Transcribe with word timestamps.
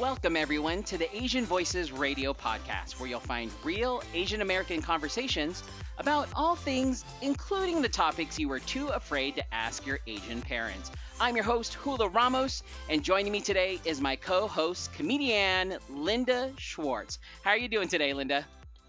Welcome, 0.00 0.34
everyone, 0.34 0.82
to 0.84 0.96
the 0.96 1.14
Asian 1.14 1.44
Voices 1.44 1.92
Radio 1.92 2.32
podcast, 2.32 2.98
where 2.98 3.06
you'll 3.06 3.20
find 3.20 3.52
real 3.62 4.02
Asian 4.14 4.40
American 4.40 4.80
conversations 4.80 5.62
about 5.98 6.26
all 6.34 6.56
things, 6.56 7.04
including 7.20 7.82
the 7.82 7.88
topics 7.90 8.38
you 8.38 8.48
were 8.48 8.60
too 8.60 8.88
afraid 8.88 9.36
to 9.36 9.54
ask 9.54 9.84
your 9.84 9.98
Asian 10.06 10.40
parents. 10.40 10.90
I'm 11.20 11.36
your 11.36 11.44
host, 11.44 11.74
Hula 11.74 12.08
Ramos, 12.08 12.62
and 12.88 13.02
joining 13.04 13.30
me 13.30 13.42
today 13.42 13.78
is 13.84 14.00
my 14.00 14.16
co 14.16 14.48
host, 14.48 14.90
comedian 14.94 15.76
Linda 15.90 16.50
Schwartz. 16.56 17.18
How 17.44 17.50
are 17.50 17.58
you 17.58 17.68
doing 17.68 17.88
today, 17.88 18.14
Linda? 18.14 18.46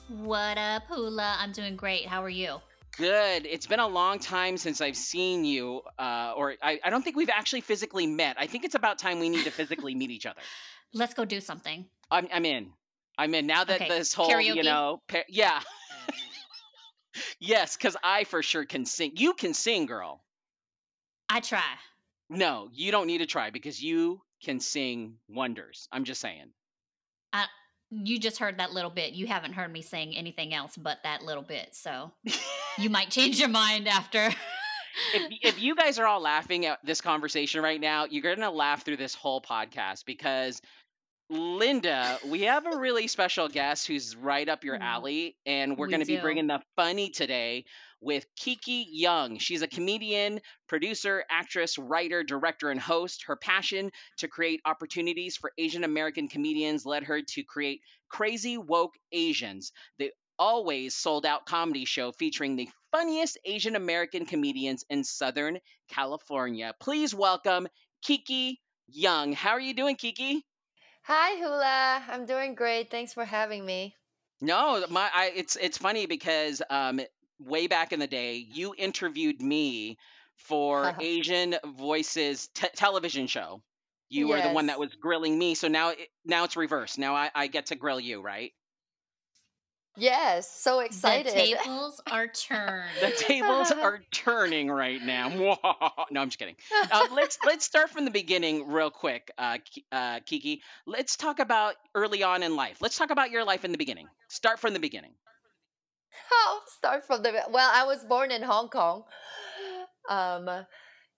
What 0.07 0.57
up, 0.57 0.83
Hula? 0.87 1.35
I'm 1.39 1.51
doing 1.51 1.75
great. 1.75 2.05
How 2.05 2.23
are 2.23 2.29
you? 2.29 2.61
Good. 2.95 3.45
It's 3.45 3.67
been 3.67 3.81
a 3.81 3.87
long 3.87 4.19
time 4.19 4.55
since 4.55 4.79
I've 4.79 4.95
seen 4.95 5.43
you, 5.43 5.81
uh, 5.99 6.33
or 6.37 6.55
I, 6.63 6.79
I 6.85 6.89
don't 6.89 7.03
think 7.03 7.17
we've 7.17 7.29
actually 7.29 7.61
physically 7.61 8.07
met. 8.07 8.37
I 8.39 8.47
think 8.47 8.63
it's 8.63 8.75
about 8.75 8.97
time 8.97 9.19
we 9.19 9.27
need 9.27 9.43
to 9.43 9.51
physically 9.51 9.93
meet 9.93 10.11
each 10.11 10.25
other. 10.25 10.39
Let's 10.93 11.13
go 11.13 11.25
do 11.25 11.39
something. 11.39 11.85
I'm, 12.09 12.27
I'm 12.33 12.45
in. 12.45 12.71
I'm 13.17 13.33
in. 13.33 13.47
Now 13.47 13.63
that 13.63 13.81
Okay, 13.81 13.89
this 13.89 14.13
whole, 14.13 14.39
you 14.39 14.63
know, 14.63 15.01
pa- 15.07 15.23
yeah. 15.29 15.61
yes, 17.39 17.77
because 17.77 17.95
I 18.03 18.23
for 18.25 18.41
sure 18.41 18.65
can 18.65 18.85
sing. 18.85 19.13
You 19.15 19.33
can 19.33 19.53
sing, 19.53 19.85
girl. 19.85 20.23
I 21.29 21.39
try. 21.39 21.63
No, 22.29 22.69
you 22.73 22.91
don't 22.91 23.07
need 23.07 23.19
to 23.19 23.25
try 23.25 23.49
because 23.49 23.81
you 23.81 24.21
can 24.43 24.59
sing 24.59 25.15
wonders. 25.29 25.87
I'm 25.91 26.03
just 26.03 26.19
saying. 26.19 26.51
I, 27.31 27.45
you 27.89 28.19
just 28.19 28.39
heard 28.39 28.59
that 28.59 28.71
little 28.71 28.89
bit. 28.89 29.13
You 29.13 29.27
haven't 29.27 29.53
heard 29.53 29.71
me 29.71 29.81
sing 29.81 30.15
anything 30.15 30.53
else 30.53 30.75
but 30.77 30.99
that 31.03 31.23
little 31.23 31.43
bit. 31.43 31.69
So 31.73 32.11
you 32.77 32.89
might 32.89 33.09
change 33.09 33.39
your 33.39 33.49
mind 33.49 33.87
after. 33.87 34.29
If, 35.11 35.23
if 35.41 35.59
you 35.59 35.75
guys 35.75 35.99
are 35.99 36.05
all 36.05 36.21
laughing 36.21 36.65
at 36.65 36.79
this 36.83 37.01
conversation 37.01 37.61
right 37.61 37.79
now, 37.79 38.05
you're 38.05 38.23
going 38.23 38.39
to 38.39 38.49
laugh 38.51 38.83
through 38.85 38.97
this 38.97 39.15
whole 39.15 39.41
podcast 39.41 40.05
because 40.05 40.61
Linda, 41.29 42.19
we 42.25 42.41
have 42.41 42.65
a 42.65 42.77
really 42.77 43.07
special 43.07 43.47
guest 43.47 43.87
who's 43.87 44.15
right 44.15 44.47
up 44.47 44.63
your 44.63 44.77
Mm, 44.77 44.81
alley, 44.81 45.37
and 45.45 45.77
we're 45.77 45.87
we 45.87 45.91
going 45.91 46.01
to 46.01 46.05
be 46.05 46.17
bringing 46.17 46.47
the 46.47 46.61
funny 46.75 47.09
today 47.09 47.65
with 48.01 48.25
Kiki 48.35 48.87
Young. 48.91 49.37
She's 49.37 49.61
a 49.61 49.67
comedian, 49.67 50.41
producer, 50.67 51.23
actress, 51.29 51.77
writer, 51.77 52.23
director, 52.23 52.69
and 52.69 52.79
host. 52.79 53.23
Her 53.27 53.35
passion 53.37 53.91
to 54.17 54.27
create 54.27 54.61
opportunities 54.65 55.37
for 55.37 55.51
Asian 55.57 55.83
American 55.83 56.27
comedians 56.27 56.85
led 56.85 57.03
her 57.05 57.21
to 57.21 57.43
create 57.43 57.81
Crazy 58.09 58.57
Woke 58.57 58.95
Asians, 59.11 59.71
the 59.99 60.11
always 60.41 60.95
sold 60.95 61.23
out 61.23 61.45
comedy 61.45 61.85
show 61.85 62.11
featuring 62.11 62.55
the 62.55 62.67
funniest 62.91 63.37
Asian 63.45 63.75
American 63.75 64.25
comedians 64.25 64.83
in 64.89 65.03
Southern 65.03 65.59
California. 65.87 66.73
Please 66.79 67.13
welcome 67.13 67.67
Kiki 68.01 68.59
Young. 68.87 69.33
How 69.33 69.51
are 69.51 69.59
you 69.59 69.75
doing, 69.75 69.95
Kiki? 69.95 70.43
Hi, 71.03 71.37
Hula. 71.37 72.03
I'm 72.09 72.25
doing 72.25 72.55
great. 72.55 72.89
Thanks 72.89 73.13
for 73.13 73.23
having 73.23 73.63
me. 73.63 73.93
No, 74.41 74.83
my 74.89 75.11
I, 75.13 75.31
it's 75.35 75.57
it's 75.61 75.77
funny 75.77 76.07
because 76.07 76.63
um 76.71 76.99
way 77.39 77.67
back 77.67 77.93
in 77.93 77.99
the 77.99 78.07
day 78.07 78.43
you 78.51 78.73
interviewed 78.75 79.39
me 79.43 79.99
for 80.37 80.95
Asian 80.99 81.55
Voices 81.77 82.47
te- 82.55 82.67
television 82.75 83.27
show. 83.27 83.61
You 84.09 84.27
were 84.27 84.41
the 84.41 84.49
one 84.49 84.65
that 84.65 84.79
was 84.79 84.89
grilling 84.95 85.37
me, 85.37 85.53
so 85.53 85.67
now 85.67 85.89
it, 85.89 85.99
now 86.25 86.45
it's 86.45 86.57
reversed. 86.57 86.97
Now 86.97 87.15
I, 87.15 87.29
I 87.35 87.45
get 87.45 87.67
to 87.67 87.75
grill 87.75 87.99
you, 87.99 88.21
right? 88.21 88.51
Yes, 89.97 90.49
so 90.49 90.79
excited. 90.79 91.33
the 91.33 91.57
tables 91.57 92.01
are 92.09 92.27
turned. 92.33 92.89
The 93.01 93.11
tables 93.11 93.71
are 93.81 94.01
turning 94.11 94.69
right 94.69 95.01
now. 95.01 95.29
no, 96.11 96.21
I'm 96.21 96.29
just 96.29 96.39
kidding. 96.39 96.55
Uh, 96.91 97.07
let's 97.13 97.37
let's 97.45 97.65
start 97.65 97.89
from 97.89 98.05
the 98.05 98.11
beginning 98.11 98.71
real 98.71 98.89
quick, 98.89 99.31
uh, 99.37 99.57
uh, 99.91 100.19
Kiki. 100.25 100.61
Let's 100.85 101.17
talk 101.17 101.39
about 101.39 101.75
early 101.93 102.23
on 102.23 102.41
in 102.41 102.55
life. 102.55 102.77
Let's 102.81 102.97
talk 102.97 103.09
about 103.09 103.31
your 103.31 103.43
life 103.43 103.65
in 103.65 103.71
the 103.71 103.77
beginning. 103.77 104.07
Start 104.29 104.59
from 104.59 104.73
the 104.73 104.79
beginning. 104.79 105.11
I'll 106.47 106.61
start 106.67 107.05
from 107.05 107.23
the 107.23 107.33
well. 107.49 107.69
I 107.73 107.85
was 107.85 108.03
born 108.05 108.31
in 108.31 108.43
Hong 108.43 108.69
Kong. 108.69 109.03
Um, 110.09 110.49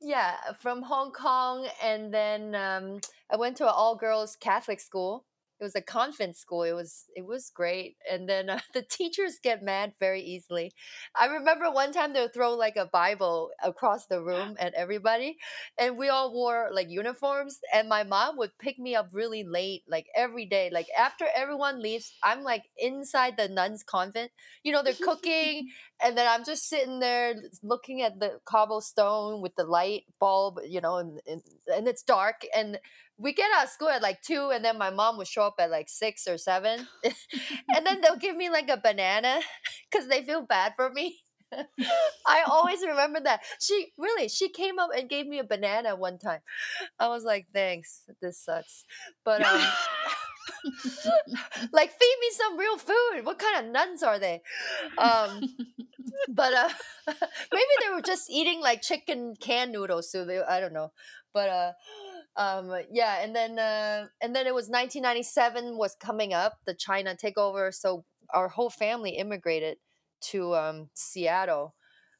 yeah, 0.02 0.36
from 0.60 0.82
Hong 0.82 1.12
Kong, 1.12 1.68
and 1.82 2.14
then 2.14 2.56
um, 2.56 3.00
I 3.32 3.38
went 3.38 3.58
to 3.58 3.64
an 3.66 3.74
all-girls 3.74 4.36
Catholic 4.36 4.80
school. 4.80 5.26
It 5.64 5.66
was 5.66 5.76
a 5.76 5.82
convent 5.82 6.36
school. 6.36 6.64
It 6.64 6.74
was 6.74 7.06
it 7.16 7.26
was 7.26 7.50
great, 7.50 7.96
and 8.10 8.28
then 8.28 8.50
uh, 8.50 8.60
the 8.74 8.82
teachers 8.82 9.40
get 9.42 9.64
mad 9.64 9.94
very 10.00 10.22
easily. 10.22 10.74
I 11.16 11.28
remember 11.28 11.72
one 11.72 11.94
time 11.94 12.12
they 12.14 12.20
would 12.22 12.34
throw 12.34 12.54
like 12.54 12.76
a 12.76 12.86
Bible 12.86 13.52
across 13.64 14.08
the 14.08 14.22
room 14.22 14.56
at 14.60 14.74
everybody, 14.74 15.38
and 15.78 15.98
we 15.98 16.10
all 16.10 16.34
wore 16.34 16.70
like 16.74 16.90
uniforms. 16.90 17.60
And 17.74 17.88
my 17.88 18.04
mom 18.04 18.38
would 18.38 18.58
pick 18.60 18.78
me 18.78 18.96
up 18.96 19.10
really 19.14 19.44
late, 19.44 19.84
like 19.88 20.08
every 20.16 20.46
day. 20.46 20.70
Like 20.72 20.88
after 20.98 21.26
everyone 21.36 21.82
leaves, 21.82 22.14
I'm 22.24 22.44
like 22.44 22.64
inside 22.78 23.38
the 23.38 23.48
nuns' 23.48 23.84
convent. 23.84 24.32
You 24.64 24.74
know, 24.74 24.84
they're 24.84 24.94
cooking, 24.94 25.70
and 26.04 26.18
then 26.18 26.28
I'm 26.28 26.44
just 26.46 26.68
sitting 26.68 27.00
there 27.00 27.36
looking 27.62 28.02
at 28.02 28.20
the 28.20 28.40
cobblestone 28.46 29.42
with 29.42 29.56
the 29.56 29.64
light 29.66 30.04
bulb, 30.20 30.60
you 30.68 30.82
know, 30.82 30.98
and, 30.98 31.20
and, 31.28 31.42
and 31.74 31.88
it's 31.88 32.04
dark. 32.04 32.42
And 32.56 32.80
we 33.24 33.34
get 33.34 33.50
out 33.56 33.64
of 33.64 33.70
school 33.70 33.90
at 33.90 34.02
like 34.02 34.22
two, 34.22 34.52
and 34.54 34.64
then 34.64 34.78
my 34.78 34.90
mom 34.90 35.18
would 35.18 35.28
show 35.28 35.44
up 35.44 35.56
at 35.58 35.72
like 35.72 35.88
six 35.90 36.28
or 36.28 36.38
seven. 36.38 36.88
and 37.76 37.86
then 37.86 38.02
they'll 38.02 38.18
give 38.18 38.36
me 38.36 38.50
like 38.50 38.70
a 38.70 38.78
banana 38.78 39.40
because 39.92 40.08
they 40.10 40.22
feel 40.24 40.42
bad 40.42 40.74
for 40.76 40.90
me. 40.90 41.20
I 42.28 42.44
always 42.48 42.82
remember 42.82 43.20
that. 43.22 43.42
She 43.62 43.94
really, 43.98 44.28
she 44.28 44.50
came 44.50 44.80
up 44.80 44.90
and 44.96 45.08
gave 45.08 45.28
me 45.28 45.38
a 45.38 45.44
banana 45.44 45.96
one 45.96 46.18
time. 46.18 46.40
I 47.00 47.10
was 47.10 47.24
like, 47.24 47.46
thanks, 47.54 48.02
this 48.22 48.40
sucks. 48.40 48.86
But 49.24 49.46
um, 49.46 49.62
like 51.72 51.92
feed 51.92 52.18
me 52.22 52.28
some 52.32 52.58
real 52.58 52.78
food. 52.78 53.24
What 53.24 53.38
kind 53.40 53.66
of 53.66 53.72
nuns 53.72 54.02
are 54.02 54.18
they? 54.18 54.42
Um, 54.98 55.42
but 56.28 56.54
uh, 56.54 56.70
maybe 57.08 57.74
they 57.82 57.94
were 57.94 58.02
just 58.02 58.30
eating 58.32 58.60
like 58.60 58.82
chicken 58.82 59.36
canned 59.40 59.72
noodles. 59.72 60.12
So 60.12 60.26
they, 60.26 60.42
I 60.42 60.60
don't 60.60 60.74
know. 60.74 60.92
But 61.34 61.50
uh, 61.50 61.72
um, 62.36 62.74
yeah, 62.92 63.22
and 63.22 63.36
then 63.36 63.60
uh, 63.60 64.08
and 64.22 64.36
then 64.36 64.48
it 64.48 64.54
was 64.56 64.70
1997 64.70 65.78
was 65.78 65.96
coming 65.96 66.34
up, 66.34 66.58
the 66.66 66.74
China 66.74 67.16
takeover. 67.16 67.74
So 67.74 68.06
our 68.34 68.50
whole 68.50 68.70
family 68.70 69.12
immigrated 69.12 69.78
to 70.32 70.56
um, 70.56 70.90
Seattle. 70.94 71.76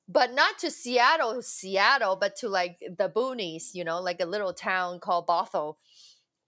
But 0.08 0.34
not 0.34 0.58
to 0.60 0.70
Seattle, 0.70 1.42
Seattle, 1.42 2.18
but 2.18 2.36
to 2.38 2.50
like 2.50 2.78
the 2.82 3.10
boonies, 3.10 3.70
you 3.74 3.84
know, 3.86 4.02
like 4.02 4.20
a 4.22 4.26
little 4.26 4.54
town 4.54 5.00
called 5.00 5.28
Bothell 5.28 5.76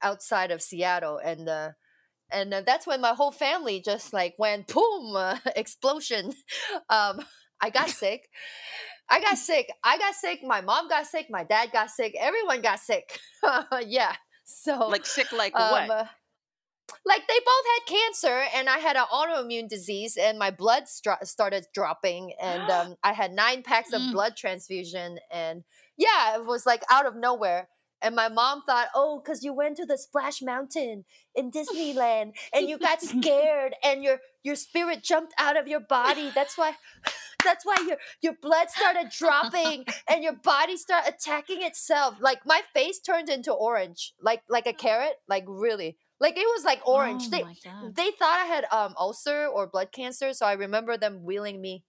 outside 0.02 0.52
of 0.52 0.62
Seattle. 0.62 1.18
And 1.24 1.48
uh, 1.50 1.72
and 2.32 2.54
uh, 2.54 2.62
that's 2.62 2.88
when 2.88 3.02
my 3.02 3.14
whole 3.14 3.32
family 3.32 3.82
just 3.82 4.14
like 4.14 4.36
went 4.38 4.68
boom 4.68 5.16
uh, 5.16 5.38
explosion 5.56 6.34
um 6.90 7.22
i 7.62 7.70
got 7.70 7.90
sick 8.04 8.30
i 9.10 9.20
got 9.22 9.38
sick. 9.38 9.72
I 9.84 9.98
got 9.98 10.16
sick. 10.16 10.40
My 10.44 10.62
mom 10.62 10.88
got 10.90 11.06
sick. 11.06 11.28
My 11.30 11.44
dad 11.44 11.70
got 11.72 11.90
sick. 11.92 12.16
Everyone 12.20 12.62
got 12.62 12.80
sick. 12.80 13.20
Yeah. 13.88 14.14
So 14.46 14.88
like 14.88 15.06
sick, 15.06 15.32
like 15.32 15.56
um, 15.56 15.72
what? 15.72 15.90
uh, 15.90 16.06
like 17.06 17.28
they 17.28 17.40
both 17.40 17.66
had 17.74 17.98
cancer 17.98 18.44
and 18.56 18.70
i 18.70 18.78
had 18.78 18.96
an 18.96 19.06
autoimmune 19.12 19.68
disease 19.68 20.18
and 20.18 20.38
my 20.38 20.52
blood 20.52 20.84
started 20.88 21.66
dropping 21.74 22.34
and 22.42 22.70
um, 22.78 22.96
i 23.04 23.12
had 23.14 23.32
nine 23.34 23.64
packs 23.64 23.92
of 23.94 24.02
Mm. 24.02 24.12
blood 24.14 24.36
transfusion 24.36 25.18
and 25.32 25.64
yeah 25.98 26.36
it 26.36 26.46
was 26.46 26.66
like 26.66 26.84
out 26.92 27.06
of 27.08 27.16
nowhere 27.16 27.70
and 28.06 28.16
my 28.16 28.30
mom 28.30 28.62
thought 28.66 28.88
oh 28.96 29.22
because 29.24 29.44
you 29.44 29.54
went 29.54 29.76
to 29.78 29.86
the 29.86 29.98
splash 29.98 30.42
mountain 30.42 31.04
in 31.36 31.52
disneyland 31.52 32.32
and 32.54 32.70
you 32.70 32.78
got 32.78 33.02
scared 33.14 33.74
and 33.84 34.04
your 34.04 34.20
your 34.46 34.56
spirit 34.56 35.04
jumped 35.04 35.34
out 35.40 35.58
of 35.58 35.68
your 35.68 35.80
body. 35.80 36.32
That's 36.34 36.58
why 36.58 36.74
that's 37.44 37.66
why 37.66 37.84
your 37.88 37.98
your 38.22 38.34
blood 38.42 38.70
started 38.70 39.10
dropping 39.10 39.86
and 40.10 40.24
your 40.24 40.34
body 40.36 40.78
started 40.78 41.14
attacking 41.16 41.64
itself. 41.64 42.16
Like 42.22 42.40
my 42.46 42.62
face 42.74 43.00
turned 43.00 43.28
into 43.28 43.52
orange 43.52 44.14
like 44.22 44.44
like 44.48 44.68
a 44.68 44.74
carrot 44.74 45.16
like 45.28 45.46
really. 45.48 45.98
Like 46.20 46.38
it 46.38 46.48
was 46.56 46.64
like 46.64 46.88
orange. 46.88 47.24
Oh 47.26 47.30
they 47.32 47.44
they 47.94 48.12
thought 48.12 48.40
i 48.40 48.46
had 48.46 48.66
um 48.72 48.94
ulcer 48.98 49.48
or 49.48 49.68
blood 49.68 49.92
cancer 49.92 50.32
so 50.32 50.46
i 50.46 50.54
remember 50.54 50.96
them 50.96 51.26
wheeling 51.26 51.60
me 51.60 51.84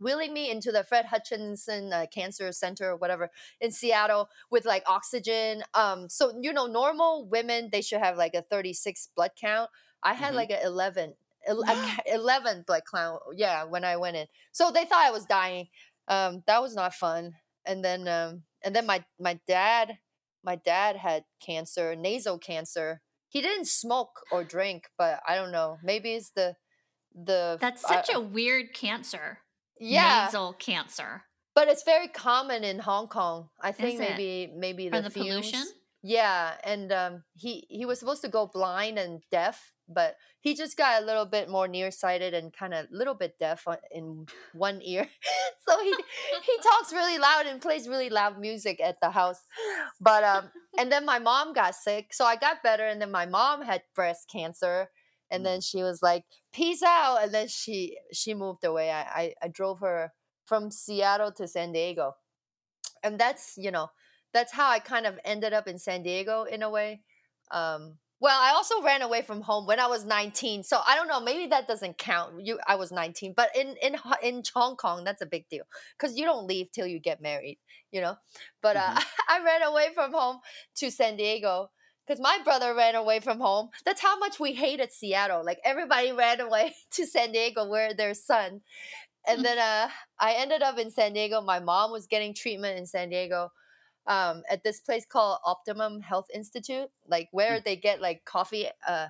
wheeling 0.00 0.32
me 0.32 0.50
into 0.50 0.70
the 0.72 0.84
fred 0.84 1.06
hutchinson 1.06 1.92
uh, 1.92 2.06
cancer 2.12 2.50
center 2.52 2.90
or 2.90 2.96
whatever 2.96 3.30
in 3.60 3.70
seattle 3.70 4.28
with 4.50 4.64
like 4.64 4.82
oxygen 4.86 5.62
um 5.74 6.08
so 6.08 6.32
you 6.40 6.52
know 6.52 6.66
normal 6.66 7.26
women 7.28 7.68
they 7.72 7.82
should 7.82 8.00
have 8.00 8.16
like 8.16 8.34
a 8.34 8.42
36 8.42 9.08
blood 9.16 9.30
count. 9.40 9.70
I 10.02 10.14
had 10.14 10.32
Mhm. 10.32 10.36
like 10.36 10.50
a 10.50 10.62
11 10.62 11.14
el- 11.46 11.62
a 11.62 11.66
ca- 11.74 12.02
11 12.06 12.62
blood 12.66 12.82
count 12.90 13.22
yeah 13.34 13.64
when 13.64 13.84
i 13.84 13.96
went 13.96 14.16
in. 14.16 14.26
So 14.52 14.70
they 14.70 14.84
thought 14.84 15.04
i 15.06 15.10
was 15.10 15.26
dying. 15.26 15.68
Um 16.08 16.42
that 16.46 16.62
was 16.62 16.74
not 16.74 16.94
fun. 16.94 17.34
And 17.64 17.84
then 17.84 18.06
um 18.08 18.44
and 18.62 18.74
then 18.76 18.86
my 18.86 19.04
my 19.18 19.40
dad 19.46 19.98
my 20.44 20.54
dad 20.56 20.96
had 20.96 21.24
cancer 21.40 21.96
nasal 21.96 22.38
cancer. 22.38 23.02
He 23.28 23.42
didn't 23.42 23.66
smoke 23.66 24.22
or 24.30 24.44
drink 24.44 24.88
but 24.96 25.20
i 25.26 25.34
don't 25.34 25.50
know 25.52 25.78
maybe 25.82 26.14
it's 26.14 26.30
the 26.30 26.56
the 27.14 27.58
That's 27.60 27.82
such 27.82 28.08
a 28.12 28.20
weird 28.20 28.72
cancer. 28.74 29.38
Yeah 29.78 30.24
Nasal 30.24 30.52
cancer. 30.54 31.22
but 31.54 31.68
it's 31.68 31.82
very 31.84 32.08
common 32.08 32.64
in 32.64 32.78
hong 32.78 33.08
kong 33.08 33.48
i 33.60 33.72
think 33.72 34.00
it? 34.00 34.10
maybe 34.10 34.52
maybe 34.56 34.88
the, 34.88 35.02
the 35.02 35.10
pollution? 35.10 35.64
Yeah, 36.08 36.52
and 36.62 36.92
um, 36.92 37.24
he 37.34 37.66
he 37.68 37.84
was 37.84 37.98
supposed 37.98 38.22
to 38.22 38.28
go 38.28 38.46
blind 38.46 38.96
and 38.96 39.22
deaf, 39.32 39.72
but 39.88 40.14
he 40.38 40.54
just 40.54 40.76
got 40.76 41.02
a 41.02 41.04
little 41.04 41.26
bit 41.26 41.50
more 41.50 41.66
nearsighted 41.66 42.32
and 42.32 42.52
kind 42.52 42.72
of 42.74 42.86
a 42.86 42.96
little 42.96 43.14
bit 43.14 43.40
deaf 43.40 43.66
in 43.90 44.26
one 44.52 44.80
ear. 44.84 45.08
so 45.68 45.82
he 45.82 45.90
he 45.90 46.56
talks 46.62 46.92
really 46.92 47.18
loud 47.18 47.46
and 47.46 47.60
plays 47.60 47.88
really 47.88 48.08
loud 48.08 48.38
music 48.38 48.80
at 48.80 49.00
the 49.02 49.10
house. 49.10 49.42
But 50.00 50.22
um, 50.22 50.44
and 50.78 50.92
then 50.92 51.04
my 51.04 51.18
mom 51.18 51.52
got 51.52 51.74
sick, 51.74 52.14
so 52.14 52.24
I 52.24 52.36
got 52.36 52.62
better, 52.62 52.86
and 52.86 53.02
then 53.02 53.10
my 53.10 53.26
mom 53.26 53.62
had 53.62 53.82
breast 53.96 54.30
cancer, 54.30 54.90
and 55.30 55.44
then 55.44 55.60
she 55.60 55.82
was 55.82 56.02
like, 56.02 56.24
"Peace 56.52 56.82
out," 56.82 57.18
and 57.22 57.32
then 57.34 57.48
she 57.48 57.98
she 58.12 58.34
moved 58.34 58.64
away. 58.64 58.90
I 58.90 59.02
I, 59.02 59.34
I 59.42 59.48
drove 59.48 59.80
her 59.80 60.12
from 60.46 60.70
Seattle 60.70 61.32
to 61.32 61.48
San 61.48 61.72
Diego, 61.72 62.14
and 63.02 63.18
that's 63.18 63.54
you 63.56 63.70
know 63.70 63.88
that's 64.32 64.52
how 64.52 64.68
I 64.68 64.78
kind 64.78 65.06
of 65.06 65.18
ended 65.24 65.52
up 65.52 65.66
in 65.68 65.78
San 65.78 66.02
Diego 66.02 66.44
in 66.44 66.62
a 66.62 66.68
way. 66.70 67.02
Um, 67.50 67.98
well, 68.18 68.38
I 68.40 68.50
also 68.52 68.82
ran 68.82 69.02
away 69.02 69.22
from 69.22 69.42
home 69.42 69.66
when 69.66 69.78
I 69.80 69.86
was 69.86 70.04
19. 70.04 70.62
So 70.62 70.80
I 70.86 70.94
don't 70.94 71.08
know, 71.08 71.20
maybe 71.20 71.46
that 71.48 71.68
doesn't 71.68 71.98
count. 71.98 72.44
You 72.44 72.58
I 72.66 72.76
was 72.76 72.92
19, 72.92 73.34
but 73.36 73.54
in 73.56 73.76
in 73.82 73.96
in 74.22 74.42
Hong 74.54 74.76
Kong 74.76 75.04
that's 75.04 75.22
a 75.22 75.26
big 75.26 75.48
deal 75.48 75.64
cuz 75.98 76.16
you 76.18 76.24
don't 76.24 76.46
leave 76.46 76.70
till 76.72 76.86
you 76.86 76.98
get 77.00 77.20
married, 77.20 77.58
you 77.90 78.00
know. 78.00 78.16
But 78.62 78.76
uh, 78.76 78.92
Mhm. 78.94 78.96
I 79.28 79.42
ran 79.42 79.62
away 79.62 79.92
from 79.94 80.12
home 80.12 80.40
to 80.76 80.90
San 80.90 81.16
Diego 81.16 81.70
cuz 82.06 82.20
my 82.20 82.38
brother 82.44 82.74
ran 82.74 82.94
away 82.94 83.20
from 83.20 83.40
home. 83.40 83.70
That's 83.84 84.00
how 84.00 84.18
much 84.18 84.38
we 84.40 84.52
hated 84.54 84.92
Seattle. 84.92 85.44
Like 85.44 85.60
everybody 85.64 86.12
ran 86.12 86.40
away 86.46 86.76
to 86.92 87.06
San 87.06 87.32
Diego 87.32 87.66
where 87.68 87.94
their 87.94 88.14
son. 88.14 88.62
And 89.28 89.44
then 89.44 89.58
uh 89.58 89.88
I 90.18 90.34
ended 90.34 90.62
up 90.62 90.78
in 90.78 90.90
San 90.90 91.12
Diego. 91.12 91.40
My 91.40 91.58
mom 91.60 91.90
was 91.90 92.06
getting 92.06 92.32
treatment 92.34 92.78
in 92.78 92.86
San 92.86 93.08
Diego 93.10 93.50
um, 94.06 94.44
at 94.48 94.62
this 94.62 94.78
place 94.80 95.04
called 95.04 95.38
Optimum 95.44 96.00
Health 96.00 96.28
Institute, 96.32 96.88
like 97.08 97.28
where 97.32 97.58
they 97.58 97.74
get 97.74 98.00
like 98.00 98.24
coffee. 98.24 98.68
Uh, 98.86 99.08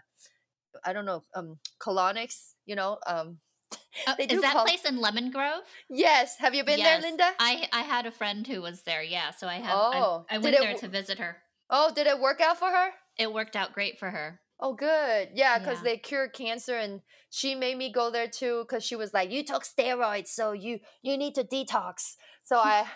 I 0.84 0.92
don't 0.94 1.04
know, 1.04 1.22
um, 1.34 1.58
colonics. 1.78 2.54
You 2.64 2.76
know, 2.76 2.98
um, 3.06 3.38
Oh, 4.06 4.14
is 4.18 4.40
that 4.40 4.52
call- 4.54 4.64
place 4.64 4.84
in 4.86 4.98
Lemon 5.00 5.30
Grove? 5.30 5.64
yes. 5.90 6.36
Have 6.38 6.54
you 6.54 6.64
been 6.64 6.78
Yes. 6.78 7.02
there, 7.02 7.10
Linda? 7.10 7.30
I 7.38 7.68
I 7.72 7.82
had 7.82 8.06
a 8.06 8.10
friend 8.10 8.46
who 8.46 8.62
was 8.62 8.82
there. 8.82 9.02
Yeah, 9.02 9.32
so 9.32 9.46
I 9.48 9.56
have. 9.56 9.74
Oh, 9.76 10.24
I, 10.30 10.36
I 10.36 10.38
went 10.38 10.56
there 10.58 10.74
to 10.74 10.88
visit 10.88 11.18
her. 11.18 11.42
Oh, 11.70 11.92
did 11.94 12.06
it 12.06 12.20
work 12.20 12.40
out 12.40 12.58
for 12.58 12.70
her? 12.70 12.90
It 13.18 13.32
worked 13.32 13.56
out 13.56 13.72
great 13.72 13.98
for 13.98 14.10
her. 14.10 14.40
Oh, 14.58 14.74
good. 14.74 15.30
Yeah, 15.34 15.58
because 15.58 15.78
Yeah. 15.78 15.84
they 15.84 15.98
cure 15.98 16.28
cancer, 16.28 16.76
and 16.76 17.02
she 17.30 17.54
made 17.54 17.76
me 17.76 17.92
go 17.92 18.10
there 18.10 18.28
too. 18.28 18.64
Because 18.64 18.84
she 18.84 18.96
was 18.96 19.12
like, 19.12 19.30
"You 19.30 19.44
took 19.44 19.64
steroids, 19.64 20.28
so 20.28 20.52
you 20.52 20.80
you 21.02 21.16
need 21.18 21.34
to 21.34 21.44
detox." 21.44 22.16
So 22.44 22.58
I 22.60 22.86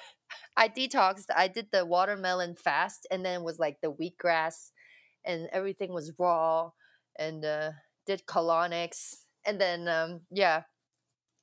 I 0.56 0.68
detoxed. 0.68 1.26
I 1.34 1.48
did 1.48 1.68
the 1.72 1.84
watermelon 1.84 2.56
fast, 2.56 3.06
and 3.10 3.24
then 3.24 3.42
was 3.44 3.58
like 3.58 3.80
the 3.80 3.92
wheatgrass, 3.92 4.72
and 5.24 5.48
everything 5.52 5.92
was 5.92 6.12
raw, 6.18 6.70
and 7.18 7.44
uh, 7.44 7.72
did 8.06 8.26
colonics, 8.26 9.24
and 9.44 9.60
then 9.60 9.88
um, 9.88 10.22
yeah, 10.30 10.62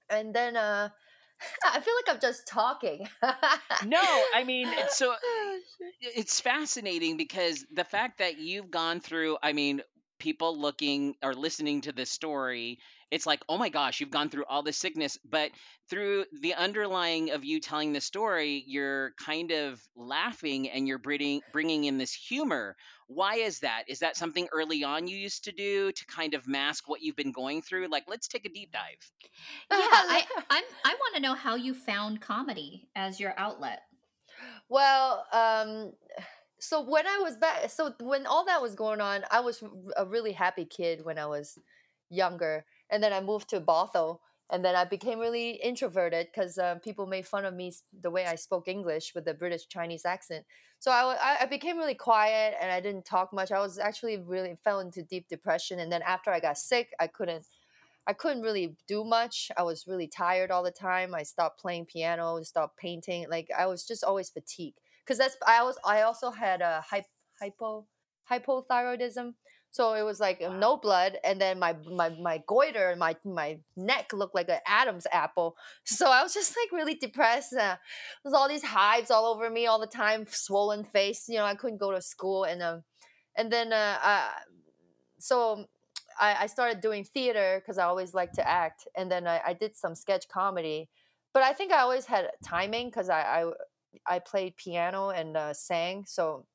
and 0.09 0.33
then 0.33 0.55
uh, 0.55 0.89
I 1.65 1.79
feel 1.79 1.93
like 1.95 2.15
I'm 2.15 2.21
just 2.21 2.47
talking. 2.47 3.07
No, 3.85 4.01
I 4.33 4.43
mean, 4.43 4.67
it's 4.69 4.97
so 4.97 5.13
oh, 5.23 5.59
it's 6.01 6.41
fascinating 6.41 7.17
because 7.17 7.65
the 7.71 7.83
fact 7.83 8.19
that 8.19 8.39
you've 8.39 8.71
gone 8.71 8.99
through, 8.99 9.37
I 9.41 9.53
mean, 9.53 9.81
people 10.19 10.59
looking 10.59 11.15
or 11.23 11.33
listening 11.33 11.81
to 11.81 11.91
this 11.91 12.09
story, 12.09 12.79
it's 13.11 13.25
like, 13.25 13.41
oh 13.47 13.57
my 13.57 13.69
gosh, 13.69 13.99
you've 13.99 14.11
gone 14.11 14.29
through 14.29 14.45
all 14.49 14.63
this 14.63 14.77
sickness, 14.77 15.17
but 15.29 15.51
through 15.89 16.25
the 16.41 16.53
underlying 16.53 17.31
of 17.31 17.45
you 17.45 17.59
telling 17.59 17.93
the 17.93 18.01
story, 18.01 18.63
you're 18.67 19.13
kind 19.23 19.51
of 19.51 19.81
laughing 19.95 20.69
and 20.69 20.87
you're 20.87 20.97
bringing 20.97 21.41
bringing 21.53 21.85
in 21.85 21.97
this 21.97 22.13
humor. 22.13 22.75
Why 23.07 23.35
is 23.35 23.59
that? 23.59 23.83
Is 23.87 23.99
that 23.99 24.17
something 24.17 24.47
early 24.53 24.83
on 24.83 25.07
you 25.07 25.17
used 25.17 25.45
to 25.45 25.53
do 25.53 25.91
to 25.93 26.05
kind 26.07 26.33
of 26.33 26.47
mask 26.47 26.89
what 26.89 27.01
you've 27.01 27.15
been 27.15 27.31
going 27.31 27.61
through? 27.61 27.87
Like, 27.87 28.03
let's 28.07 28.27
take 28.27 28.45
a 28.45 28.49
deep 28.49 28.73
dive. 28.73 29.11
Yeah, 29.71 29.77
I 29.79 30.25
I'm, 30.49 30.63
I 30.83 30.93
want 30.93 31.15
to 31.15 31.21
know 31.21 31.33
how 31.33 31.55
you 31.55 31.73
found 31.73 32.19
comedy 32.19 32.89
as 32.95 33.19
your 33.19 33.33
outlet. 33.37 33.83
Well, 34.69 35.25
um, 35.31 35.93
so 36.59 36.81
when 36.81 37.07
I 37.07 37.19
was 37.19 37.37
back, 37.37 37.69
so 37.69 37.93
when 38.01 38.25
all 38.25 38.45
that 38.45 38.61
was 38.61 38.75
going 38.75 38.99
on, 38.99 39.23
I 39.31 39.39
was 39.39 39.63
a 39.95 40.05
really 40.05 40.33
happy 40.33 40.65
kid 40.65 41.05
when 41.05 41.17
I 41.17 41.27
was 41.27 41.57
younger, 42.09 42.65
and 42.89 43.03
then 43.03 43.13
I 43.13 43.21
moved 43.21 43.49
to 43.49 43.61
Bothell, 43.61 44.19
and 44.49 44.63
then 44.63 44.75
I 44.75 44.85
became 44.85 45.19
really 45.19 45.51
introverted 45.51 46.27
because 46.33 46.57
uh, 46.57 46.75
people 46.75 47.05
made 47.05 47.27
fun 47.27 47.45
of 47.45 47.53
me 47.53 47.73
the 48.01 48.11
way 48.11 48.25
I 48.25 48.35
spoke 48.35 48.67
English 48.67 49.13
with 49.13 49.25
the 49.25 49.33
British 49.33 49.67
Chinese 49.67 50.05
accent. 50.05 50.45
So 50.79 50.91
I, 50.91 51.37
I 51.41 51.45
became 51.47 51.77
really 51.77 51.95
quiet 51.95 52.55
and 52.61 52.71
I 52.71 52.79
didn't 52.79 53.03
talk 53.05 53.33
much. 53.33 53.51
I 53.51 53.59
was 53.59 53.79
actually 53.79 54.17
really 54.17 54.55
fell 54.63 54.79
into 54.79 55.01
deep 55.03 55.27
depression, 55.27 55.79
and 55.79 55.91
then 55.91 56.01
after 56.01 56.31
I 56.31 56.39
got 56.39 56.57
sick, 56.57 56.93
I 56.99 57.07
couldn't. 57.07 57.45
I 58.07 58.13
couldn't 58.13 58.41
really 58.41 58.77
do 58.87 59.03
much. 59.03 59.51
I 59.57 59.63
was 59.63 59.85
really 59.85 60.07
tired 60.07 60.49
all 60.49 60.63
the 60.63 60.71
time. 60.71 61.13
I 61.13 61.23
stopped 61.23 61.59
playing 61.59 61.87
piano, 61.87 62.41
stopped 62.43 62.77
painting. 62.77 63.25
Like 63.29 63.49
I 63.57 63.65
was 63.65 63.85
just 63.85 64.03
always 64.03 64.29
fatigued. 64.29 64.79
Cause 65.05 65.17
that's 65.17 65.37
I 65.45 65.63
was 65.63 65.77
I 65.85 66.01
also 66.01 66.31
had 66.31 66.61
a 66.61 66.83
hy- 66.89 67.05
hypo 67.39 67.85
hypothyroidism. 68.29 69.33
So 69.71 69.93
it 69.93 70.03
was 70.03 70.19
like 70.19 70.41
um, 70.41 70.59
no 70.59 70.77
blood, 70.77 71.17
and 71.23 71.39
then 71.39 71.59
my 71.59 71.75
my 71.91 72.09
my 72.09 72.41
goiter 72.47 72.89
and 72.89 72.99
my 72.99 73.15
my 73.25 73.59
neck 73.75 74.11
looked 74.13 74.33
like 74.33 74.49
an 74.49 74.59
Adam's 74.65 75.07
apple. 75.11 75.55
So 75.85 76.09
I 76.09 76.23
was 76.23 76.33
just 76.33 76.55
like 76.57 76.71
really 76.71 76.95
depressed. 76.95 77.53
Uh, 77.53 77.75
there's 78.23 78.33
all 78.33 78.49
these 78.49 78.63
hives 78.63 79.11
all 79.11 79.25
over 79.25 79.49
me 79.49 79.67
all 79.67 79.79
the 79.79 79.87
time, 79.87 80.25
swollen 80.27 80.83
face. 80.83 81.25
You 81.27 81.35
know, 81.35 81.45
I 81.45 81.55
couldn't 81.55 81.79
go 81.79 81.91
to 81.91 82.01
school, 82.01 82.45
and 82.45 82.61
um, 82.63 82.83
and 83.35 83.51
then 83.51 83.73
uh, 83.73 83.97
uh 84.01 84.29
so 85.19 85.65
I, 86.19 86.43
I 86.43 86.47
started 86.47 86.81
doing 86.81 87.03
theater 87.03 87.61
because 87.61 87.77
I 87.77 87.85
always 87.85 88.13
liked 88.13 88.35
to 88.35 88.47
act, 88.47 88.87
and 88.95 89.11
then 89.11 89.27
I, 89.27 89.41
I 89.47 89.53
did 89.53 89.75
some 89.75 89.95
sketch 89.95 90.27
comedy. 90.27 90.89
But 91.33 91.43
I 91.43 91.53
think 91.53 91.71
I 91.71 91.79
always 91.79 92.05
had 92.05 92.31
timing 92.43 92.87
because 92.87 93.09
I, 93.09 93.21
I 93.21 93.51
I 94.15 94.19
played 94.19 94.57
piano 94.57 95.09
and 95.09 95.37
uh, 95.37 95.53
sang, 95.53 96.05
so 96.07 96.45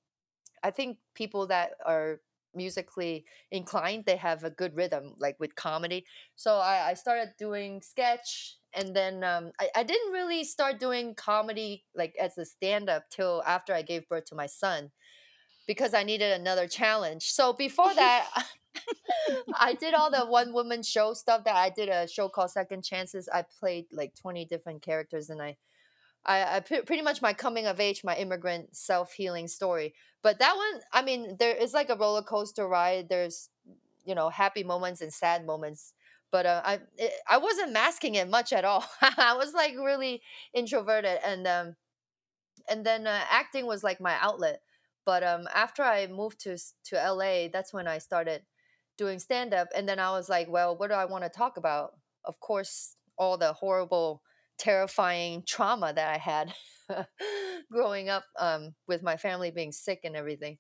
I 0.63 0.71
think 0.71 0.99
people 1.15 1.47
that 1.49 1.73
are 1.85 2.21
musically 2.55 3.25
inclined 3.51 4.05
they 4.05 4.17
have 4.17 4.45
a 4.45 4.51
good 4.51 4.75
rhythm 4.75 5.15
like 5.19 5.37
with 5.39 5.55
comedy. 5.55 6.05
So 6.37 6.57
i, 6.57 6.91
I 6.91 6.95
started 6.95 7.33
doing 7.39 7.83
sketch 7.83 8.57
and 8.75 8.97
then 8.97 9.23
um, 9.23 9.53
I, 9.61 9.69
I 9.77 9.83
didn't 9.83 10.13
really 10.13 10.45
start 10.45 10.81
doing 10.81 11.15
comedy 11.15 11.85
like 11.95 12.15
as 12.21 12.39
a 12.39 12.45
stand-up 12.45 13.11
till 13.11 13.43
after 13.47 13.75
i 13.75 13.83
gave 13.83 14.09
birth 14.09 14.25
to 14.27 14.35
my 14.35 14.47
son 14.47 14.91
because 15.67 15.95
i 15.95 16.03
needed 16.03 16.33
another 16.33 16.67
challenge. 16.67 17.33
So 17.33 17.53
before 17.53 17.95
that 17.95 18.29
i 19.59 19.75
did 19.75 19.95
all 19.95 20.11
the 20.11 20.27
one 20.27 20.53
woman 20.53 20.83
show 20.83 21.13
stuff 21.15 21.45
that 21.45 21.57
i 21.57 21.71
did 21.71 21.89
a 21.89 22.09
show 22.09 22.29
called 22.29 22.51
second 22.51 22.83
chances. 22.85 23.29
I 23.33 23.45
played 23.61 23.87
like 23.93 24.15
20 24.15 24.45
different 24.47 24.83
characters 24.83 25.31
and 25.31 25.43
i 25.43 25.57
I, 26.25 26.57
I 26.57 26.61
pretty 26.61 27.03
much 27.03 27.23
my 27.23 27.33
coming 27.33 27.67
of 27.67 27.81
age, 27.81 28.05
my 28.05 28.17
immigrant 28.17 28.77
self 28.77 29.13
healing 29.13 29.49
story. 29.49 29.95
But 30.23 30.39
that 30.39 30.57
one, 30.57 30.81
I 30.93 31.03
mean, 31.03 31.37
there 31.39 31.55
is 31.57 31.75
like 31.75 31.91
a 31.91 31.97
roller 31.97 32.23
coaster 32.23 32.67
ride. 32.69 33.09
There's, 33.09 33.49
you 34.05 34.15
know, 34.15 34.29
happy 34.31 34.63
moments 34.65 35.01
and 35.01 35.13
sad 35.13 35.47
moments. 35.47 35.95
But 36.31 36.47
uh, 36.47 36.63
I 36.65 36.81
it, 36.99 37.13
I 37.29 37.39
wasn't 37.39 37.73
masking 37.73 38.15
it 38.17 38.29
much 38.31 38.53
at 38.53 38.65
all. 38.65 38.85
I 39.03 39.35
was 39.37 39.53
like 39.55 39.75
really 39.77 40.23
introverted, 40.55 41.19
and 41.25 41.47
um, 41.47 41.77
and 42.69 42.85
then 42.87 43.07
uh, 43.07 43.21
acting 43.31 43.67
was 43.67 43.83
like 43.85 44.01
my 44.01 44.17
outlet. 44.21 44.61
But 45.05 45.25
um, 45.25 45.49
after 45.55 45.83
I 45.83 46.07
moved 46.07 46.41
to 46.41 46.57
to 46.85 46.99
LA, 47.01 47.49
that's 47.53 47.73
when 47.73 47.89
I 47.89 47.99
started 47.99 48.43
doing 48.97 49.19
stand 49.19 49.53
up, 49.55 49.69
and 49.75 49.89
then 49.89 49.99
I 49.99 50.11
was 50.13 50.29
like, 50.29 50.49
well, 50.49 50.77
what 50.77 50.89
do 50.89 50.95
I 50.95 51.07
want 51.07 51.25
to 51.25 51.31
talk 51.31 51.57
about? 51.57 51.95
Of 52.25 52.41
course, 52.41 52.97
all 53.19 53.37
the 53.39 53.53
horrible 53.53 54.23
terrifying 54.59 55.43
trauma 55.47 55.93
that 55.93 56.15
I 56.15 56.19
had 56.19 56.53
growing 57.71 58.09
up 58.09 58.25
um, 58.39 58.75
with 58.87 59.03
my 59.03 59.17
family 59.17 59.51
being 59.51 59.73
sick 59.73 60.01
and 60.05 60.17
everything. 60.17 60.59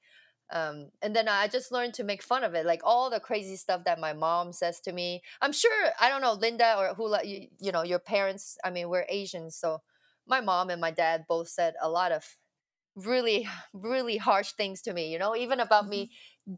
Um, 0.52 0.90
and 1.00 1.16
then 1.16 1.28
I 1.28 1.48
just 1.48 1.72
learned 1.72 1.94
to 1.94 2.04
make 2.04 2.22
fun 2.22 2.44
of 2.44 2.54
it, 2.54 2.66
like 2.66 2.82
all 2.84 3.08
the 3.08 3.20
crazy 3.20 3.56
stuff 3.56 3.84
that 3.84 3.98
my 3.98 4.12
mom 4.12 4.52
says 4.52 4.80
to 4.80 4.92
me. 4.92 5.22
I'm 5.40 5.52
sure 5.52 5.72
I 5.98 6.10
don't 6.10 6.20
know 6.20 6.34
Linda 6.34 6.76
or 6.78 6.94
who 6.94 7.14
you, 7.24 7.48
you 7.58 7.72
know 7.72 7.82
your 7.82 7.98
parents. 7.98 8.58
I 8.62 8.70
mean, 8.70 8.90
we're 8.90 9.06
Asians, 9.08 9.56
so 9.56 9.78
my 10.26 10.40
mom 10.40 10.68
and 10.68 10.80
my 10.80 10.90
dad 10.90 11.24
both 11.26 11.48
said 11.48 11.74
a 11.80 11.88
lot 11.88 12.12
of 12.12 12.36
really, 12.94 13.48
really 13.72 14.18
harsh 14.18 14.52
things 14.52 14.82
to 14.82 14.92
me. 14.92 15.10
You 15.10 15.18
know, 15.18 15.34
even 15.34 15.58
about 15.58 15.88
me 15.88 16.10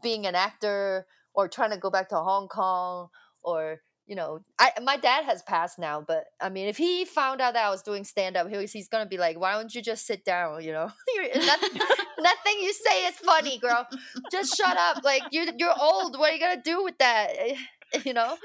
being 0.03 0.25
an 0.25 0.35
actor 0.35 1.05
or 1.33 1.47
trying 1.47 1.71
to 1.71 1.77
go 1.77 1.89
back 1.89 2.09
to 2.09 2.15
Hong 2.15 2.49
Kong 2.49 3.07
or 3.43 3.79
you 4.05 4.15
know, 4.15 4.39
I 4.59 4.71
my 4.83 4.97
dad 4.97 5.25
has 5.25 5.41
passed 5.43 5.79
now, 5.79 6.03
but 6.05 6.25
I 6.41 6.49
mean, 6.49 6.67
if 6.67 6.77
he 6.77 7.05
found 7.05 7.41
out 7.41 7.53
that 7.53 7.65
I 7.65 7.69
was 7.69 7.81
doing 7.81 8.03
stand 8.03 8.37
up, 8.37 8.49
he 8.49 8.57
was, 8.57 8.71
he's 8.71 8.87
gonna 8.87 9.05
be 9.05 9.17
like, 9.17 9.39
"Why 9.39 9.53
don't 9.53 9.73
you 9.73 9.81
just 9.81 10.05
sit 10.05 10.23
down?" 10.23 10.63
You 10.63 10.73
know, 10.73 10.91
nothing, 11.35 11.81
nothing 12.19 12.53
you 12.61 12.73
say 12.73 13.05
is 13.05 13.15
funny, 13.17 13.57
girl. 13.57 13.87
Just 14.31 14.55
shut 14.55 14.77
up. 14.77 15.03
Like 15.03 15.23
you're 15.31 15.47
you're 15.57 15.73
old. 15.79 16.17
What 16.19 16.31
are 16.31 16.35
you 16.35 16.39
gonna 16.39 16.61
do 16.63 16.83
with 16.83 16.97
that? 16.99 17.31
You 18.03 18.13
know. 18.13 18.35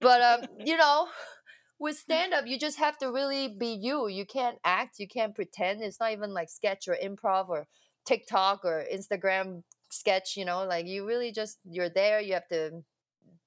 But 0.00 0.22
um, 0.22 0.48
you 0.64 0.76
know, 0.76 1.08
with 1.78 1.96
stand 1.98 2.32
up, 2.32 2.46
you 2.46 2.58
just 2.58 2.78
have 2.78 2.96
to 2.98 3.10
really 3.10 3.48
be 3.48 3.76
you. 3.80 4.08
You 4.08 4.24
can't 4.24 4.58
act. 4.64 4.98
You 4.98 5.08
can't 5.08 5.34
pretend. 5.34 5.82
It's 5.82 6.00
not 6.00 6.12
even 6.12 6.32
like 6.32 6.48
sketch 6.48 6.88
or 6.88 6.96
improv 6.96 7.48
or 7.48 7.66
TikTok 8.06 8.64
or 8.64 8.84
Instagram 8.92 9.64
sketch, 9.90 10.36
you 10.36 10.44
know, 10.44 10.64
like 10.64 10.86
you 10.86 11.06
really 11.06 11.32
just 11.32 11.58
you're 11.64 11.90
there, 11.90 12.20
you 12.20 12.34
have 12.34 12.48
to 12.48 12.82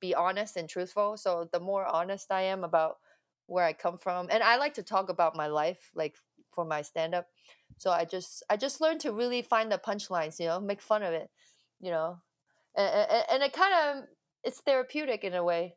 be 0.02 0.16
honest 0.16 0.58
and 0.58 0.68
truthful. 0.70 1.18
So 1.18 1.50
the 1.54 1.60
more 1.62 1.86
honest 1.86 2.32
I 2.32 2.44
am 2.44 2.64
about 2.64 2.98
where 3.48 3.66
I 3.66 3.74
come 3.74 3.98
from, 3.98 4.28
and 4.32 4.44
I 4.44 4.58
like 4.58 4.74
to 4.76 4.84
talk 4.84 5.10
about 5.10 5.36
my 5.36 5.48
life, 5.48 5.92
like 5.96 6.16
for 6.54 6.66
my 6.66 6.82
stand 6.82 7.16
up. 7.16 7.28
So 7.78 7.92
I 7.92 8.06
just 8.06 8.44
I 8.50 8.58
just 8.58 8.82
learned 8.82 9.02
to 9.02 9.14
really 9.14 9.42
find 9.42 9.72
the 9.72 9.78
punchlines, 9.78 10.40
you 10.40 10.48
know, 10.48 10.60
make 10.60 10.82
fun 10.82 11.04
of 11.04 11.14
it, 11.14 11.30
you 11.80 11.92
know, 11.92 12.18
and, 12.76 13.10
and, 13.12 13.26
and 13.34 13.44
it 13.44 13.54
kind 13.54 13.74
of 14.00 14.06
it's 14.44 14.62
therapeutic 14.62 15.24
in 15.24 15.34
a 15.36 15.44
way, 15.44 15.76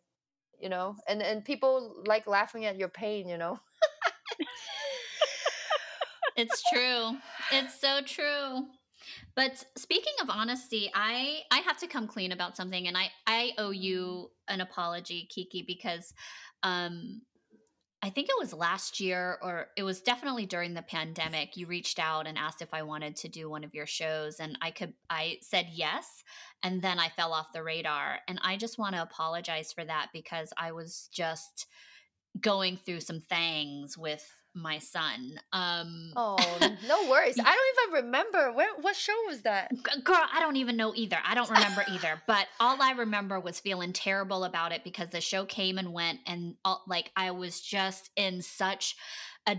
you 0.61 0.69
know, 0.69 0.97
and 1.09 1.23
and 1.23 1.45
people 1.45 2.03
like 2.07 2.27
laughing 2.27 2.67
at 2.67 2.79
your 2.79 2.89
pain, 2.91 3.29
you 3.29 3.39
know. 3.39 3.61
It's 6.37 6.63
true. 6.69 7.17
It's 7.53 7.81
so 7.81 8.01
true. 8.03 8.67
But 9.35 9.65
speaking 9.77 10.13
of 10.23 10.31
honesty, 10.31 10.91
I 10.95 11.41
I 11.51 11.59
have 11.59 11.79
to 11.79 11.87
come 11.87 12.07
clean 12.07 12.33
about 12.33 12.57
something 12.57 12.87
and 12.87 12.97
I 12.97 13.11
I 13.27 13.53
owe 13.59 13.71
you 13.71 14.31
an 14.49 14.61
apology, 14.61 15.29
Kiki, 15.31 15.65
because 15.67 16.13
um 16.63 17.23
I 18.05 18.11
think 18.11 18.29
it 18.29 18.39
was 18.39 18.53
last 18.53 19.01
year 19.01 19.39
or 19.41 19.69
it 19.79 19.83
was 19.83 20.03
definitely 20.03 20.45
during 20.45 20.75
the 20.75 20.83
pandemic. 20.83 21.57
You 21.57 21.67
reached 21.67 21.99
out 21.99 22.27
and 22.27 22.37
asked 22.37 22.61
if 22.61 22.75
I 22.75 22.83
wanted 22.83 23.17
to 23.17 23.31
do 23.31 23.49
one 23.49 23.65
of 23.65 23.75
your 23.75 23.87
shows 23.87 24.41
and 24.41 24.59
I 24.61 24.73
could 24.73 24.93
I 25.09 25.39
said 25.41 25.69
yes 25.73 26.23
and 26.63 26.83
then 26.83 26.99
I 26.99 27.09
fell 27.09 27.33
off 27.33 27.55
the 27.55 27.63
radar 27.63 28.19
and 28.29 28.39
I 28.43 28.59
just 28.59 28.79
want 28.79 28.95
to 28.95 29.01
apologize 29.01 29.73
for 29.73 29.87
that 29.87 30.11
because 30.13 30.53
I 30.59 30.73
was 30.73 31.09
just 31.15 31.67
going 32.39 32.77
through 32.77 33.01
some 33.01 33.21
things 33.21 33.97
with 33.97 34.31
my 34.55 34.79
son. 34.79 35.39
Um 35.53 36.13
Oh, 36.17 36.37
no 36.89 37.09
worries. 37.11 37.39
I 37.39 37.43
don't 37.43 37.95
even 37.95 38.05
remember 38.05 38.53
where 38.53 38.69
what 38.81 38.97
show 38.97 39.17
was 39.27 39.43
that. 39.43 39.71
Girl, 40.05 40.27
I 40.33 40.41
don't 40.41 40.57
even 40.57 40.77
know 40.77 40.93
either. 40.95 41.19
I 41.25 41.35
don't 41.35 41.51
remember 41.51 41.85
either. 41.91 42.23
But 42.27 42.47
all 42.59 42.81
I 42.81 42.93
remember 42.93 43.39
was 43.39 43.61
feeling 43.61 43.93
terrible 43.93 44.45
about 44.45 44.73
it 44.73 44.83
because 44.85 45.11
the 45.11 45.21
show 45.21 45.45
came 45.45 45.79
and 45.79 45.93
went, 45.93 46.21
and 46.27 46.55
all, 46.65 46.83
like 46.87 47.11
I 47.17 47.33
was 47.33 47.61
just 47.61 48.11
in 48.17 48.41
such 48.43 48.97
a 49.47 49.59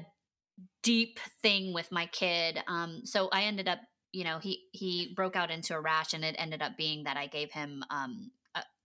deep 0.83 1.19
thing 1.41 1.73
with 1.73 1.91
my 1.91 2.07
kid. 2.07 2.59
Um, 2.67 3.01
so 3.03 3.29
I 3.31 3.43
ended 3.43 3.67
up, 3.67 3.79
you 4.11 4.23
know, 4.23 4.39
he 4.39 4.63
he 4.71 5.13
broke 5.15 5.35
out 5.35 5.51
into 5.51 5.75
a 5.75 5.81
rash, 5.81 6.13
and 6.13 6.23
it 6.23 6.35
ended 6.37 6.61
up 6.61 6.77
being 6.77 7.03
that 7.03 7.17
I 7.17 7.27
gave 7.27 7.51
him 7.51 7.83
um 7.89 8.31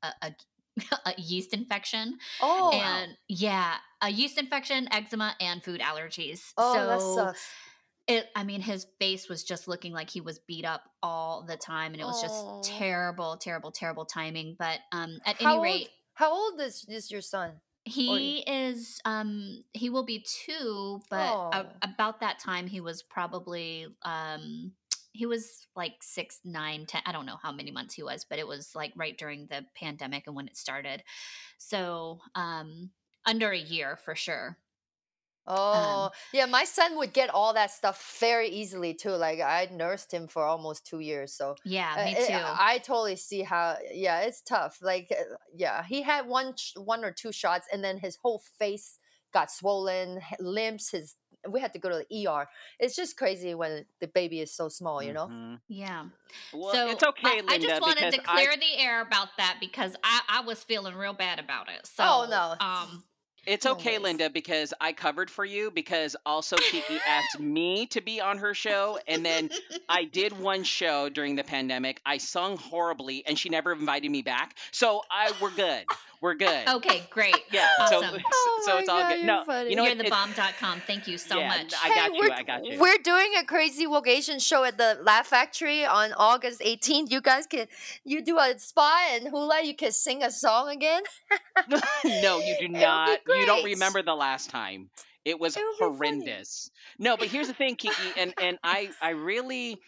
a, 0.03 0.09
a, 0.23 0.35
a 1.07 1.15
yeast 1.19 1.53
infection 1.53 2.19
Oh, 2.41 2.71
and 2.73 3.17
yeah 3.29 3.77
a 4.03 4.09
yeast 4.11 4.39
infection 4.39 4.89
eczema 4.93 5.35
and 5.41 5.63
food 5.63 5.81
allergies 5.81 6.53
oh, 6.57 6.73
that 6.87 7.01
so 7.01 7.15
sucks. 7.17 7.49
it 8.07 8.27
i 8.37 8.45
mean 8.45 8.61
his 8.61 8.87
face 8.99 9.29
was 9.29 9.45
just 9.45 9.69
looking 9.69 9.93
like 9.93 10.09
he 10.11 10.21
was 10.21 10.39
beat 10.41 10.65
up 10.65 10.83
all 11.03 11.45
the 11.47 11.57
time 11.57 11.93
and 11.93 12.01
it 12.01 12.05
was 12.05 12.19
Oh. 12.23 12.61
just 12.63 12.79
terrible 12.79 13.37
terrible 13.37 13.73
terrible 13.73 14.05
timing 14.05 14.57
but 14.59 14.79
um 14.93 15.19
at 15.27 15.37
How 15.41 15.51
any 15.51 15.57
old? 15.57 15.65
rate 15.65 15.89
How 16.15 16.33
old 16.33 16.61
is 16.61 16.85
is 16.89 17.11
your 17.11 17.23
son? 17.23 17.61
he 17.85 18.41
is 18.47 19.01
um 19.07 19.65
he 19.73 19.89
will 19.91 20.05
be 20.05 20.25
two 20.45 21.01
but 21.11 21.17
a- 21.17 21.57
Oh. 21.57 21.67
about 21.83 22.21
that 22.21 22.39
time 22.39 22.67
he 22.67 22.81
was 22.81 23.03
probably 23.03 23.87
um 24.03 24.73
he 25.13 25.27
was 25.27 25.67
like 25.75 25.95
six 26.01 26.41
nine 26.45 26.87
ten 26.87 27.03
i 27.07 27.13
don't 27.13 27.27
know 27.27 27.39
how 27.43 27.53
many 27.53 27.71
months 27.71 27.95
he 27.95 28.03
was 28.03 28.25
but 28.25 28.39
it 28.39 28.47
was 28.47 28.75
like 28.75 28.93
right 28.97 29.19
during 29.19 29.47
the 29.47 29.65
pandemic 29.75 30.25
and 30.27 30.37
when 30.37 30.47
it 30.47 30.57
started 30.57 31.03
so 31.59 32.21
um 32.35 32.91
under 33.27 33.51
a 33.51 33.59
year 33.59 33.97
for 33.97 34.15
sure 34.15 34.57
Oh, 35.47 36.11
yeah. 36.33 36.47
My 36.47 36.65
son 36.65 36.97
would 36.99 37.13
get 37.13 37.31
all 37.31 37.55
that 37.55 37.71
stuff 37.71 38.19
very 38.21 38.49
easily 38.49 38.95
too. 38.95 39.11
Like 39.11 39.41
I 39.41 39.69
nursed 39.73 40.13
him 40.13 40.29
for 40.29 40.45
almost 40.45 40.87
two 40.87 41.01
years, 41.01 41.33
so 41.33 41.57
yeah 41.65 41.95
uh, 41.97 42.05
me 42.05 42.15
too 42.15 42.33
I 42.33 42.79
totally 42.79 43.17
see 43.17 43.43
how. 43.43 43.77
Yeah, 43.93 44.21
it's 44.21 44.43
tough. 44.43 44.79
Like, 44.81 45.09
uh, 45.11 45.37
yeah, 45.55 45.83
he 45.83 46.03
had 46.03 46.27
one, 46.27 46.55
sh- 46.57 46.75
one 46.77 47.05
or 47.05 47.11
two 47.11 47.33
shots, 47.33 47.67
and 47.73 47.83
then 47.83 47.99
his 47.99 48.17
whole 48.17 48.43
face 48.59 48.99
got 49.33 49.51
swollen, 49.51 50.21
limbs. 50.39 50.91
His 50.91 51.17
we 51.49 51.61
had 51.61 51.73
to 51.73 51.79
go 51.79 51.89
to 51.89 52.05
the 52.09 52.27
ER. 52.29 52.49
It's 52.79 52.97
just 52.97 53.17
crazy 53.17 53.55
when 53.55 53.85
the 54.01 54.09
baby 54.09 54.41
is 54.41 54.53
so 54.53 54.69
small, 54.69 55.03
you 55.03 55.13
know. 55.13 55.29
Mhm. 55.29 55.61
yeah 55.69 56.05
Well, 56.53 56.73
so 56.73 56.91
it's 56.91 57.03
okay, 57.03 57.29
I, 57.29 57.37
Linda. 57.37 57.53
I 57.53 57.59
just 57.59 57.83
wanted 57.83 58.13
to 58.13 58.21
clear 58.21 58.55
the 58.57 58.79
air 58.79 59.01
about 59.03 59.29
that 59.39 59.57
because 59.61 59.97
I, 60.05 60.21
I 60.29 60.41
was 60.43 60.63
feeling 60.63 60.95
real 60.95 61.13
bad 61.15 61.39
about 61.39 61.69
it 61.69 61.87
so 61.87 62.05
Oh, 62.05 62.27
no. 62.29 62.55
um 62.65 63.03
It's 63.47 63.65
okay, 63.65 63.93
worries. 63.93 64.03
Linda, 64.03 64.29
because 64.31 64.75
I 64.81 64.93
covered 64.93 65.31
for 65.31 65.45
you 65.47 65.71
because 65.71 66.15
also 66.27 66.57
Kiki 66.57 66.99
asked 67.07 67.41
me 67.59 67.87
to 67.87 68.01
be 68.03 68.21
on 68.21 68.37
her 68.39 68.53
show. 68.53 68.99
And 69.09 69.25
then 69.25 69.49
I 69.89 70.05
did 70.05 70.39
one 70.39 70.63
show 70.63 71.09
during 71.09 71.37
the 71.37 71.45
pandemic. 71.45 72.01
I 72.05 72.19
sung 72.19 72.59
horribly 72.59 73.25
and 73.27 73.39
she 73.39 73.49
never 73.49 73.73
invited 73.73 74.11
me 74.11 74.21
back. 74.23 74.57
So 74.73 75.03
I 75.11 75.33
we're 75.41 75.51
good. 75.53 75.85
We're 76.23 76.35
good. 76.35 76.69
okay 76.69 77.03
great 77.11 77.35
Yeah. 77.53 77.67
So 77.89 78.03
awesome 78.05 78.21
Oh 78.33 78.63
so 78.67 78.79
it's 78.79 78.89
all 78.89 79.01
God, 79.01 79.15
good. 79.17 79.25
No, 79.27 79.45
funny. 79.45 79.71
you 79.71 79.77
know 79.77 79.85
you're 79.85 79.93
what? 79.93 79.99
the 79.99 80.07
It- 80.07 80.11
bomb.com 80.11 80.81
thank 80.87 81.09
you 81.09 81.17
so 81.17 81.39
Yeah, 81.39 81.49
much 81.49 81.73
I 81.83 81.89
got 81.95 82.15
you, 82.15 82.21
we're, 82.21 82.33
I 82.33 82.43
got 82.43 82.65
you. 82.65 82.79
We're 82.79 82.99
doing 83.03 83.33
a 83.39 83.45
crazy 83.45 83.87
vocation 83.87 84.39
show 84.39 84.65
at 84.65 84.77
the 84.77 84.99
Laugh 85.03 85.27
Factory 85.29 85.85
on 85.87 86.13
August 86.17 86.61
18th. 86.61 87.11
You 87.11 87.21
guys 87.21 87.47
can 87.47 87.67
you 88.05 88.23
do 88.23 88.39
a 88.39 88.59
spot 88.59 89.01
and 89.13 89.29
hula. 89.29 89.63
You 89.65 89.75
can 89.75 89.93
sing 89.93 90.23
a 90.23 90.31
song 90.31 90.69
again. 90.69 91.03
no, 91.69 92.39
you 92.39 92.57
do 92.59 92.65
It 92.67 92.71
would 92.71 92.73
be 92.73 92.79
not. 92.81 93.21
You 93.27 93.47
don't 93.47 93.65
remember 93.65 94.03
the 94.03 94.15
last 94.15 94.51
time. 94.51 94.91
It 95.25 95.39
was 95.41 95.57
It 95.57 95.61
would 95.61 95.73
be 95.73 95.79
funny. 95.79 95.97
horrendous. 95.97 96.71
No, 96.99 97.17
but 97.17 97.29
here's 97.29 97.47
the 97.49 97.55
thing, 97.55 97.77
Kiki, 97.77 97.95
and 98.19 98.35
and 98.41 98.59
I 98.63 98.91
I 99.01 99.11
really 99.11 99.79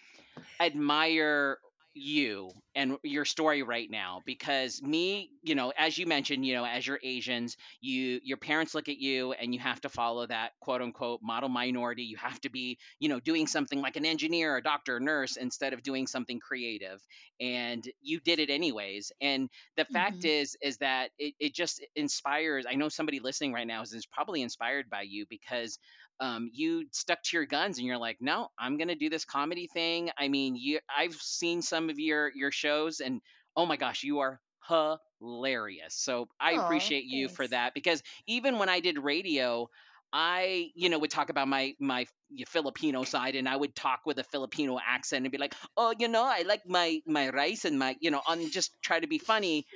admire 0.60 1.58
you 1.94 2.50
and 2.75 2.96
your 3.02 3.25
story 3.25 3.62
right 3.62 3.90
now 3.90 4.20
because 4.25 4.80
me 4.82 5.30
you 5.42 5.54
know 5.54 5.72
as 5.76 5.99
you 5.99 6.06
mentioned 6.06 6.44
you 6.46 6.54
know 6.54 6.64
as 6.64 6.87
you're 6.87 6.99
asians 7.02 7.56
you 7.80 8.20
your 8.25 8.37
parents 8.37 8.75
look 8.75 8.88
at 8.88 8.99
you 8.99 9.32
and 9.32 9.52
you 9.54 9.61
have 9.61 9.80
to 9.80 9.88
follow 9.88 10.26
that 10.26 10.52
quote 10.61 10.80
unquote 10.80 11.20
model 11.22 11.49
minority 11.49 12.02
you 12.04 12.16
have 12.16 12.40
to 12.40 12.49
be 12.50 12.78
you 12.99 13.08
know 13.08 13.20
doing 13.20 13.46
something 13.46 13.80
like 13.80 13.96
an 13.96 14.04
engineer 14.06 14.56
a 14.56 14.62
doctor 14.62 14.96
a 14.96 15.00
nurse 15.00 15.37
instead 15.37 15.72
of 15.72 15.82
doing 15.82 16.06
something 16.06 16.40
creative 16.40 17.00
and 17.40 17.88
you 18.00 18.20
did 18.20 18.38
it 18.38 18.50
anyways 18.50 19.12
and 19.20 19.49
the 19.76 19.84
fact 19.84 20.25
Mhm. 20.25 20.25
is 20.25 20.56
is 20.62 20.78
that 20.78 21.11
it, 21.18 21.34
it 21.40 21.54
just 21.54 21.84
inspires 21.96 22.64
i 22.68 22.75
know 22.75 22.88
somebody 22.88 23.20
listening 23.20 23.52
right 23.52 23.66
now 23.66 23.82
is, 23.82 23.92
is 23.92 24.06
probably 24.06 24.42
inspired 24.42 24.88
by 24.90 25.02
you 25.02 25.26
because 25.28 25.78
um, 26.21 26.50
you 26.52 26.85
stuck 26.92 27.23
to 27.23 27.37
your 27.37 27.47
guns 27.47 27.78
and 27.78 27.87
you're 27.87 27.99
like 27.99 28.16
no 28.21 28.49
i'm 28.59 28.76
gonna 28.78 28.95
do 28.95 29.09
this 29.11 29.25
comedy 29.25 29.69
thing. 29.73 30.11
I 30.19 30.28
mean 30.28 30.57
you 30.57 30.81
i've 30.97 31.14
seen 31.14 31.62
some 31.62 31.90
of 31.90 31.99
your 31.99 32.31
your 32.35 32.50
shows 32.50 33.00
and 33.00 33.21
oh 33.57 33.66
my 33.66 33.76
gosh 33.76 34.02
you 34.02 34.21
are 34.21 34.40
hilarious. 34.69 35.95
So 35.95 36.28
i 36.40 36.52
Aw, 36.52 36.52
appreciate 36.52 37.04
you 37.04 37.28
for 37.28 37.47
that 37.49 37.75
because 37.75 38.02
even 38.26 38.59
when 38.59 38.69
i 38.69 38.81
did 38.81 38.99
radio 38.99 39.69
I, 40.14 40.71
you 40.75 40.88
know, 40.88 40.99
would 40.99 41.11
talk 41.11 41.31
about 41.31 41.49
my 41.49 41.75
my 41.81 42.07
Filipino 42.49 43.04
side, 43.04 43.35
and 43.35 43.49
I 43.49 43.57
would 43.57 43.75
talk 43.75 44.00
with 44.07 44.19
a 44.19 44.25
Filipino 44.25 44.78
accent 44.87 45.25
and 45.25 45.33
be 45.33 45.38
like, 45.38 45.54
"Oh, 45.76 45.95
you 45.99 46.09
know, 46.09 46.25
I 46.25 46.42
like 46.47 46.62
my 46.66 47.00
my 47.07 47.31
rice 47.31 47.64
and 47.64 47.78
my, 47.78 47.97
you 48.00 48.11
know, 48.11 48.23
on 48.26 48.50
just 48.50 48.73
try 48.83 49.00
to 49.00 49.07
be 49.07 49.19
funny." 49.19 49.66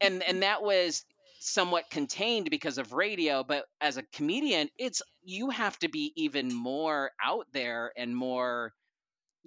and 0.00 0.22
and 0.22 0.42
that 0.42 0.62
was 0.62 1.04
somewhat 1.38 1.90
contained 1.90 2.50
because 2.50 2.78
of 2.78 2.92
radio 2.92 3.44
but 3.44 3.64
as 3.80 3.96
a 3.96 4.02
comedian 4.12 4.68
it's 4.78 5.02
you 5.22 5.50
have 5.50 5.78
to 5.78 5.88
be 5.88 6.12
even 6.16 6.52
more 6.52 7.10
out 7.22 7.46
there 7.52 7.92
and 7.96 8.14
more 8.14 8.72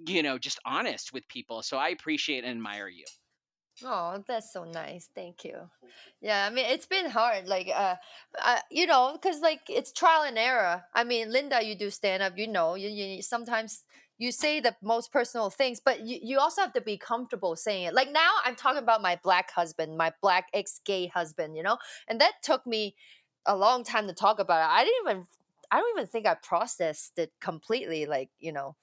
you 0.06 0.22
know 0.22 0.38
just 0.38 0.58
honest 0.64 1.12
with 1.12 1.26
people 1.28 1.62
so 1.62 1.76
i 1.76 1.88
appreciate 1.88 2.44
and 2.44 2.52
admire 2.52 2.88
you 2.88 3.04
Oh, 3.84 4.22
that's 4.28 4.52
so 4.52 4.64
nice. 4.64 5.08
Thank 5.14 5.44
you. 5.44 5.56
Yeah, 6.20 6.46
I 6.46 6.54
mean, 6.54 6.66
it's 6.68 6.86
been 6.86 7.10
hard. 7.10 7.46
Like, 7.48 7.68
uh, 7.68 7.96
uh 8.40 8.58
you 8.70 8.86
know, 8.86 9.12
because 9.20 9.40
like 9.40 9.62
it's 9.68 9.92
trial 9.92 10.22
and 10.22 10.38
error. 10.38 10.84
I 10.94 11.04
mean, 11.04 11.32
Linda, 11.32 11.64
you 11.64 11.74
do 11.74 11.90
stand 11.90 12.22
up. 12.22 12.38
You 12.38 12.48
know, 12.48 12.74
you, 12.74 12.88
you 12.88 13.22
sometimes 13.22 13.84
you 14.22 14.30
say 14.30 14.60
the 14.60 14.76
most 14.82 15.12
personal 15.12 15.50
things, 15.50 15.80
but 15.84 16.06
you, 16.06 16.16
you 16.22 16.38
also 16.38 16.62
have 16.62 16.72
to 16.74 16.80
be 16.80 16.96
comfortable 16.96 17.56
saying 17.56 17.86
it. 17.86 17.94
Like 17.94 18.12
now, 18.12 18.30
I'm 18.44 18.54
talking 18.54 18.78
about 18.78 19.02
my 19.02 19.18
black 19.20 19.50
husband, 19.50 19.96
my 19.96 20.12
black 20.22 20.46
ex 20.54 20.80
gay 20.84 21.08
husband. 21.08 21.56
You 21.56 21.64
know, 21.64 21.76
and 22.06 22.20
that 22.20 22.34
took 22.40 22.64
me 22.64 22.94
a 23.46 23.56
long 23.56 23.82
time 23.82 24.06
to 24.06 24.14
talk 24.14 24.38
about 24.38 24.62
it. 24.62 24.72
I 24.72 24.84
didn't 24.84 25.10
even, 25.10 25.26
I 25.72 25.78
don't 25.78 25.98
even 25.98 26.06
think 26.06 26.26
I 26.26 26.34
processed 26.34 27.18
it 27.18 27.32
completely. 27.40 28.06
Like, 28.06 28.30
you 28.38 28.52
know, 28.52 28.76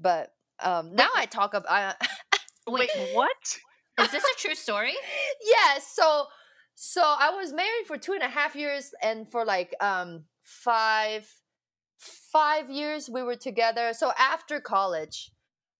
but 0.00 0.32
um 0.60 0.94
now 0.94 1.10
I 1.14 1.26
talk 1.26 1.52
about. 1.52 1.70
I, 1.70 1.94
Wait, 2.66 2.90
what 3.12 3.58
is 4.00 4.10
this 4.10 4.24
a 4.24 4.38
true 4.38 4.54
story? 4.54 4.94
yeah 5.44 5.80
so 5.80 6.26
so 6.74 7.00
i 7.02 7.30
was 7.30 7.52
married 7.52 7.86
for 7.86 7.96
two 7.96 8.12
and 8.12 8.22
a 8.22 8.28
half 8.28 8.54
years 8.54 8.92
and 9.02 9.30
for 9.30 9.44
like 9.44 9.74
um 9.80 10.24
five 10.42 11.32
five 11.98 12.70
years 12.70 13.08
we 13.08 13.22
were 13.22 13.36
together 13.36 13.92
so 13.94 14.12
after 14.18 14.60
college 14.60 15.30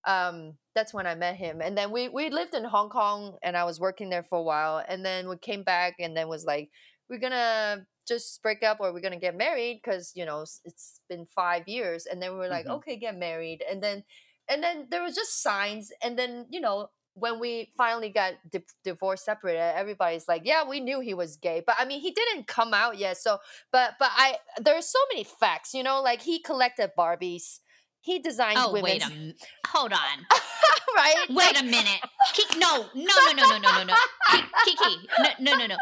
um 0.05 0.53
that's 0.73 0.93
when 0.93 1.05
i 1.07 1.15
met 1.15 1.35
him 1.35 1.61
and 1.61 1.77
then 1.77 1.91
we 1.91 2.07
we 2.09 2.29
lived 2.29 2.53
in 2.53 2.63
hong 2.63 2.89
kong 2.89 3.37
and 3.43 3.55
i 3.57 3.63
was 3.63 3.79
working 3.79 4.09
there 4.09 4.23
for 4.23 4.39
a 4.39 4.43
while 4.43 4.83
and 4.87 5.05
then 5.05 5.27
we 5.27 5.37
came 5.37 5.63
back 5.63 5.95
and 5.99 6.15
then 6.15 6.27
was 6.27 6.45
like 6.45 6.69
we're 7.09 7.19
gonna 7.19 7.85
just 8.07 8.41
break 8.41 8.63
up 8.63 8.77
or 8.79 8.93
we're 8.93 9.01
gonna 9.01 9.19
get 9.19 9.35
married 9.35 9.79
because 9.83 10.11
you 10.15 10.25
know 10.25 10.41
it's 10.65 11.01
been 11.09 11.25
five 11.35 11.67
years 11.67 12.05
and 12.05 12.21
then 12.21 12.31
we 12.31 12.37
were 12.37 12.47
like 12.47 12.65
Mhm. 12.65 12.71
okay 12.77 12.95
get 12.97 13.17
married 13.17 13.63
and 13.69 13.83
then 13.83 14.03
and 14.49 14.63
then 14.63 14.87
there 14.89 15.03
was 15.03 15.15
just 15.15 15.41
signs 15.43 15.91
and 16.01 16.17
then 16.17 16.45
you 16.49 16.61
know 16.61 16.89
when 17.19 17.39
we 17.39 17.69
finally 17.77 18.09
got 18.09 18.33
di- 18.51 18.63
divorced 18.83 19.25
separated 19.25 19.59
everybody's 19.75 20.27
like 20.27 20.43
yeah 20.45 20.67
we 20.67 20.79
knew 20.79 20.99
he 20.99 21.13
was 21.13 21.35
gay 21.37 21.61
but 21.65 21.75
i 21.79 21.85
mean 21.85 21.99
he 21.99 22.11
didn't 22.11 22.47
come 22.47 22.73
out 22.73 22.97
yet 22.97 23.17
so 23.17 23.37
but 23.71 23.93
but 23.99 24.09
i 24.15 24.35
there's 24.61 24.87
so 24.87 24.99
many 25.11 25.23
facts 25.23 25.73
you 25.73 25.83
know 25.83 26.01
like 26.01 26.21
he 26.21 26.39
collected 26.39 26.91
barbies 26.97 27.59
he 28.01 28.19
designed 28.19 28.57
Oh, 28.61 28.71
women's 28.71 28.83
wait 28.93 29.03
a 29.03 29.05
m- 29.13 29.33
hold 29.67 29.91
on. 29.91 29.99
right 30.95 31.15
Wait 31.29 31.35
Like, 31.35 31.59
a 31.59 31.63
minute. 31.77 31.99
Ki- 32.33 32.57
no, 32.57 32.85
no, 32.95 33.13
no, 33.25 33.33
no, 33.33 33.43
no, 33.49 33.57
no, 33.57 33.77
no, 33.79 33.83
no. 33.83 33.95
Ki- 34.31 34.43
Kiki, 34.65 35.07
no, 35.19 35.29
no, 35.41 35.57
no, 35.57 35.65
no. 35.67 35.75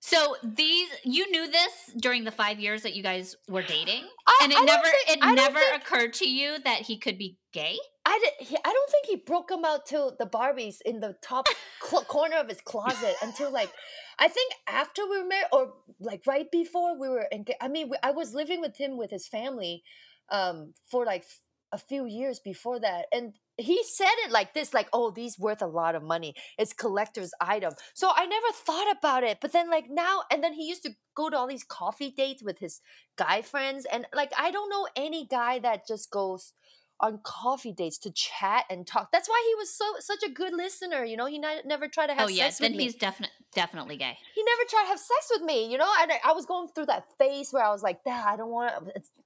So 0.00 0.36
these, 0.42 0.88
you 1.04 1.30
knew 1.30 1.48
this 1.50 1.70
during 2.00 2.24
the 2.24 2.30
five 2.32 2.58
years 2.58 2.82
that 2.82 2.94
you 2.96 3.02
guys 3.02 3.36
were 3.48 3.62
dating, 3.62 4.04
I, 4.26 4.40
and 4.44 4.52
it 4.52 4.58
I 4.58 4.64
never, 4.64 4.82
think- 4.84 5.10
it 5.10 5.18
I 5.22 5.34
never 5.34 5.58
think- 5.60 5.82
occurred 5.82 6.12
to 6.14 6.28
you 6.28 6.58
that 6.64 6.80
he 6.82 6.98
could 6.98 7.18
be 7.18 7.36
gay. 7.52 7.76
I, 8.08 8.18
did, 8.20 8.46
he, 8.48 8.56
I 8.64 8.72
don't 8.72 8.90
think 8.90 9.06
he 9.06 9.16
broke 9.16 9.48
them 9.48 9.66
out 9.66 9.84
to 9.86 10.12
the 10.18 10.24
Barbies 10.24 10.80
in 10.86 11.00
the 11.00 11.14
top 11.22 11.46
cl- 11.82 12.04
corner 12.04 12.36
of 12.36 12.48
his 12.48 12.62
closet 12.62 13.14
until 13.22 13.52
like 13.52 13.70
I 14.18 14.28
think 14.28 14.54
after 14.66 15.02
we 15.06 15.20
were 15.20 15.28
married 15.28 15.48
or 15.52 15.74
like 16.00 16.22
right 16.26 16.50
before 16.50 16.98
we 16.98 17.10
were 17.10 17.28
engaged. 17.30 17.58
I 17.60 17.68
mean, 17.68 17.90
we, 17.90 17.98
I 18.02 18.12
was 18.12 18.32
living 18.32 18.62
with 18.62 18.78
him 18.78 18.96
with 18.96 19.10
his 19.10 19.28
family 19.28 19.82
um, 20.30 20.72
for 20.90 21.04
like 21.04 21.22
f- 21.22 21.40
a 21.72 21.78
few 21.78 22.06
years 22.06 22.40
before 22.40 22.80
that, 22.80 23.06
and 23.12 23.34
he 23.58 23.82
said 23.84 24.14
it 24.24 24.30
like 24.30 24.54
this, 24.54 24.72
like, 24.72 24.88
"Oh, 24.94 25.10
these 25.10 25.38
worth 25.38 25.60
a 25.60 25.66
lot 25.66 25.94
of 25.94 26.02
money. 26.02 26.34
It's 26.58 26.72
collector's 26.72 27.32
item." 27.42 27.74
So 27.92 28.10
I 28.14 28.24
never 28.24 28.46
thought 28.52 28.90
about 28.98 29.22
it, 29.22 29.38
but 29.42 29.52
then 29.52 29.70
like 29.70 29.90
now, 29.90 30.22
and 30.32 30.42
then 30.42 30.54
he 30.54 30.66
used 30.66 30.82
to 30.84 30.94
go 31.14 31.28
to 31.28 31.36
all 31.36 31.46
these 31.46 31.64
coffee 31.64 32.10
dates 32.10 32.42
with 32.42 32.58
his 32.58 32.80
guy 33.16 33.42
friends, 33.42 33.86
and 33.92 34.06
like 34.14 34.32
I 34.38 34.50
don't 34.50 34.70
know 34.70 34.88
any 34.96 35.26
guy 35.26 35.58
that 35.58 35.86
just 35.86 36.10
goes 36.10 36.54
on 37.00 37.20
coffee 37.22 37.72
dates 37.72 37.98
to 37.98 38.10
chat 38.10 38.64
and 38.68 38.86
talk. 38.86 39.10
That's 39.12 39.28
why 39.28 39.42
he 39.48 39.54
was 39.54 39.70
so 39.72 39.84
such 40.00 40.22
a 40.24 40.30
good 40.30 40.52
listener. 40.52 41.04
You 41.04 41.16
know, 41.16 41.26
he 41.26 41.38
ne- 41.38 41.62
never 41.64 41.86
tried 41.88 42.08
to 42.08 42.14
have 42.14 42.26
Oh 42.26 42.28
yeah, 42.28 42.44
sex 42.46 42.58
then 42.58 42.72
with 42.72 42.78
me. 42.78 42.84
he's 42.84 42.94
definitely 42.96 43.34
definitely 43.54 43.96
gay. 43.96 44.16
He 44.34 44.42
never 44.44 44.68
tried 44.68 44.82
to 44.82 44.88
have 44.88 44.98
sex 44.98 45.30
with 45.32 45.42
me. 45.42 45.70
You 45.70 45.78
know, 45.78 45.88
and 46.00 46.10
I, 46.12 46.20
I 46.30 46.32
was 46.32 46.44
going 46.46 46.68
through 46.74 46.86
that 46.86 47.04
phase 47.18 47.52
where 47.52 47.64
I 47.64 47.70
was 47.70 47.82
like, 47.82 48.00
"Nah, 48.06 48.24
I 48.26 48.36
don't 48.36 48.50
want 48.50 48.72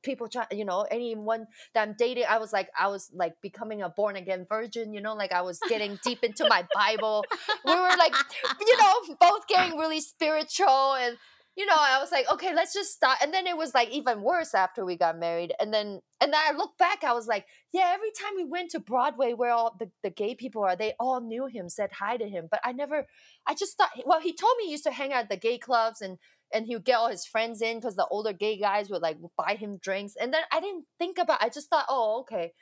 people 0.02 0.28
try." 0.28 0.46
You 0.50 0.64
know, 0.64 0.86
anyone 0.90 1.46
that 1.74 1.88
I'm 1.88 1.94
dating, 1.98 2.24
I 2.28 2.38
was 2.38 2.52
like, 2.52 2.68
I 2.78 2.88
was 2.88 3.10
like 3.14 3.40
becoming 3.40 3.82
a 3.82 3.88
born 3.88 4.16
again 4.16 4.46
virgin. 4.48 4.92
You 4.92 5.00
know, 5.00 5.14
like 5.14 5.32
I 5.32 5.40
was 5.42 5.58
getting 5.68 5.98
deep 6.04 6.22
into 6.22 6.46
my 6.48 6.66
Bible. 6.74 7.24
We 7.64 7.74
were 7.74 7.96
like, 7.98 8.14
you 8.60 8.76
know, 8.78 9.16
both 9.20 9.46
getting 9.48 9.78
really 9.78 10.00
spiritual 10.00 10.94
and 10.94 11.16
you 11.56 11.66
know, 11.66 11.76
I 11.76 11.98
was 12.00 12.10
like, 12.10 12.30
okay, 12.32 12.54
let's 12.54 12.72
just 12.72 12.92
stop. 12.92 13.18
And 13.22 13.32
then 13.32 13.46
it 13.46 13.56
was 13.56 13.74
like 13.74 13.90
even 13.90 14.22
worse 14.22 14.54
after 14.54 14.86
we 14.86 14.96
got 14.96 15.18
married. 15.18 15.52
And 15.60 15.72
then, 15.72 16.00
and 16.20 16.32
then 16.32 16.40
I 16.42 16.56
look 16.56 16.78
back, 16.78 17.04
I 17.04 17.12
was 17.12 17.26
like, 17.26 17.44
yeah, 17.72 17.90
every 17.92 18.10
time 18.18 18.32
we 18.36 18.44
went 18.44 18.70
to 18.70 18.80
Broadway 18.80 19.34
where 19.34 19.50
all 19.50 19.76
the, 19.78 19.90
the 20.02 20.08
gay 20.08 20.34
people 20.34 20.64
are, 20.64 20.76
they 20.76 20.94
all 20.98 21.20
knew 21.20 21.46
him, 21.46 21.68
said 21.68 21.90
hi 21.92 22.16
to 22.16 22.26
him. 22.26 22.48
But 22.50 22.60
I 22.64 22.72
never, 22.72 23.06
I 23.46 23.54
just 23.54 23.76
thought, 23.76 23.90
well, 24.06 24.20
he 24.20 24.32
told 24.32 24.54
me 24.58 24.64
he 24.64 24.72
used 24.72 24.84
to 24.84 24.92
hang 24.92 25.12
out 25.12 25.24
at 25.24 25.28
the 25.28 25.36
gay 25.36 25.58
clubs 25.58 26.00
and, 26.00 26.16
and 26.54 26.66
he 26.66 26.74
would 26.74 26.84
get 26.86 26.96
all 26.96 27.10
his 27.10 27.26
friends 27.26 27.60
in 27.60 27.78
because 27.78 27.96
the 27.96 28.06
older 28.06 28.32
gay 28.32 28.58
guys 28.58 28.88
would 28.88 29.02
like 29.02 29.18
buy 29.36 29.54
him 29.54 29.76
drinks. 29.76 30.14
And 30.18 30.32
then 30.32 30.42
I 30.50 30.60
didn't 30.60 30.86
think 30.98 31.18
about, 31.18 31.42
I 31.42 31.50
just 31.50 31.68
thought, 31.68 31.86
oh, 31.88 32.20
okay. 32.20 32.52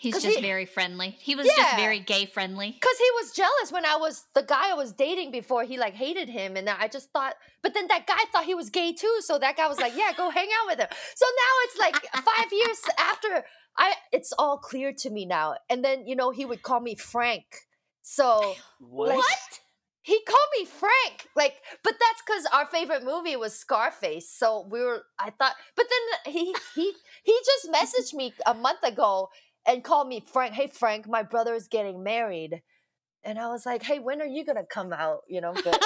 He's 0.00 0.14
'Cause 0.14 0.22
just 0.22 0.36
he- 0.36 0.42
very 0.42 0.64
friendly. 0.64 1.10
He 1.20 1.34
was 1.34 1.46
just 1.46 1.76
very 1.76 2.00
gay 2.00 2.24
friendly. 2.24 2.72
Cause 2.80 2.96
he 2.96 3.10
was 3.20 3.32
jealous 3.32 3.70
when 3.70 3.84
I 3.84 3.96
was 3.96 4.24
the 4.34 4.42
guy 4.42 4.70
I 4.70 4.72
was 4.72 4.94
dating 4.94 5.30
before. 5.30 5.62
He 5.64 5.76
like 5.76 5.92
hated 5.92 6.30
him, 6.30 6.56
and 6.56 6.70
I 6.70 6.88
just 6.88 7.10
thought. 7.12 7.34
But 7.62 7.74
then 7.74 7.86
that 7.88 8.06
guy 8.06 8.24
thought 8.32 8.46
he 8.46 8.54
was 8.54 8.70
gay 8.70 8.94
too, 8.94 9.16
so 9.20 9.38
that 9.38 9.58
guy 9.58 9.68
was 9.68 9.78
like, 9.78 9.94
"Yeah, 9.94 10.12
go 10.16 10.30
hang 10.30 10.48
out 10.58 10.66
with 10.68 10.78
him." 10.78 10.88
So 11.14 11.26
now 11.26 11.52
it's 11.64 11.78
like 11.78 11.96
five 12.24 12.50
years 12.50 12.80
after 12.98 13.44
I, 13.76 13.92
it's 14.10 14.32
all 14.38 14.56
clear 14.56 14.90
to 15.00 15.10
me 15.10 15.26
now. 15.26 15.56
And 15.68 15.84
then 15.84 16.06
you 16.06 16.16
know 16.16 16.30
he 16.30 16.46
would 16.46 16.62
call 16.62 16.80
me 16.80 16.94
Frank, 16.94 17.44
so 18.00 18.54
What? 18.78 19.10
Like- 19.16 19.26
he 20.02 20.18
called 20.22 20.48
me 20.58 20.64
Frank. 20.64 21.28
Like, 21.36 21.56
but 21.84 21.92
that's 22.00 22.22
because 22.26 22.46
our 22.54 22.64
favorite 22.64 23.04
movie 23.04 23.36
was 23.36 23.54
Scarface. 23.54 24.30
So 24.30 24.66
we 24.70 24.80
were. 24.82 25.04
I 25.18 25.28
thought, 25.28 25.56
but 25.76 25.84
then 25.90 26.32
he 26.32 26.54
he 26.74 26.94
he 27.22 27.38
just 27.44 27.68
messaged 27.70 28.14
me 28.14 28.32
a 28.46 28.54
month 28.54 28.82
ago 28.82 29.28
and 29.66 29.84
called 29.84 30.08
me 30.08 30.22
Frank. 30.32 30.54
Hey 30.54 30.66
Frank, 30.68 31.06
my 31.08 31.22
brother 31.22 31.54
is 31.54 31.68
getting 31.68 32.02
married, 32.02 32.62
and 33.24 33.38
I 33.38 33.48
was 33.48 33.64
like, 33.66 33.82
Hey, 33.82 33.98
when 33.98 34.20
are 34.20 34.26
you 34.26 34.44
gonna 34.44 34.64
come 34.68 34.92
out? 34.92 35.20
You 35.28 35.40
know, 35.40 35.52
but, 35.52 35.64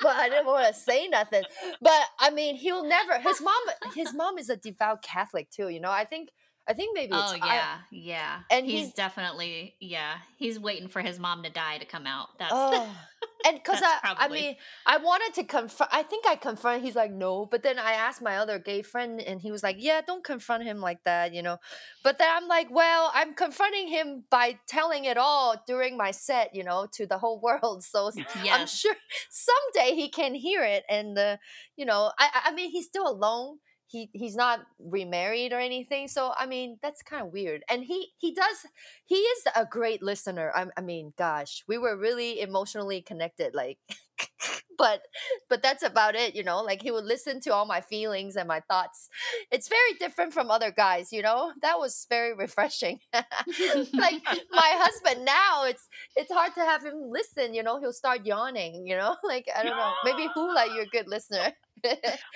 but 0.00 0.16
I 0.16 0.28
didn't 0.28 0.46
want 0.46 0.68
to 0.68 0.80
say 0.80 1.08
nothing. 1.08 1.42
But 1.80 2.02
I 2.20 2.30
mean, 2.30 2.54
he'll 2.56 2.84
never. 2.84 3.18
His 3.18 3.40
mom, 3.42 3.62
his 3.94 4.14
mom 4.14 4.38
is 4.38 4.48
a 4.48 4.56
devout 4.56 5.02
Catholic 5.02 5.50
too. 5.50 5.68
You 5.68 5.80
know, 5.80 5.90
I 5.90 6.04
think. 6.04 6.30
I 6.70 6.74
think 6.74 6.94
maybe. 6.94 7.12
oh 7.14 7.32
it's, 7.34 7.42
I- 7.42 7.54
yeah, 7.54 7.76
yeah. 7.90 8.38
and 8.50 8.66
he's 8.66 8.80
he's- 8.80 8.92
definitely 8.92 9.74
yeah. 9.80 10.16
He's 10.36 10.60
waiting 10.60 10.88
for 10.88 11.00
his 11.00 11.18
mom 11.18 11.42
to 11.44 11.48
die 11.50 11.78
to 11.78 11.86
come 11.86 12.06
out. 12.06 12.28
That's 12.38 12.52
Oh, 12.54 12.94
and 13.44 13.56
because 13.56 13.80
I, 13.82 13.98
That's 14.02 14.16
I 14.20 14.28
mean, 14.28 14.56
I 14.86 14.96
wanted 14.98 15.34
to 15.34 15.44
confront. 15.44 15.92
I 15.94 16.02
think 16.02 16.26
I 16.26 16.36
confront. 16.36 16.82
He's 16.82 16.96
like, 16.96 17.12
no. 17.12 17.46
But 17.46 17.62
then 17.62 17.78
I 17.78 17.92
asked 17.92 18.20
my 18.22 18.36
other 18.38 18.58
gay 18.58 18.82
friend, 18.82 19.20
and 19.20 19.40
he 19.40 19.50
was 19.50 19.62
like, 19.62 19.76
yeah, 19.78 20.00
don't 20.06 20.24
confront 20.24 20.64
him 20.64 20.80
like 20.80 21.04
that, 21.04 21.34
you 21.34 21.42
know. 21.42 21.58
But 22.02 22.18
then 22.18 22.28
I'm 22.30 22.48
like, 22.48 22.68
well, 22.70 23.10
I'm 23.14 23.34
confronting 23.34 23.88
him 23.88 24.24
by 24.30 24.58
telling 24.66 25.04
it 25.04 25.16
all 25.16 25.62
during 25.66 25.96
my 25.96 26.10
set, 26.10 26.54
you 26.54 26.64
know, 26.64 26.86
to 26.92 27.06
the 27.06 27.18
whole 27.18 27.40
world. 27.46 27.84
So 27.84 28.10
I'm 28.50 28.66
sure 28.66 28.94
someday 29.30 29.94
he 29.94 30.08
can 30.08 30.34
hear 30.34 30.62
it, 30.64 30.84
and 30.88 31.16
uh, 31.18 31.36
you 31.76 31.84
know, 31.86 32.12
I- 32.18 32.42
I 32.46 32.52
mean, 32.52 32.70
he's 32.70 32.86
still 32.86 33.08
alone. 33.08 33.58
He 33.88 34.10
he's 34.12 34.36
not 34.36 34.60
remarried 34.78 35.52
or 35.52 35.58
anything. 35.58 36.08
So 36.08 36.32
I 36.36 36.46
mean, 36.46 36.78
that's 36.82 37.02
kind 37.02 37.26
of 37.26 37.32
weird. 37.32 37.62
And 37.68 37.84
he 37.84 38.08
he 38.18 38.34
does 38.34 38.66
he 39.04 39.16
is 39.16 39.44
a 39.56 39.64
great 39.64 40.02
listener. 40.02 40.52
I, 40.54 40.66
I 40.76 40.80
mean, 40.82 41.14
gosh, 41.16 41.64
we 41.66 41.78
were 41.78 41.96
really 41.96 42.40
emotionally 42.40 43.00
connected. 43.02 43.54
Like, 43.54 43.78
but 44.78 45.02
but 45.48 45.62
that's 45.62 45.82
about 45.82 46.14
it. 46.14 46.34
You 46.34 46.44
know, 46.44 46.62
like 46.62 46.82
he 46.82 46.90
would 46.90 47.04
listen 47.04 47.40
to 47.42 47.54
all 47.54 47.66
my 47.66 47.80
feelings 47.80 48.36
and 48.36 48.46
my 48.46 48.60
thoughts. 48.60 49.08
It's 49.50 49.68
very 49.68 49.94
different 49.98 50.32
from 50.32 50.50
other 50.50 50.70
guys. 50.70 51.12
You 51.12 51.22
know, 51.22 51.52
that 51.62 51.78
was 51.78 52.06
very 52.08 52.34
refreshing. 52.34 53.00
like 53.12 53.24
my 54.52 54.70
husband 54.76 55.24
now, 55.24 55.64
it's 55.64 55.88
it's 56.16 56.32
hard 56.32 56.54
to 56.54 56.60
have 56.60 56.84
him 56.84 57.10
listen. 57.10 57.54
You 57.54 57.62
know, 57.62 57.80
he'll 57.80 57.92
start 57.92 58.26
yawning. 58.26 58.86
You 58.86 58.96
know, 58.96 59.16
like 59.24 59.48
I 59.56 59.62
don't 59.62 59.76
know. 59.76 59.92
Maybe 60.04 60.28
Hula, 60.34 60.66
you're 60.74 60.84
a 60.84 60.86
good 60.86 61.08
listener. 61.08 61.52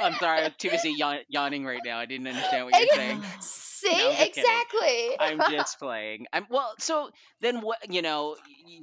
I'm 0.00 0.14
sorry, 0.14 0.42
I'm 0.42 0.52
too 0.58 0.70
busy 0.70 0.92
yawn- 0.96 1.24
yawning 1.28 1.64
right 1.64 1.80
now. 1.84 1.98
I 1.98 2.06
didn't 2.06 2.26
understand 2.26 2.66
what 2.66 2.78
you're 2.78 2.88
saying. 2.94 3.22
See, 3.40 3.90
No, 3.90 4.10
I'm 4.10 4.16
just 4.16 4.34
kidding. 4.34 4.44
exactly. 4.44 5.16
I'm 5.20 5.40
just 5.50 5.78
playing. 5.78 6.26
I'm 6.32 6.46
well. 6.50 6.74
So 6.78 7.10
then, 7.40 7.60
what 7.60 7.92
you 7.92 8.02
know, 8.02 8.36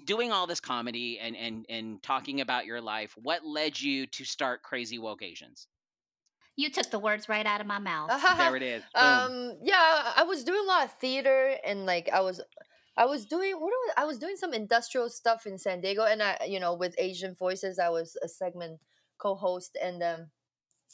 doing 0.06 0.32
all 0.32 0.48
this 0.48 0.60
comedy 0.60 1.20
and 1.20 1.36
and 1.38 1.66
and 1.70 2.04
talking 2.04 2.42
about 2.42 2.66
your 2.66 2.82
life, 2.82 3.16
what 3.22 3.46
led 3.46 3.80
you 3.80 4.08
to 4.08 4.26
start 4.26 4.62
Crazy 4.64 5.00
Woke 5.00 5.22
Asians? 5.24 5.68
you 6.56 6.70
took 6.70 6.92
the 6.92 7.00
words 7.00 7.30
right 7.30 7.46
out 7.46 7.62
of 7.62 7.68
my 7.68 7.80
mouth. 7.80 8.10
There 8.38 8.56
it 8.58 8.64
is. 8.64 8.84
Boom. 8.94 9.04
um 9.04 9.58
yeah 9.64 10.12
i 10.18 10.24
was 10.28 10.44
doing 10.44 10.60
a 10.62 10.68
lot 10.68 10.84
of 10.84 10.92
theater 11.00 11.56
and 11.66 11.86
like 11.86 12.10
i 12.12 12.20
was 12.20 12.42
i 12.98 13.06
was 13.06 13.26
doing 13.26 13.54
what 13.54 13.62
was, 13.70 13.94
i 13.96 14.04
was 14.04 14.18
doing 14.20 14.36
some 14.36 14.54
industrial 14.54 15.10
stuff 15.10 15.46
in 15.46 15.58
san 15.58 15.80
diego 15.80 16.04
and 16.04 16.22
i 16.22 16.38
you 16.46 16.60
know 16.60 16.74
with 16.74 16.94
asian 16.98 17.34
voices 17.34 17.80
i 17.80 17.88
was 17.88 18.18
a 18.22 18.28
segment 18.28 18.82
co-host 19.20 19.78
and 19.82 20.04
um 20.04 20.28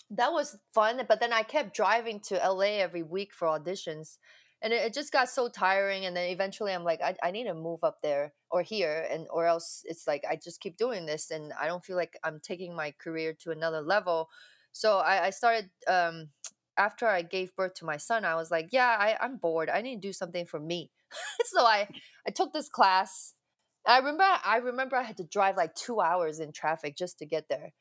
that 0.09 0.31
was 0.31 0.57
fun 0.73 1.01
but 1.07 1.19
then 1.19 1.33
i 1.33 1.43
kept 1.43 1.75
driving 1.75 2.19
to 2.19 2.35
la 2.35 2.61
every 2.61 3.03
week 3.03 3.33
for 3.33 3.47
auditions 3.47 4.17
and 4.61 4.71
it, 4.71 4.93
just 4.93 5.11
got 5.11 5.29
so 5.29 5.47
tiring 5.49 6.05
and 6.05 6.15
then 6.15 6.29
eventually 6.29 6.73
i'm 6.73 6.83
like 6.83 7.01
I, 7.01 7.15
I 7.23 7.31
need 7.31 7.45
to 7.45 7.53
move 7.53 7.83
up 7.83 7.97
there 8.01 8.33
or 8.51 8.61
here 8.61 9.07
and 9.11 9.27
or 9.31 9.45
else 9.45 9.83
it's 9.85 10.07
like 10.07 10.23
i 10.29 10.35
just 10.35 10.61
keep 10.61 10.77
doing 10.77 11.05
this 11.05 11.31
and 11.31 11.53
i 11.59 11.67
don't 11.67 11.83
feel 11.83 11.95
like 11.95 12.17
i'm 12.23 12.39
taking 12.41 12.75
my 12.75 12.93
career 12.99 13.33
to 13.41 13.51
another 13.51 13.81
level 13.81 14.29
so 14.71 14.99
i, 14.99 15.25
I 15.25 15.29
started 15.31 15.69
um 15.87 16.29
after 16.77 17.07
I 17.07 17.21
gave 17.21 17.55
birth 17.55 17.75
to 17.75 17.85
my 17.85 17.97
son, 17.97 18.25
I 18.25 18.35
was 18.35 18.51
like, 18.51 18.69
yeah, 18.71 18.95
I, 18.99 19.17
I'm 19.21 19.37
bored. 19.37 19.69
I 19.69 19.81
need 19.81 20.01
to 20.01 20.07
do 20.07 20.13
something 20.13 20.45
for 20.45 20.59
me. 20.59 20.91
so 21.45 21.65
I, 21.65 21.87
I 22.27 22.31
took 22.31 22.53
this 22.53 22.69
class. 22.69 23.33
I 23.87 23.97
remember 23.99 24.23
I 24.23 24.57
remember 24.57 24.95
I 24.95 25.03
had 25.03 25.17
to 25.17 25.23
drive 25.23 25.57
like 25.57 25.75
two 25.75 26.01
hours 26.01 26.39
in 26.39 26.51
traffic 26.51 26.97
just 26.97 27.19
to 27.19 27.25
get 27.25 27.49
there. 27.49 27.71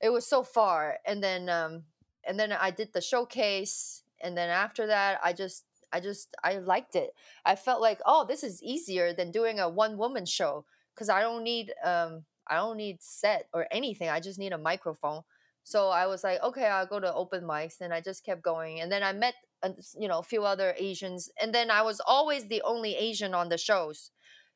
It 0.00 0.10
was 0.10 0.26
so 0.26 0.42
far. 0.42 0.98
And 1.06 1.22
then 1.22 1.48
um 1.48 1.84
and 2.26 2.38
then 2.38 2.52
I 2.52 2.70
did 2.70 2.92
the 2.92 3.00
showcase. 3.00 4.02
And 4.20 4.36
then 4.36 4.50
after 4.50 4.86
that 4.86 5.20
I 5.22 5.32
just 5.32 5.64
I 5.92 6.00
just 6.00 6.34
I 6.42 6.58
liked 6.58 6.96
it. 6.96 7.10
I 7.44 7.56
felt 7.56 7.80
like, 7.80 8.00
oh, 8.04 8.24
this 8.26 8.42
is 8.42 8.62
easier 8.62 9.12
than 9.12 9.30
doing 9.30 9.58
a 9.60 9.68
one 9.68 9.96
woman 9.96 10.26
show. 10.26 10.64
Cause 10.96 11.08
I 11.08 11.20
don't 11.20 11.44
need 11.44 11.72
um 11.84 12.24
I 12.46 12.56
don't 12.56 12.76
need 12.76 13.02
set 13.02 13.48
or 13.52 13.66
anything. 13.70 14.08
I 14.08 14.20
just 14.20 14.38
need 14.38 14.52
a 14.52 14.58
microphone. 14.58 15.22
So 15.64 15.88
I 15.88 16.06
was 16.06 16.22
like, 16.22 16.40
okay, 16.44 16.66
I'll 16.66 16.86
go 16.86 17.00
to 17.00 17.12
open 17.12 17.42
mics, 17.42 17.80
and 17.80 17.92
I 17.92 18.00
just 18.00 18.24
kept 18.24 18.40
going. 18.40 18.80
And 18.80 18.90
then 18.90 19.02
I 19.02 19.12
met, 19.12 19.34
uh, 19.64 19.70
you 19.98 20.06
know, 20.06 20.20
a 20.20 20.22
few 20.22 20.44
other 20.44 20.74
Asians, 20.78 21.28
and 21.42 21.52
then 21.52 21.72
I 21.72 21.82
was 21.82 22.00
always 22.06 22.46
the 22.46 22.62
only 22.62 22.94
Asian 22.94 23.34
on 23.34 23.48
the 23.48 23.58
shows, 23.58 24.12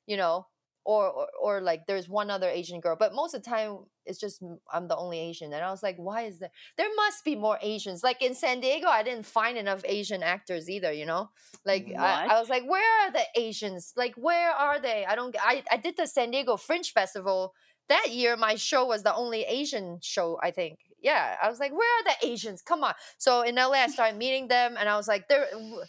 you 0.06 0.16
know. 0.16 0.46
Or, 0.84 1.06
or 1.08 1.26
or 1.40 1.60
like 1.60 1.86
there's 1.86 2.08
one 2.08 2.30
other 2.30 2.48
asian 2.48 2.80
girl 2.80 2.96
but 2.98 3.14
most 3.14 3.34
of 3.34 3.42
the 3.42 3.50
time 3.50 3.78
it's 4.06 4.18
just 4.18 4.42
I'm 4.72 4.88
the 4.88 4.96
only 4.96 5.18
asian 5.18 5.52
and 5.52 5.62
i 5.62 5.70
was 5.70 5.82
like 5.82 5.96
why 5.96 6.22
is 6.22 6.38
there 6.38 6.50
there 6.78 6.88
must 6.96 7.24
be 7.24 7.36
more 7.36 7.58
asians. 7.62 8.02
Like 8.02 8.22
in 8.22 8.34
san 8.34 8.60
diego 8.60 8.86
i 8.88 9.02
didn't 9.02 9.26
find 9.26 9.58
enough 9.58 9.82
asian 9.84 10.22
actors 10.22 10.68
either 10.70 10.92
you 10.92 11.06
know? 11.06 11.30
Like 11.64 11.92
I, 11.96 12.28
I 12.30 12.40
was 12.40 12.48
like 12.48 12.64
where 12.68 13.06
are 13.06 13.12
the 13.12 13.24
asians? 13.36 13.92
Like 13.96 14.14
where 14.16 14.50
are 14.50 14.80
they? 14.80 15.04
I 15.06 15.14
don't 15.14 15.36
i 15.40 15.62
i 15.70 15.76
did 15.76 15.96
the 15.96 16.06
san 16.06 16.30
diego 16.30 16.56
fringe 16.56 16.92
festival 16.92 17.52
that 17.88 18.10
year 18.10 18.36
my 18.36 18.54
show 18.54 18.86
was 18.86 19.02
the 19.02 19.14
only 19.14 19.42
asian 19.42 19.98
show 20.02 20.38
i 20.42 20.50
think. 20.50 20.78
Yeah 21.02 21.36
i 21.42 21.48
was 21.48 21.60
like 21.60 21.72
where 21.72 22.00
are 22.00 22.04
the 22.04 22.26
asians? 22.26 22.62
Come 22.62 22.84
on. 22.84 22.94
So 23.18 23.42
in 23.42 23.56
la 23.56 23.70
i 23.70 23.86
started 23.88 24.16
meeting 24.18 24.48
them 24.48 24.76
and 24.78 24.88
i 24.88 24.96
was 24.96 25.06
like 25.08 25.28
they're 25.28 25.48
w- 25.52 25.82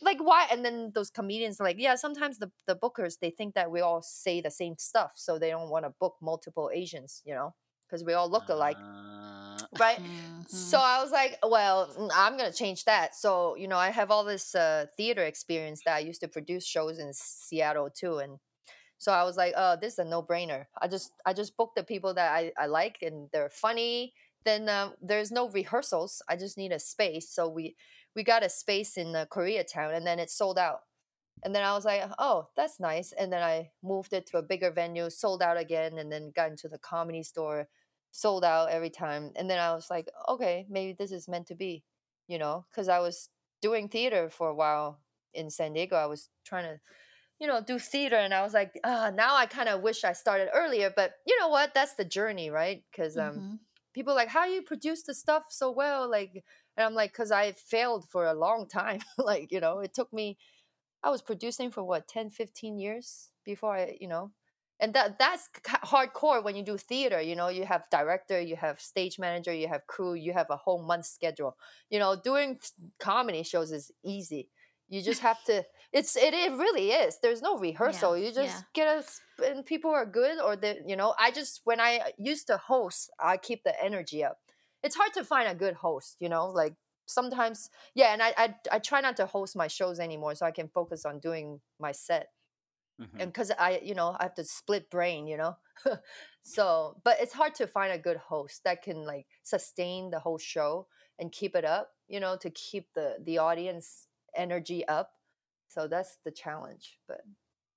like 0.00 0.18
why? 0.20 0.46
And 0.50 0.64
then 0.64 0.92
those 0.94 1.10
comedians 1.10 1.60
are 1.60 1.64
like 1.64 1.76
yeah 1.78 1.94
sometimes 1.96 2.38
the, 2.38 2.50
the 2.66 2.76
bookers 2.76 3.18
they 3.20 3.30
think 3.30 3.54
that 3.54 3.70
we 3.70 3.80
all 3.80 4.02
say 4.02 4.40
the 4.40 4.50
same 4.50 4.76
stuff 4.78 5.12
so 5.16 5.38
they 5.38 5.50
don't 5.50 5.70
want 5.70 5.84
to 5.84 5.90
book 6.00 6.16
multiple 6.22 6.70
asians 6.72 7.22
you 7.24 7.34
know 7.34 7.54
because 7.86 8.04
we 8.04 8.12
all 8.12 8.30
look 8.30 8.48
alike. 8.48 8.76
Uh, 8.76 9.58
right? 9.80 9.98
Mhm. 9.98 10.48
so 10.48 10.78
i 10.78 11.02
was 11.02 11.10
like 11.10 11.38
well 11.46 11.88
mm, 11.98 12.10
i'm 12.14 12.36
gonna 12.36 12.52
change 12.52 12.84
that. 12.84 13.14
So 13.14 13.56
you 13.56 13.66
know 13.68 13.76
i 13.78 13.90
have 13.90 14.10
all 14.10 14.24
this 14.24 14.54
uh, 14.54 14.86
theater 14.96 15.22
experience 15.24 15.82
that 15.84 15.96
i 15.96 15.98
used 15.98 16.20
to 16.20 16.28
produce 16.28 16.66
shows 16.66 16.98
in 16.98 17.12
seattle 17.12 17.90
too 17.90 18.18
and 18.18 18.38
so 18.98 19.12
i 19.12 19.24
was 19.24 19.36
like 19.36 19.54
oh 19.56 19.76
this 19.80 19.94
is 19.94 19.98
a 20.00 20.04
no-brainer. 20.04 20.66
I 20.80 20.88
just 20.88 21.12
i 21.26 21.32
just 21.32 21.56
book 21.56 21.72
the 21.74 21.82
people 21.82 22.14
that 22.14 22.32
i, 22.32 22.52
I 22.58 22.66
like 22.66 22.98
and 23.02 23.28
they're 23.32 23.50
funny 23.50 24.14
then 24.44 24.68
um, 24.68 24.94
there's 25.02 25.30
no 25.32 25.48
rehearsals 25.50 26.22
i 26.28 26.36
just 26.36 26.56
need 26.56 26.72
a 26.72 26.78
space 26.78 27.28
so 27.28 27.48
we 27.48 27.76
we 28.18 28.24
got 28.24 28.44
a 28.44 28.50
space 28.50 28.98
in 28.98 29.16
uh, 29.16 29.26
koreatown 29.30 29.96
and 29.96 30.06
then 30.06 30.20
it 30.20 30.30
sold 30.30 30.58
out. 30.58 30.82
And 31.44 31.54
then 31.54 31.64
i 31.64 31.72
was 31.74 31.84
like 31.84 32.02
oh 32.18 32.48
that's 32.56 32.80
nice. 32.80 33.12
And 33.12 33.32
then 33.32 33.42
i 33.42 33.70
moved 33.82 34.12
it 34.12 34.26
to 34.28 34.38
a 34.38 34.42
bigger 34.52 34.70
venue 34.72 35.10
sold 35.10 35.42
out 35.42 35.56
again 35.56 35.98
and 35.98 36.10
then 36.12 36.32
got 36.34 36.50
into 36.50 36.68
the 36.68 36.78
comedy 36.78 37.22
store 37.22 37.68
sold 38.12 38.44
out 38.44 38.70
every 38.70 38.90
time. 38.90 39.32
And 39.36 39.48
then 39.50 39.60
i 39.60 39.72
was 39.74 39.88
like 39.90 40.08
okay 40.28 40.66
maybe 40.68 40.92
this 40.94 41.12
is 41.12 41.28
meant 41.28 41.46
to 41.48 41.54
be 41.54 41.84
you 42.28 42.38
know 42.38 42.66
because 42.70 42.88
i 42.88 42.98
was 43.00 43.30
doing 43.62 43.88
theater 43.88 44.28
for 44.30 44.48
a 44.50 44.54
while 44.54 45.00
in 45.34 45.50
san 45.50 45.72
diego. 45.74 45.96
I 45.96 46.06
was 46.06 46.30
trying 46.44 46.64
to 46.64 46.80
you 47.40 47.46
know 47.46 47.60
do 47.62 47.78
theater 47.78 48.16
and 48.16 48.34
i 48.34 48.42
was 48.42 48.54
like 48.54 48.78
ah 48.84 49.10
now 49.14 49.36
i 49.36 49.46
kind 49.46 49.68
of 49.68 49.82
wish 49.82 50.04
i 50.04 50.12
started 50.12 50.48
earlier. 50.54 50.92
But 50.94 51.12
you 51.26 51.38
know 51.40 51.48
what? 51.48 51.74
That's 51.74 51.94
the 51.94 52.04
journey 52.04 52.50
right? 52.50 52.84
Because 52.90 53.16
um 53.16 53.44
Mhm. 53.44 53.58
people 53.94 54.12
are 54.12 54.16
like 54.16 54.28
how 54.28 54.44
you 54.44 54.62
produce 54.62 55.02
the 55.04 55.14
stuff 55.14 55.46
so 55.50 55.70
well? 55.70 56.08
Like 56.10 56.44
and 56.78 56.86
i'm 56.86 56.94
like 56.94 57.12
because 57.12 57.32
i 57.32 57.52
failed 57.52 58.08
for 58.08 58.24
a 58.24 58.32
long 58.32 58.66
time 58.66 59.00
like 59.18 59.52
you 59.52 59.60
know 59.60 59.80
it 59.80 59.92
took 59.92 60.10
me 60.12 60.38
i 61.02 61.10
was 61.10 61.20
producing 61.20 61.70
for 61.70 61.82
what 61.82 62.08
10 62.08 62.30
15 62.30 62.78
years 62.78 63.30
before 63.44 63.76
i 63.76 63.96
you 64.00 64.08
know? 64.08 64.30
And 64.80 64.94
that 64.94 65.18
that's 65.18 65.48
hardcore 65.92 66.44
when 66.44 66.54
you 66.54 66.62
do 66.62 66.76
theater 66.78 67.20
you 67.20 67.34
know 67.34 67.48
you 67.48 67.64
have 67.64 67.90
director 67.90 68.40
you 68.40 68.54
have 68.54 68.80
stage 68.80 69.18
manager 69.18 69.52
you 69.52 69.66
have 69.66 69.88
crew 69.88 70.14
you 70.14 70.32
have 70.32 70.50
a 70.50 70.56
whole 70.56 70.80
month 70.80 71.06
schedule. 71.06 71.56
You 71.90 71.98
know 71.98 72.14
doing 72.14 72.60
comedy 73.00 73.42
shows 73.42 73.72
is 73.72 73.90
easy. 74.04 74.48
You 74.88 75.02
just 75.02 75.20
have 75.20 75.42
to 75.46 75.64
it's 75.92 76.16
it, 76.16 76.32
it 76.32 76.52
really 76.52 76.92
is. 76.92 77.18
There's 77.20 77.42
no 77.42 77.58
rehearsal. 77.58 78.16
You 78.16 78.30
just 78.32 78.58
yeah. 78.58 78.62
get 78.72 78.86
a 78.86 78.98
s- 78.98 79.20
and 79.44 79.66
people 79.66 79.90
are 79.90 80.06
good 80.06 80.40
or 80.40 80.54
they 80.54 80.78
you 80.86 80.96
know 80.96 81.14
i 81.18 81.30
just 81.32 81.60
when 81.64 81.80
i 81.80 81.98
uh, 81.98 82.10
used 82.16 82.46
to 82.48 82.56
host 82.56 83.10
i 83.20 83.36
keep 83.36 83.62
the 83.64 83.84
energy 83.84 84.24
up 84.24 84.38
it's 84.82 84.96
hard 84.96 85.12
to 85.14 85.24
find 85.24 85.48
a 85.48 85.54
good 85.54 85.74
host 85.74 86.16
you 86.20 86.28
know 86.28 86.46
like 86.48 86.74
sometimes 87.06 87.70
yeah 87.94 88.12
and 88.12 88.22
I, 88.22 88.34
I 88.36 88.54
i 88.72 88.78
try 88.78 89.00
not 89.00 89.16
to 89.16 89.26
host 89.26 89.56
my 89.56 89.66
shows 89.66 89.98
anymore 89.98 90.34
so 90.34 90.46
i 90.46 90.50
can 90.50 90.68
focus 90.68 91.04
on 91.04 91.20
doing 91.20 91.60
my 91.80 91.92
set. 91.92 92.28
Mhm. 93.00 93.20
and 93.20 93.32
because 93.32 93.50
i 93.58 93.80
you 93.82 93.94
know 93.94 94.16
i 94.18 94.24
have 94.24 94.34
to 94.34 94.44
split 94.44 94.90
brain 94.90 95.26
you 95.26 95.36
know? 95.36 95.56
So 96.42 96.96
but 97.04 97.18
it's 97.20 97.34
hard 97.34 97.54
to 97.56 97.66
find 97.66 97.92
a 97.92 97.98
good 97.98 98.16
host 98.16 98.64
that 98.64 98.82
can 98.82 99.04
like 99.04 99.26
sustain 99.42 100.10
the 100.10 100.18
whole 100.18 100.38
show 100.38 100.86
and 101.18 101.30
keep 101.30 101.54
it 101.54 101.64
up 101.64 101.90
you 102.08 102.20
know 102.20 102.36
to 102.38 102.50
keep 102.50 102.88
the 102.94 103.16
the 103.22 103.38
audience 103.38 104.06
energy 104.34 104.86
up. 104.88 105.12
So 105.68 105.86
that's 105.88 106.18
the 106.24 106.30
challenge 106.32 106.98
but 107.06 107.20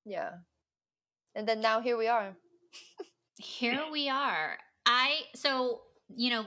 yeah. 0.05 0.31
And 1.35 1.47
then 1.47 1.61
now 1.61 1.81
here 1.81 1.97
we 1.97 2.07
are. 2.07 2.35
Here 3.37 3.83
we 3.91 4.09
are. 4.09 4.57
I 4.85 5.21
so 5.35 5.81
you 6.15 6.29
know 6.29 6.45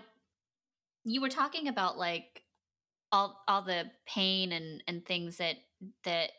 you 1.05 1.21
were 1.21 1.29
talking 1.29 1.69
about 1.69 1.99
like 1.99 2.43
all 3.12 3.43
all 3.47 3.62
the 3.62 3.85
pain 4.07 4.53
and 4.53 4.83
and 4.88 5.05
things 5.07 5.37
that 5.37 5.57
that 6.05 6.31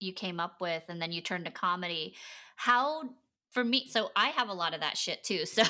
you 0.00 0.12
came 0.12 0.40
up 0.40 0.60
with 0.60 0.82
and 0.88 1.00
then 1.00 1.12
you 1.12 1.20
turned 1.20 1.44
to 1.44 1.50
comedy. 1.50 2.14
How 2.56 3.10
for 3.50 3.64
me 3.64 3.86
so 3.88 4.10
I 4.16 4.28
have 4.28 4.48
a 4.48 4.54
lot 4.54 4.74
of 4.74 4.80
that 4.80 4.96
shit 4.96 5.22
too. 5.22 5.44
So 5.46 5.62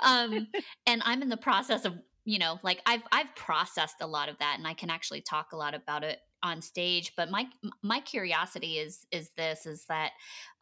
um 0.00 0.48
and 0.86 1.02
I'm 1.04 1.22
in 1.22 1.28
the 1.28 1.36
process 1.36 1.84
of 1.84 1.94
you 2.24 2.38
know 2.38 2.58
like 2.62 2.80
I've 2.86 3.02
I've 3.12 3.34
processed 3.34 3.96
a 4.00 4.06
lot 4.06 4.28
of 4.28 4.38
that 4.38 4.56
and 4.58 4.66
I 4.66 4.74
can 4.74 4.90
actually 4.90 5.22
talk 5.22 5.52
a 5.52 5.56
lot 5.56 5.74
about 5.74 6.04
it 6.04 6.18
on 6.40 6.62
stage 6.62 7.14
but 7.16 7.30
my 7.30 7.46
my 7.82 7.98
curiosity 8.00 8.78
is 8.78 9.06
is 9.10 9.30
this 9.36 9.66
is 9.66 9.86
that 9.86 10.12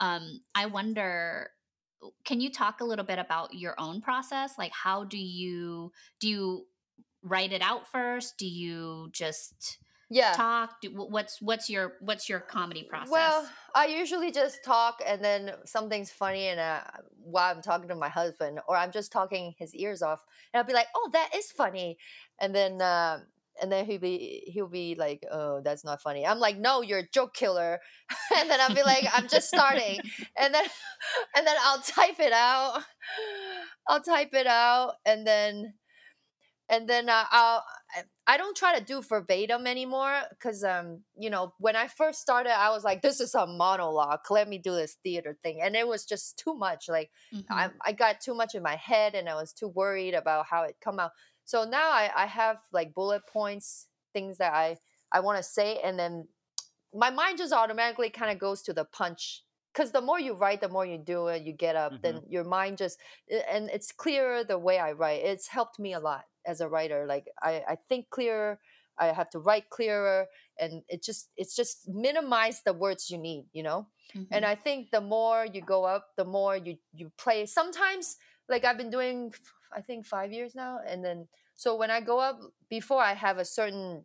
um 0.01 0.41
I 0.55 0.67
wonder 0.67 1.51
can 2.25 2.41
you 2.41 2.51
talk 2.51 2.81
a 2.81 2.85
little 2.85 3.05
bit 3.05 3.19
about 3.19 3.55
your 3.55 3.75
own 3.79 4.01
process? 4.01 4.55
Like 4.59 4.73
how 4.73 5.05
do 5.05 5.19
you 5.19 5.93
do 6.21 6.29
you 6.29 6.67
write 7.23 7.53
it 7.53 7.63
out 7.63 7.87
first? 7.87 8.39
Do 8.39 8.47
you 8.47 9.09
just 9.13 9.79
yeah. 10.11 10.33
talk? 10.33 10.81
Do, 10.81 10.91
what's 10.91 11.41
what's 11.43 11.69
your 11.69 11.95
what's 12.01 12.29
your 12.29 12.41
comedy 12.41 12.85
process? 12.85 13.11
Well, 13.11 13.49
I 13.75 13.87
usually 13.87 14.31
just 14.31 14.65
talk 14.65 15.03
and 15.07 15.23
then 15.23 15.53
something's 15.65 16.11
funny 16.11 16.49
and 16.49 16.61
uh, 16.61 16.81
while 17.23 17.55
I'm 17.55 17.63
talking 17.63 17.89
to 17.89 17.97
my 17.97 18.09
husband 18.09 18.61
or 18.69 18.77
I'm 18.77 18.93
just 18.93 19.13
talking 19.13 19.55
his 19.59 19.75
ears 19.75 20.03
off 20.03 20.25
and 20.53 20.61
I'll 20.61 20.67
be 20.67 20.73
like, 20.73 20.89
"Oh, 20.95 21.11
that 21.13 21.31
is 21.35 21.51
funny." 21.51 21.99
And 22.39 22.55
then 22.55 22.81
um 22.81 23.23
and 23.61 23.73
then 23.73 23.87
he'll 23.87 24.01
be 24.01 24.45
he'll 24.53 24.69
be 24.69 24.95
like, 24.95 25.25
"Oh, 25.31 25.61
that's 25.63 25.85
not 25.85 26.03
funny." 26.03 26.27
I'm 26.27 26.39
like, 26.39 26.59
"No, 26.59 26.83
you're 26.83 27.01
a 27.01 27.09
joke 27.09 27.35
killer." 27.35 27.81
and 28.37 28.51
then 28.51 28.61
I'll 28.61 28.75
be 28.75 28.83
like, 28.83 29.07
"I'm 29.13 29.29
just 29.29 29.49
starting." 29.51 30.03
And 30.39 30.53
then 30.55 30.65
and 31.37 31.47
then 31.47 31.57
I'll 31.61 31.81
type 31.83 32.21
it 32.21 32.33
out. 32.33 32.83
I'll 33.89 34.03
type 34.03 34.35
it 34.35 34.47
out 34.47 34.95
and 35.05 35.27
then 35.27 35.75
and 36.69 36.89
then 36.89 37.09
uh, 37.09 37.25
I'll 37.31 37.65
I- 38.27 38.37
don't 38.37 38.57
try 38.57 38.79
to 38.79 38.85
do 38.85 39.03
verbatim 39.03 39.67
anymore 39.67 40.23
because 40.31 40.65
um 40.65 41.05
you 41.17 41.31
know 41.31 41.55
when 41.59 41.77
I 41.77 41.89
first 41.89 42.21
started 42.21 42.53
I 42.59 42.71
was 42.71 42.85
like 42.85 43.03
this 43.03 43.21
is 43.21 43.35
a 43.35 43.47
monologue 43.47 44.21
let 44.31 44.49
me 44.49 44.59
do 44.59 44.73
this 44.73 44.97
theater 45.03 45.39
thing 45.43 45.61
and 45.63 45.77
it 45.77 45.87
was 45.89 46.05
just 46.05 46.39
too 46.39 46.55
much 46.55 46.89
like 46.89 47.11
Mhm. 47.33 47.63
I 47.63 47.71
I 47.85 47.93
got 47.93 48.21
too 48.21 48.35
much 48.35 48.55
in 48.55 48.63
my 48.63 48.77
head 48.77 49.15
and 49.15 49.29
I 49.29 49.35
was 49.37 49.53
too 49.53 49.69
worried 49.69 50.15
about 50.15 50.47
how 50.47 50.65
it 50.65 50.77
come 50.81 50.99
out 51.01 51.13
so 51.47 51.65
now 51.65 51.91
I 51.91 52.11
I 52.15 52.27
have 52.27 52.63
like 52.73 52.95
bullet 52.95 53.27
points 53.29 53.89
things 54.15 54.39
that 54.39 54.55
I 54.55 54.79
I 55.13 55.21
want 55.21 55.39
to 55.39 55.45
say 55.45 55.81
and 55.81 55.99
then 55.99 56.29
my 56.95 57.11
mind 57.11 57.39
just 57.39 57.53
automatically 57.53 58.11
kind 58.11 58.31
of 58.31 58.39
goes 58.39 58.63
to 58.63 58.73
the 58.73 58.85
punch 58.85 59.45
because 59.73 59.93
the 59.93 60.01
more 60.01 60.19
you 60.19 60.35
write 60.35 60.61
the 60.61 60.69
more 60.69 60.87
you 60.87 60.99
do 60.99 61.29
it 61.29 61.43
you 61.43 61.53
get 61.53 61.77
up 61.77 61.99
then 62.03 62.23
your 62.29 62.45
mind 62.45 62.79
just 62.79 62.99
and 63.49 63.69
it's 63.71 63.93
clearer 63.93 64.45
the 64.45 64.59
way 64.59 64.79
i 64.79 64.93
write. 64.93 65.23
It's 65.25 65.49
helped 65.49 65.79
me 65.79 65.93
a 65.93 66.01
lot 66.01 66.25
as 66.47 66.61
a 66.61 66.69
writer 66.69 67.07
like 67.07 67.29
i, 67.43 67.63
I 67.69 67.77
think 67.77 68.11
clearer 68.11 68.61
i 68.99 69.07
have 69.09 69.29
to 69.31 69.39
write 69.39 69.69
clearer 69.71 70.27
and 70.59 70.83
it 70.89 71.03
just 71.03 71.31
it's 71.37 71.55
just 71.55 71.89
minimize 71.89 72.63
the 72.63 72.73
words 72.73 73.11
you 73.11 73.19
need 73.19 73.47
you 73.53 73.63
know? 73.63 73.89
And 74.31 74.45
Mhm. 74.45 74.47
i 74.47 74.55
think 74.55 74.91
the 74.91 75.01
more 75.01 75.45
you 75.47 75.61
go 75.61 75.85
up 75.85 76.09
the 76.17 76.25
more 76.25 76.57
you 76.57 76.79
you 76.93 77.11
play. 77.19 77.47
Sometimes 77.47 78.17
like 78.49 78.65
i've 78.65 78.79
been 78.79 78.91
doing 78.91 79.33
i 79.75 79.81
think 79.81 80.07
five 80.07 80.33
years 80.33 80.55
now 80.55 80.79
and 80.87 81.05
then 81.05 81.27
so 81.55 81.77
when 81.77 81.91
i 81.91 82.01
go 82.01 82.19
up 82.19 82.41
before 82.69 83.03
i 83.03 83.15
have 83.15 83.39
a 83.39 83.45
certain 83.45 84.05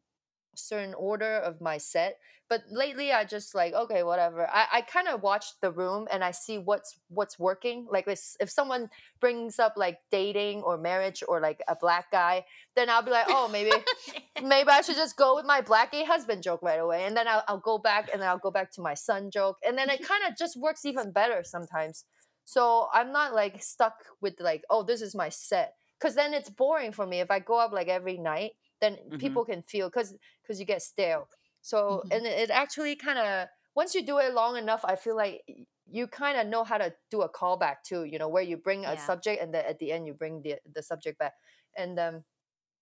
certain 0.56 0.94
order 0.96 1.38
of 1.38 1.62
my 1.62 1.78
set 1.78 2.18
but 2.50 2.64
lately 2.70 3.14
i 3.14 3.24
just 3.24 3.56
like 3.56 3.74
okay 3.74 4.04
whatever. 4.04 4.46
I, 4.50 4.68
I 4.74 4.82
kind 4.82 5.08
of 5.08 5.24
watch 5.24 5.46
the 5.62 5.72
room 5.72 6.08
and 6.12 6.22
i 6.22 6.32
see 6.32 6.58
what's 6.58 7.00
what's 7.08 7.40
working. 7.40 7.88
Like 7.90 8.06
if, 8.08 8.36
if 8.42 8.50
someone 8.50 8.90
brings 9.22 9.58
up 9.58 9.76
like 9.78 10.00
dating 10.12 10.62
or 10.64 10.78
marriage 10.78 11.24
or 11.26 11.40
like 11.40 11.62
a 11.70 11.76
black 11.76 12.12
guy 12.12 12.44
then 12.76 12.90
i'll 12.90 13.02
be 13.04 13.12
like 13.12 13.28
oh 13.30 13.48
maybe 13.48 13.72
maybe 14.44 14.70
i 14.70 14.82
should 14.82 14.96
just 14.96 15.16
go 15.16 15.36
with 15.36 15.46
my 15.46 15.62
black 15.62 15.92
gay 15.92 16.04
husband 16.04 16.44
joke 16.44 16.62
right 16.62 16.80
away 16.80 17.06
and 17.06 17.16
then 17.16 17.28
I'll, 17.28 17.44
I'll 17.48 17.60
go 17.60 17.78
back 17.78 18.10
and 18.12 18.22
then 18.22 18.28
i'll 18.28 18.38
go 18.38 18.52
back 18.52 18.72
to 18.74 18.82
my 18.82 18.94
son 18.94 19.30
joke 19.32 19.58
and 19.66 19.78
then 19.78 19.90
it 19.90 20.02
kind 20.08 20.24
of 20.28 20.38
just 20.38 20.58
works 20.58 20.84
even 20.86 21.12
better 21.12 21.44
sometimes 21.44 22.06
so 22.52 22.88
i'm 22.94 23.12
not 23.12 23.34
like 23.34 23.62
stuck 23.62 23.96
with 24.22 24.36
like 24.40 24.64
oh 24.70 24.84
this 24.84 25.02
is 25.02 25.16
my 25.16 25.30
set 25.30 25.76
because 26.00 26.16
then 26.16 26.34
it's 26.34 26.50
boring 26.50 26.92
for 26.92 27.06
me 27.06 27.20
if 27.20 27.32
i 27.32 27.40
go 27.40 27.58
up 27.60 27.72
like 27.72 27.88
every 27.88 28.18
night 28.18 28.52
then 28.82 28.98
Mhm. 29.10 29.18
people 29.18 29.46
can 29.46 29.62
feel 29.62 29.88
because 29.90 30.14
because 30.42 30.60
you 30.60 30.66
get 30.66 30.82
stale 30.82 31.30
so 31.62 32.04
Mhm. 32.04 32.12
and 32.12 32.26
it 32.26 32.50
actually 32.50 32.96
kind 32.96 33.20
of 33.20 33.48
once 33.76 33.96
you 33.96 34.06
do 34.06 34.18
it 34.20 34.34
long 34.34 34.58
enough 34.58 34.82
i 34.86 34.96
feel 34.96 35.16
like 35.16 35.42
you 35.90 36.08
kind 36.08 36.38
of 36.38 36.48
know 36.48 36.64
how 36.64 36.78
to 36.78 36.94
do 37.10 37.22
a 37.22 37.30
callback 37.30 37.78
too 37.86 38.04
you 38.06 38.18
know 38.18 38.30
where 38.30 38.44
you 38.44 38.58
bring 38.58 38.86
a 38.86 38.98
Yeah. 38.98 38.98
subject 38.98 39.42
and 39.42 39.54
then 39.54 39.66
at 39.66 39.80
the 39.80 39.92
end 39.92 40.08
you 40.08 40.14
bring 40.14 40.42
the 40.42 40.56
the 40.74 40.84
subject 40.84 41.18
back 41.20 41.34
and 41.78 42.00
um 42.00 42.24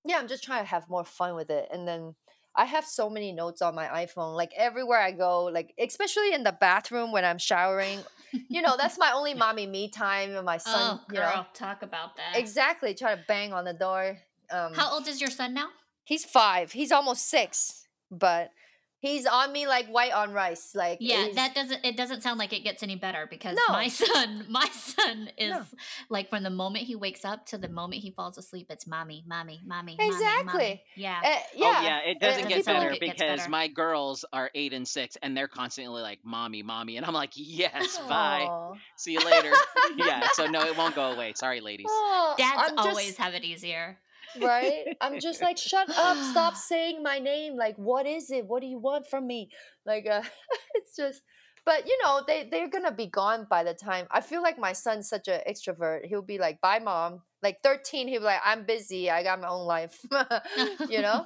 yeah 0.05 0.17
i'm 0.17 0.27
just 0.27 0.43
trying 0.43 0.63
to 0.63 0.69
have 0.69 0.89
more 0.89 1.05
fun 1.05 1.36
with 1.36 1.49
it 1.49 1.67
and 1.71 1.88
then 1.88 2.15
i 2.55 2.65
have 2.65 2.86
so 2.86 3.10
many 3.10 3.32
notes 3.32 3.62
on 3.62 3.75
my 3.75 3.88
iphone 4.05 4.36
like 4.36 4.51
everywhere 4.55 4.99
i 4.99 5.12
go 5.12 5.45
like 5.45 5.73
especially 5.79 6.34
in 6.34 6.43
the 6.43 6.58
bathroom 6.60 7.12
when 7.12 7.25
i'm 7.25 7.38
showering 7.38 8.03
you 8.47 8.61
know 8.61 8.75
that's 8.77 8.97
my 8.97 9.11
only 9.13 9.33
mommy 9.43 9.65
me 9.67 9.87
time 9.89 10.35
and 10.35 10.45
my 10.45 10.57
son 10.57 10.99
oh, 10.99 11.05
you 11.09 11.17
girl, 11.17 11.35
know 11.35 11.45
talk 11.53 11.81
about 11.83 12.15
that. 12.17 12.37
exactly 12.39 12.93
try 12.93 13.15
to 13.15 13.21
bang 13.27 13.53
on 13.53 13.65
the 13.65 13.73
door 13.73 14.17
um 14.51 14.73
How 14.73 14.93
old 14.93 15.07
is 15.07 15.19
your 15.21 15.29
son 15.31 15.53
now? 15.53 15.67
he's 16.03 16.25
five 16.25 16.71
he's 16.71 16.91
almost 16.91 17.27
six 17.27 17.87
but 18.11 18.51
he's 18.99 19.25
on 19.25 19.51
me 19.51 19.67
like 19.67 19.88
white 19.88 20.12
on 20.13 20.31
rice 20.33 20.71
like 20.75 20.97
Yeah, 21.01 21.23
he's- 21.23 21.35
that 21.35 21.55
doesn't. 21.55 21.85
It 21.85 21.97
doesn't 21.97 22.21
sound 22.23 22.39
like 22.39 22.53
it 22.53 22.63
gets 22.63 22.83
any 22.83 22.95
better 22.95 23.27
because 23.29 23.55
No. 23.67 23.73
my 23.73 23.88
son, 23.89 24.45
my 24.49 24.67
son 24.69 25.29
is 25.38 25.51
No. 25.51 25.65
like 26.09 26.29
from 26.29 26.43
the 26.43 26.49
moment 26.49 26.85
he 26.85 26.95
wakes 26.95 27.25
up 27.25 27.45
to 27.47 27.57
the 27.57 27.69
moment 27.69 28.01
he 28.01 28.12
falls 28.12 28.38
asleep, 28.38 28.67
it's 28.69 28.85
mommy, 28.88 29.23
mommy, 29.27 29.62
mommy, 29.65 29.95
mommy, 29.99 30.09
Exactly. 30.13 30.53
mommy. 30.53 30.83
Yeah. 30.95 31.19
eh, 31.23 31.39
yeah 31.55 31.65
Oh 31.79 31.81
yeah, 31.83 31.99
it 32.05 32.19
doesn't 32.19 32.41
and 32.41 32.49
get 32.49 32.65
better 32.65 32.89
It 32.91 32.99
gets 32.99 33.13
because 33.13 33.39
better. 33.39 33.49
my 33.49 33.67
girls 33.67 34.25
are 34.33 34.49
eight 34.55 34.73
and 34.73 34.88
six, 34.88 35.17
and 35.21 35.35
they're 35.35 35.47
constantly 35.47 36.01
like, 36.01 36.19
"Mommy, 36.23 36.63
mommy," 36.63 36.97
and 36.97 37.05
I'm 37.05 37.13
like, 37.13 37.31
"Yes, 37.35 37.97
bye, 38.07 38.45
Aw. 38.49 38.73
see 38.95 39.13
you 39.13 39.19
later." 39.25 39.53
yeah, 39.97 40.27
so 40.33 40.45
no, 40.47 40.62
it 40.65 40.77
won't 40.77 40.95
go 40.95 41.12
away. 41.12 41.33
Sorry, 41.35 41.62
ladies. 41.62 41.88
Aw, 41.89 42.35
Dads 42.38 42.62
I'm 42.71 42.75
just- 42.77 42.89
always 42.89 43.17
have 43.17 43.33
it 43.33 43.43
easier. 43.43 43.97
Right? 44.41 44.95
I'm 45.01 45.19
just 45.21 45.41
like, 45.41 45.57
shut 45.57 45.89
up, 45.89 46.17
stop 46.31 46.55
saying 46.55 47.03
my 47.03 47.19
name. 47.19 47.55
Like, 47.55 47.75
what 47.77 48.05
is 48.05 48.31
it? 48.31 48.45
What 48.45 48.61
do 48.61 48.67
you 48.67 48.79
want 48.79 49.07
from 49.07 49.27
me? 49.27 49.49
Like, 49.85 50.07
uh, 50.09 50.23
it's 50.75 50.95
just, 50.95 51.21
but 51.65 51.85
you 51.85 51.97
know, 52.03 52.21
they 52.25 52.47
they're 52.49 52.69
gonna 52.69 52.91
be 52.91 53.07
gone 53.07 53.45
by 53.49 53.63
the 53.63 53.73
time. 53.73 54.07
I 54.11 54.21
feel 54.21 54.41
like 54.41 54.57
my 54.57 54.73
son's 54.73 55.09
such 55.09 55.27
an 55.27 55.41
extrovert. 55.47 56.05
He'll 56.05 56.21
be 56.21 56.37
like, 56.37 56.61
bye, 56.61 56.79
mom. 56.79 57.21
Like 57.41 57.61
13, 57.63 58.07
he'll 58.07 58.19
be 58.19 58.25
like, 58.25 58.41
I'm 58.43 58.65
busy. 58.65 59.09
I 59.09 59.23
got 59.23 59.39
my 59.39 59.47
own 59.47 59.65
life. 59.65 59.97
you 60.89 61.01
know. 61.01 61.25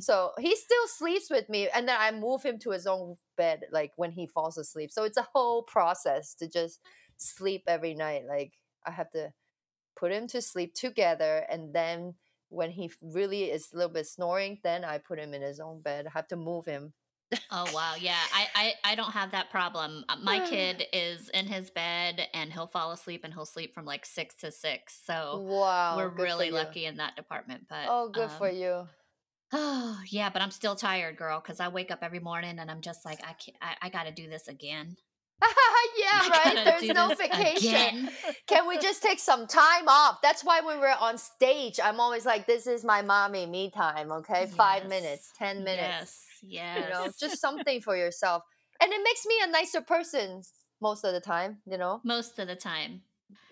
So 0.00 0.32
he 0.38 0.54
still 0.54 0.86
sleeps 0.86 1.28
with 1.30 1.48
me, 1.48 1.68
and 1.68 1.88
then 1.88 1.96
I 1.98 2.10
move 2.12 2.42
him 2.42 2.58
to 2.60 2.70
his 2.70 2.86
own 2.86 3.16
bed, 3.36 3.62
like 3.70 3.92
when 3.96 4.12
he 4.12 4.26
falls 4.26 4.56
asleep. 4.56 4.90
So 4.90 5.04
it's 5.04 5.18
a 5.18 5.28
whole 5.34 5.62
process 5.62 6.34
to 6.36 6.48
just 6.48 6.80
sleep 7.16 7.64
every 7.66 7.94
night. 7.94 8.22
Like 8.28 8.52
I 8.86 8.92
have 8.92 9.10
to 9.12 9.32
put 9.96 10.12
him 10.12 10.26
to 10.28 10.40
sleep 10.40 10.74
together, 10.74 11.44
and 11.50 11.74
then 11.74 12.14
when 12.52 12.70
he 12.70 12.90
really 13.00 13.44
is 13.44 13.68
a 13.72 13.76
little 13.76 13.92
bit 13.92 14.06
snoring, 14.06 14.58
then 14.62 14.84
I 14.84 14.98
put 14.98 15.18
him 15.18 15.34
in 15.34 15.42
his 15.42 15.58
own 15.58 15.80
bed. 15.80 16.06
I 16.06 16.10
have 16.10 16.28
to 16.28 16.36
move 16.36 16.66
him. 16.66 16.92
Oh 17.50 17.64
wow, 17.74 17.94
yeah. 17.98 18.18
I, 18.34 18.46
I 18.54 18.92
I 18.92 18.94
don't 18.94 19.12
have 19.12 19.30
that 19.30 19.50
problem. 19.50 20.04
Uh, 20.08 20.16
My 20.22 20.40
kid 20.48 20.84
is 20.92 21.30
in 21.30 21.46
his 21.46 21.70
bed 21.70 22.28
and 22.34 22.52
he'll 22.52 22.66
fall 22.66 22.92
asleep 22.92 23.22
and 23.24 23.32
he'll 23.32 23.46
sleep 23.46 23.74
from 23.74 23.86
like 23.86 24.04
six 24.04 24.34
to 24.36 24.52
six. 24.52 25.00
So 25.06 25.44
wow, 25.46 25.96
we're 25.96 26.08
really 26.08 26.50
lucky 26.50 26.84
in 26.84 26.98
that 26.98 27.16
department. 27.16 27.66
But 27.68 27.86
Oh, 27.88 28.10
good 28.10 28.30
for 28.32 28.50
um, 28.50 28.56
you. 28.56 28.88
Oh 29.52 29.98
yeah, 30.10 30.28
but 30.30 30.42
I'm 30.42 30.50
still 30.50 30.76
tired, 30.76 31.16
girl, 31.16 31.40
because 31.40 31.58
I 31.58 31.68
wake 31.68 31.90
up 31.90 32.00
every 32.02 32.20
morning 32.20 32.58
and 32.58 32.70
I'm 32.70 32.82
just 32.82 33.04
like, 33.04 33.20
I 33.22 33.32
can't. 33.32 33.56
I, 33.62 33.76
I 33.82 33.88
got 33.88 34.04
to 34.04 34.12
do 34.12 34.28
this 34.28 34.48
again. 34.48 34.96
yeah, 35.98 36.28
right. 36.28 36.64
There's 36.64 36.94
no 36.94 37.08
vacation. 37.14 37.56
again. 37.56 38.10
Can 38.46 38.68
we 38.68 38.78
just 38.78 39.02
take 39.02 39.18
some 39.18 39.46
time 39.46 39.88
off? 39.88 40.20
That's 40.22 40.44
why 40.44 40.60
when 40.60 40.80
we're 40.80 40.94
on 41.00 41.18
stage, 41.18 41.80
I'm 41.82 42.00
always 42.00 42.26
like, 42.26 42.46
"This 42.46 42.66
is 42.66 42.84
my 42.84 43.02
mommy 43.02 43.46
me 43.46 43.70
time." 43.70 44.12
Okay, 44.12 44.46
five 44.46 44.88
minutes, 44.88 45.32
ten 45.38 45.64
minutes. 45.64 46.26
Yes, 46.42 46.76
yes. 46.76 46.84
You 46.84 46.90
know, 46.90 47.08
just 47.18 47.40
something 47.46 47.80
for 47.80 47.96
yourself, 47.96 48.42
and 48.80 48.92
it 48.92 49.00
makes 49.02 49.26
me 49.26 49.34
a 49.44 49.50
nicer 49.50 49.80
person 49.80 50.42
most 50.80 51.04
of 51.04 51.12
the 51.12 51.20
time. 51.20 51.58
You 51.66 51.78
know, 51.78 52.00
most 52.04 52.38
of 52.38 52.48
the 52.48 52.56
time. 52.56 53.02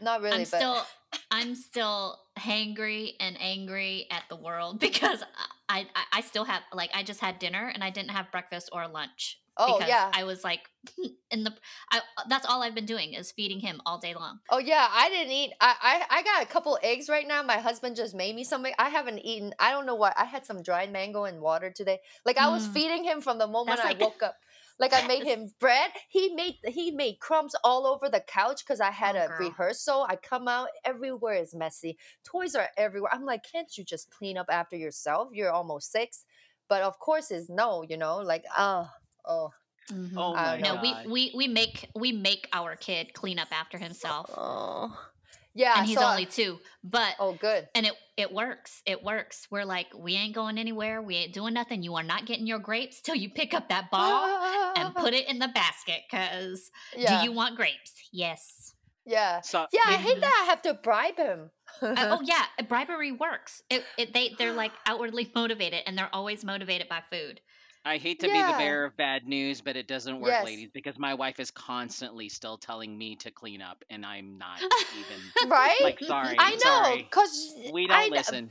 not 0.01 0.23
really, 0.23 0.37
I'm 0.37 0.41
but 0.41 0.59
still 0.59 0.83
I'm 1.31 1.55
still 1.55 2.19
hangry 2.39 3.13
and 3.21 3.37
angry 3.41 4.07
at 4.11 4.25
the 4.29 4.37
world 4.37 4.81
because 4.81 5.23
uh, 5.23 5.27
I, 5.71 5.87
I 6.19 6.21
still 6.23 6.45
have 6.45 6.63
like 6.73 6.91
I 6.95 7.03
just 7.03 7.21
had 7.21 7.39
dinner 7.39 7.71
and 7.75 7.83
I 7.85 7.91
didn't 7.91 8.11
have 8.11 8.31
breakfast 8.33 8.69
or 8.73 8.89
lunch. 8.89 9.39
oh 9.57 9.77
because 9.79 9.89
yeah, 9.89 10.11
I 10.15 10.25
was 10.25 10.43
like 10.43 10.63
in 11.31 11.45
the 11.45 11.53
I 11.93 12.01
that's 12.29 12.47
all 12.47 12.63
I've 12.63 12.75
been 12.75 12.87
doing 12.87 13.15
is 13.15 13.31
feeding 13.33 13.61
him 13.61 13.81
all 13.87 13.99
day 13.99 14.15
long. 14.15 14.41
oh 14.51 14.59
yeah. 14.59 14.87
I 14.91 15.09
didn't 15.11 15.33
eat. 15.33 15.53
I, 15.61 15.75
I 15.91 15.95
I 16.19 16.23
got 16.23 16.43
a 16.43 16.47
couple 16.47 16.79
eggs 16.83 17.09
right 17.09 17.27
now. 17.33 17.43
My 17.43 17.59
husband 17.59 17.97
just 17.97 18.15
made 18.15 18.35
me 18.35 18.45
something. 18.45 18.73
I 18.79 18.89
haven't 18.89 19.19
eaten. 19.33 19.53
I 19.59 19.71
don't 19.73 19.87
know 19.87 19.97
what. 20.05 20.15
I 20.17 20.25
had 20.25 20.47
some 20.47 20.63
dried 20.63 20.91
mango 20.93 21.25
and 21.25 21.41
water 21.41 21.71
today. 21.71 21.99
Like 22.25 22.39
I 22.39 22.49
was 22.49 22.67
Mm. 22.67 22.73
feeding 22.73 23.05
him 23.05 23.21
from 23.21 23.39
the 23.39 23.47
moment 23.47 23.81
I 23.81 23.93
woke 24.05 24.23
up. 24.23 24.37
Like 24.81 24.93
I 24.95 25.07
made 25.07 25.25
him 25.25 25.53
bread. 25.61 25.91
He 26.09 26.35
made 26.35 26.57
he 26.67 26.91
made 26.91 27.21
crumbs 27.21 27.55
all 27.63 27.87
over 27.87 28.09
the 28.09 28.21
couch 28.21 28.65
because 28.65 28.81
I 28.81 28.91
had 28.91 29.15
Oh, 29.15 29.25
a 29.25 29.29
girl. 29.29 29.39
rehearsal. 29.41 30.07
I 30.09 30.17
come 30.17 30.49
out 30.49 30.69
everywhere 30.85 31.35
is 31.35 31.55
messy. 31.55 31.99
Toys 32.25 32.55
are 32.57 32.69
everywhere. 32.77 33.11
I'm 33.13 33.27
like, 33.27 33.45
can't 33.45 33.77
you 33.79 33.85
just 33.85 34.11
clean 34.11 34.39
up 34.39 34.47
after 34.51 34.77
yourself? 34.77 35.29
You're 35.33 35.53
almost 35.53 35.93
six. 35.93 36.25
But 36.69 36.83
of 36.83 36.99
course, 36.99 37.31
is 37.31 37.49
no. 37.51 37.83
You 37.83 37.99
know, 37.99 38.19
like 38.19 38.45
oh 38.57 38.89
oh 39.27 39.51
Mhm. 39.93 40.13
Oh 40.17 40.35
my 40.35 40.57
don't 40.59 40.63
no, 40.63 40.75
know. 40.77 40.83
we, 41.07 41.11
we 41.13 41.33
we 41.35 41.49
make 41.49 41.91
we 41.97 42.13
make 42.13 42.49
our 42.53 42.77
kid 42.77 43.13
clean 43.13 43.39
up 43.41 43.49
after 43.51 43.77
himself, 43.77 44.31
oh 44.37 45.10
yeah. 45.55 45.79
and 45.79 45.87
he's 45.87 45.99
so- 45.99 46.05
only 46.05 46.27
two. 46.27 46.59
But 46.83 47.15
oh 47.19 47.35
good. 47.35 47.69
and 47.75 47.87
it 47.87 47.93
it 48.17 48.33
works. 48.33 48.83
It 48.87 49.03
works. 49.03 49.47
We're 49.51 49.65
like, 49.65 49.87
we 49.97 50.15
ain't 50.15 50.35
going 50.35 50.59
anywhere. 50.59 51.01
We 51.01 51.17
ain't 51.17 51.33
doing 51.33 51.55
nothing. 51.55 51.83
You 51.83 51.95
are 51.97 52.03
not 52.03 52.27
getting 52.27 52.47
your 52.47 52.59
grapes 52.59 53.01
till 53.01 53.15
you 53.15 53.31
pick 53.31 53.55
up 53.55 53.69
that 53.71 53.91
ball 53.91 54.75
and 54.77 54.95
put 54.95 55.15
it 55.15 55.29
in 55.29 55.39
the 55.39 55.49
basket. 55.49 56.03
Cause 56.11 56.71
yeah 56.97 57.21
do 57.21 57.25
you 57.25 57.33
want 57.33 57.57
grapes? 57.57 57.95
Yes. 58.13 58.75
yeah 59.07 59.41
So 59.41 59.67
yeah. 59.73 59.81
I 59.87 59.95
hate 59.95 60.21
that 60.21 60.43
I 60.45 60.51
have 60.51 60.63
to 60.63 60.75
bribe 60.75 61.17
him. 61.17 61.51
Uh, 61.81 62.19
oh 62.19 62.21
yeah, 62.25 62.45
bribery 62.69 63.13
works. 63.13 63.63
It, 63.71 63.85
it 63.97 64.13
they 64.13 64.35
they're 64.39 64.53
like 64.53 64.73
outwardly 64.87 65.31
motivated, 65.35 65.83
and 65.87 65.97
they're 65.97 66.11
always 66.13 66.45
motivated 66.45 66.89
by 66.89 67.01
food. 67.11 67.41
I 67.85 67.97
hate 67.97 68.21
to 68.21 68.27
be 68.29 68.43
the 68.43 68.53
bearer 68.59 68.85
of 68.85 68.97
bad 68.97 69.27
news, 69.27 69.63
but 69.63 69.75
it 69.75 69.89
doesn't 69.89 70.21
work, 70.21 70.31
Yes. 70.31 70.45
ladies, 70.45 70.69
because 70.73 70.99
my 70.99 71.15
wife 71.15 71.41
is 71.41 71.51
constantly 71.51 72.29
still 72.29 72.59
telling 72.59 72.97
me 72.97 73.17
to 73.17 73.31
clean 73.31 73.63
up, 73.63 73.83
and 73.89 74.05
I'm 74.05 74.37
not 74.37 74.61
even 74.99 75.17
right? 75.51 75.77
like 75.83 75.99
sorry. 76.01 76.37
I 76.39 76.59
know, 76.63 77.03
cause 77.11 77.55
We 77.73 77.87
don't 77.87 77.97
I, 77.97 78.09
listen. 78.09 78.51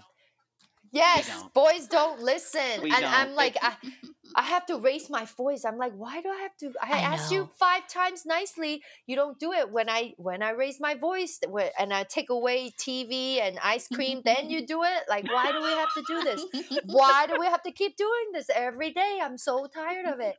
Yes, 0.92 1.28
don't. 1.28 1.54
boys 1.54 1.88
don't 1.88 2.22
listen, 2.22 2.82
We 2.82 2.92
and 2.92 3.02
don't. 3.02 3.13
I'm 3.13 3.36
like, 3.36 3.56
I, 3.62 3.76
I 4.36 4.44
have 4.44 4.65
to 4.68 4.78
raise 4.78 5.10
my 5.10 5.26
voice. 5.26 5.65
I'm 5.65 5.78
like, 5.78 5.94
why 5.94 6.22
do 6.22 6.30
I 6.30 6.42
have 6.42 6.56
to? 6.58 6.74
I, 6.82 6.98
I 6.98 7.02
asked 7.02 7.32
you 7.32 7.50
five 7.60 7.88
times 7.88 8.26
nicely. 8.26 8.82
You 9.08 9.15
don't 9.15 9.39
do 9.39 9.52
it 9.54 9.72
when 9.72 9.89
I 9.89 10.13
when 10.18 10.44
I 10.44 10.52
raise 10.52 10.80
my 10.80 10.96
voice 10.96 11.39
and 11.80 11.94
I 11.94 12.04
take 12.04 12.30
away 12.30 12.72
TV 12.78 13.42
and 13.42 13.58
ice 13.63 13.88
cream. 13.88 14.22
then 14.24 14.50
you 14.50 14.65
do 14.65 14.84
it. 14.84 15.04
Like, 15.10 15.26
why 15.32 15.52
do 15.52 15.62
we 15.62 15.70
have 15.72 15.94
to 15.94 16.04
do 16.08 16.24
this? 16.24 16.46
Why 16.86 17.26
do 17.28 17.38
we 17.39 17.46
have 17.48 17.63
to 17.63 17.72
keep 17.72 17.96
doing 17.98 18.32
this 18.34 18.50
every 18.54 18.92
day? 18.92 19.20
I'm 19.22 19.38
so 19.38 19.68
tired 19.68 20.06
of 20.06 20.20
it. 20.20 20.36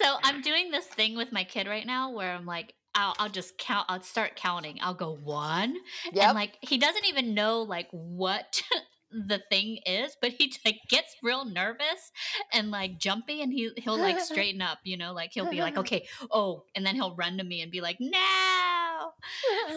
so 0.00 0.16
I'm 0.22 0.42
doing 0.42 0.70
this 0.70 0.86
thing 0.86 1.16
with 1.16 1.32
my 1.32 1.44
kid 1.44 1.66
right 1.66 1.86
now 1.86 2.10
where 2.10 2.32
I'm 2.32 2.46
like, 2.46 2.74
I'll, 2.94 3.14
I'll 3.18 3.28
just 3.28 3.58
count. 3.58 3.86
I'll 3.88 4.02
start 4.02 4.36
counting. 4.36 4.78
I'll 4.80 4.94
go 4.94 5.12
one, 5.14 5.76
Yep. 6.12 6.24
and 6.24 6.34
like 6.34 6.56
he 6.62 6.78
doesn't 6.78 7.04
even 7.06 7.34
know 7.34 7.62
like 7.62 7.88
what 7.90 8.62
the 9.10 9.40
thing 9.50 9.78
is, 9.86 10.16
but 10.20 10.32
he 10.32 10.52
like 10.64 10.78
gets 10.88 11.14
real 11.22 11.44
nervous 11.44 12.10
and 12.52 12.70
like 12.70 12.98
jumpy, 12.98 13.42
and 13.42 13.52
he 13.52 13.70
he'll 13.76 13.98
like 13.98 14.20
straighten 14.32 14.60
up. 14.62 14.78
You 14.84 14.96
know, 14.96 15.12
like 15.12 15.30
he'll 15.32 15.50
be 15.50 15.60
like, 15.60 15.76
okay, 15.82 16.06
oh, 16.30 16.64
and 16.74 16.84
then 16.84 16.94
he'll 16.94 17.14
run 17.16 17.38
to 17.38 17.44
me 17.44 17.62
and 17.62 17.70
be 17.70 17.80
like, 17.80 17.96
no. 18.00 19.10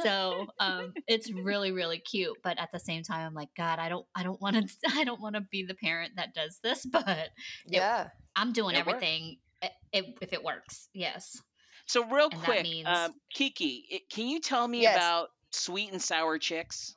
So 0.03 0.47
um, 0.59 0.93
it's 1.07 1.31
really 1.31 1.71
really 1.71 1.99
cute, 1.99 2.37
but 2.43 2.59
at 2.59 2.71
the 2.71 2.79
same 2.79 3.03
time, 3.03 3.25
I'm 3.27 3.33
like, 3.33 3.49
God, 3.55 3.79
I 3.79 3.89
don't 3.89 4.05
I 4.15 4.23
don't 4.23 4.41
want 4.41 4.55
to 4.55 4.67
I 4.95 5.03
don't 5.03 5.21
want 5.21 5.35
to 5.35 5.41
be 5.41 5.63
the 5.65 5.75
parent 5.75 6.13
that 6.17 6.33
does 6.33 6.59
this, 6.63 6.85
but 6.85 7.29
yeah. 7.65 8.07
I'm 8.35 8.53
doing 8.53 8.75
It 8.75 8.79
everything 8.79 9.37
i- 9.61 9.71
if, 9.91 10.05
if 10.21 10.31
it 10.33 10.43
works. 10.43 10.87
Yes. 10.93 11.41
So 11.87 12.05
real 12.05 12.29
And 12.31 12.41
quick, 12.43 12.63
means- 12.63 12.87
um, 12.87 13.13
Kiki, 13.33 14.03
can 14.11 14.27
you 14.27 14.39
tell 14.39 14.67
me 14.67 14.83
Yes. 14.83 14.95
about 14.95 15.29
sweet 15.51 15.91
and 15.91 16.01
sour 16.01 16.37
chicks? 16.37 16.95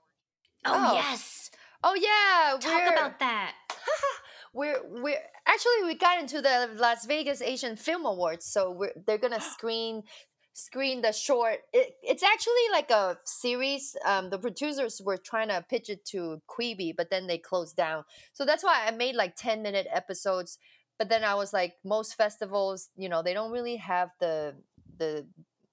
Oh, 0.64 0.72
Oh. 0.90 0.94
yes. 0.94 1.50
Oh 1.82 1.94
yeah. 1.94 2.58
Talk 2.58 2.92
about 2.92 3.18
that. 3.18 3.54
we're 4.54 4.80
we're 4.88 5.18
actually 5.46 5.84
we 5.84 5.94
got 5.94 6.20
into 6.20 6.40
the 6.40 6.70
Las 6.76 7.06
Vegas 7.06 7.42
Asian 7.42 7.76
Film 7.76 8.04
Awards, 8.04 8.44
so 8.44 8.70
we're 8.70 8.92
they're 9.06 9.18
gonna 9.18 9.40
screen 9.56 10.02
screen 10.54 11.00
the 11.00 11.12
short. 11.12 11.58
It, 11.72 11.94
it's 12.02 12.22
actually 12.22 12.68
like 12.70 12.90
a 12.90 13.16
series. 13.24 13.96
Um, 14.04 14.30
the 14.30 14.38
producers 14.38 15.00
were 15.04 15.16
trying 15.16 15.48
to 15.48 15.64
pitch 15.68 15.88
it 15.88 16.04
to 16.06 16.40
Quibi, 16.48 16.94
but 16.96 17.10
then 17.10 17.26
they 17.26 17.38
closed 17.38 17.76
down. 17.76 18.04
So 18.32 18.44
that's 18.44 18.62
why 18.62 18.84
I 18.86 18.90
made 18.90 19.14
like 19.14 19.34
ten 19.36 19.62
minute 19.62 19.86
episodes. 19.90 20.58
But 20.98 21.08
then 21.08 21.24
I 21.24 21.34
was 21.34 21.52
like, 21.52 21.74
most 21.84 22.14
festivals, 22.14 22.90
you 22.96 23.08
know, 23.08 23.22
they 23.22 23.34
don't 23.34 23.50
really 23.50 23.76
have 23.76 24.10
the 24.20 24.54
the 24.98 25.26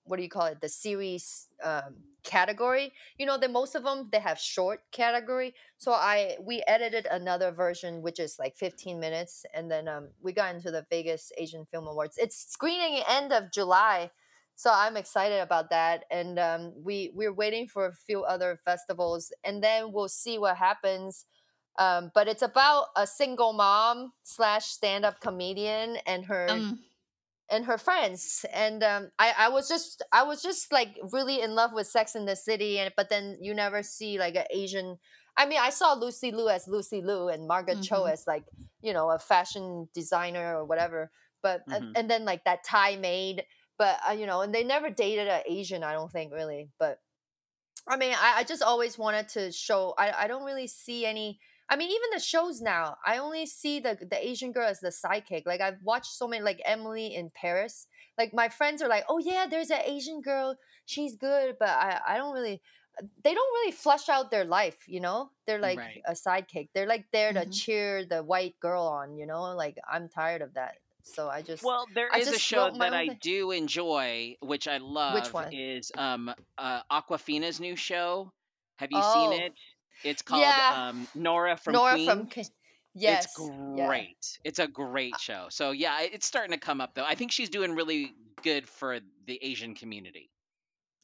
what 0.09 0.17
do 0.17 0.23
you 0.23 0.29
call 0.29 0.47
it 0.47 0.59
the 0.59 0.67
series 0.69 1.47
um, 1.63 1.95
category 2.23 2.91
you 3.17 3.25
know 3.25 3.37
the 3.37 3.47
most 3.47 3.75
of 3.75 3.83
them 3.83 4.09
they 4.11 4.19
have 4.19 4.37
short 4.37 4.81
category 4.91 5.53
so 5.77 5.91
i 5.93 6.35
we 6.41 6.63
edited 6.67 7.07
another 7.11 7.51
version 7.51 8.01
which 8.01 8.19
is 8.19 8.37
like 8.39 8.57
15 8.57 8.99
minutes 8.99 9.45
and 9.53 9.69
then 9.71 9.87
um, 9.87 10.09
we 10.21 10.33
got 10.33 10.53
into 10.53 10.71
the 10.71 10.85
vegas 10.89 11.31
asian 11.37 11.65
film 11.71 11.87
awards. 11.87 12.17
It's 12.17 12.51
screening 12.51 13.01
end 13.07 13.31
of 13.31 13.51
july 13.51 14.11
so 14.55 14.71
i'm 14.73 14.97
excited 14.97 15.39
about 15.39 15.69
that 15.69 16.03
and 16.11 16.37
um, 16.39 16.73
we 16.75 17.11
we're 17.13 17.33
waiting 17.33 17.67
for 17.67 17.85
a 17.85 17.93
few 17.93 18.23
other 18.23 18.59
festivals 18.65 19.31
and 19.43 19.63
then 19.63 19.93
we'll 19.93 20.09
see 20.09 20.37
what 20.37 20.57
happens 20.57 21.25
um, 21.77 22.11
but 22.13 22.27
it's 22.27 22.41
about 22.41 22.87
a 22.97 23.07
single 23.07 23.53
mom 23.53 24.11
slash 24.23 24.65
stand-up 24.65 25.21
comedian 25.21 25.97
and 26.05 26.25
her 26.25 26.47
Um, 26.49 26.79
and 27.51 27.65
her 27.65 27.77
friends 27.77 28.45
and 28.53 28.83
um, 28.83 29.11
I, 29.19 29.33
I 29.37 29.49
was 29.49 29.67
just 29.67 30.01
i 30.13 30.23
was 30.23 30.41
just 30.41 30.71
like 30.71 30.97
really 31.11 31.41
in 31.41 31.55
love 31.55 31.73
with 31.73 31.87
sex 31.87 32.15
in 32.15 32.25
the 32.25 32.35
city 32.35 32.79
and 32.79 32.93
but 32.95 33.09
then 33.09 33.37
you 33.41 33.53
never 33.53 33.83
see 33.83 34.19
like 34.19 34.35
an 34.35 34.45
asian 34.51 34.97
i 35.37 35.45
mean 35.45 35.59
i 35.59 35.69
saw 35.69 35.93
lucy 35.93 36.31
liu 36.31 36.49
as 36.49 36.67
lucy 36.67 37.01
liu 37.01 37.27
and 37.29 37.47
margaret 37.47 37.81
cho 37.81 38.03
Mhm. 38.03 38.13
as 38.13 38.25
like 38.27 38.45
you 38.81 38.93
know 38.93 39.09
a 39.09 39.19
fashion 39.19 39.89
designer 39.93 40.55
or 40.57 40.65
whatever 40.65 41.11
but 41.41 41.61
Mhm. 41.65 41.69
and, 41.71 41.85
and 41.95 42.09
then 42.09 42.25
like 42.25 42.43
that 42.45 42.63
thai 42.63 42.95
maid 42.95 43.45
but 43.77 43.99
uh, 44.07 44.11
you 44.11 44.25
know 44.25 44.41
and 44.41 44.53
they 44.53 44.63
never 44.63 44.89
dated 44.89 45.27
an 45.27 45.41
asian 45.47 45.83
i 45.83 45.93
don't 45.93 46.11
think 46.11 46.31
really 46.33 46.69
but 46.79 46.99
i 47.87 47.97
mean 47.97 48.13
i, 48.17 48.39
I 48.39 48.43
just 48.43 48.61
always 48.61 48.97
wanted 48.97 49.29
to 49.29 49.51
show 49.51 49.93
I, 49.97 50.23
I 50.23 50.27
don't 50.27 50.43
really 50.43 50.67
see 50.67 51.05
any 51.05 51.39
I 51.69 51.75
mean, 51.75 51.89
even 51.91 52.09
the 52.11 52.19
shows 52.19 52.61
now, 52.61 52.97
I 53.05 53.17
only 53.17 53.45
see 53.45 53.79
the 53.79 53.95
the 53.95 54.17
Asian 54.27 54.51
girl 54.51 54.67
as 54.67 54.79
the 54.79 54.89
sidekick. 54.89 55.43
Like 55.45 55.61
I've 55.61 55.81
watched 55.83 56.11
so 56.13 56.27
many, 56.27 56.43
like 56.43 56.61
Emily 56.65 57.13
in 57.13 57.29
Paris. 57.31 57.87
Like 58.17 58.33
my 58.33 58.49
friends 58.49 58.81
are 58.81 58.89
like, 58.89 59.05
"Oh 59.09 59.19
yeah, 59.19 59.45
there's 59.47 59.71
an 59.71 59.81
Asian 59.85 60.21
girl. 60.21 60.57
She's 60.85 61.15
good," 61.15 61.57
but 61.59 61.69
I 61.69 62.01
I 62.07 62.17
don't 62.17 62.33
really. 62.33 62.61
They 63.23 63.33
don't 63.33 63.53
really 63.53 63.71
flesh 63.71 64.09
out 64.09 64.29
their 64.31 64.43
life, 64.45 64.87
you 64.87 64.99
know. 64.99 65.31
They're 65.45 65.59
like 65.61 65.83
Right. 65.83 66.05
a 66.05 66.11
sidekick. 66.13 66.69
They're 66.73 66.87
like 66.87 67.07
there 67.13 67.31
to 67.33 67.45
Mhm. 67.45 67.49
cheer 67.49 68.05
the 68.05 68.23
white 68.23 68.59
girl 68.59 68.83
on, 68.83 69.15
you 69.17 69.25
know. 69.25 69.43
Like 69.55 69.77
I'm 69.89 70.09
tired 70.09 70.41
of 70.41 70.53
that. 70.55 70.79
So 71.03 71.29
I 71.29 71.41
just 71.43 71.61
Well, 71.61 71.87
there 71.93 72.09
is 72.11 72.31
a 72.31 72.39
show 72.39 72.75
that 72.79 72.93
I 72.93 73.07
do 73.09 73.51
enjoy, 73.51 74.35
which 74.41 74.67
I 74.67 74.77
love, 74.77 75.07
Which 75.07 75.33
one? 75.33 75.51
is 75.51 75.89
um 75.95 76.33
uh 76.57 76.83
Awkwafina's 76.91 77.59
new 77.61 77.75
show. 77.77 78.33
Have 78.77 78.91
you 78.91 79.01
Oh. 79.01 79.01
seen 79.01 79.31
it? 79.31 79.53
It's 80.03 80.21
called 80.21 80.41
Yeah. 80.41 80.87
um 80.89 81.07
Nora 81.15 81.57
from 81.57 81.73
Nora 81.73 81.93
Queens. 81.93 82.09
from 82.09 82.27
Ki- 82.27 82.45
yes, 82.93 83.25
It's 83.25 83.39
yeah. 83.75 83.87
great. 83.87 84.39
It's 84.43 84.59
a 84.59 84.67
great 84.67 85.19
show. 85.19 85.47
So 85.49 85.71
yeah, 85.71 86.01
it's 86.01 86.25
starting 86.25 86.51
to 86.51 86.59
come 86.59 86.81
up 86.81 86.95
though. 86.95 87.05
I 87.05 87.15
think 87.15 87.31
she's 87.31 87.49
doing 87.49 87.75
really 87.75 88.13
good 88.43 88.67
for 88.69 88.99
the 89.27 89.39
Asian 89.43 89.75
community. 89.75 90.29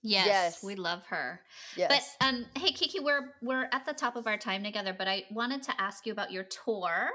Yes, 0.02 0.28
Yes. 0.28 0.64
we 0.64 0.76
love 0.76 1.04
her. 1.08 1.42
Yes. 1.76 2.16
But 2.20 2.28
um, 2.28 2.46
hey 2.56 2.72
Kiki, 2.72 3.00
we're 3.00 3.34
we're 3.42 3.68
at 3.72 3.86
the 3.86 3.94
top 3.94 4.16
of 4.16 4.28
our 4.28 4.38
time 4.38 4.64
together, 4.64 4.94
but 4.98 5.08
I 5.08 5.24
wanted 5.32 5.64
to 5.64 5.82
ask 5.82 6.06
you 6.06 6.12
about 6.12 6.32
your 6.32 6.44
tour, 6.44 7.10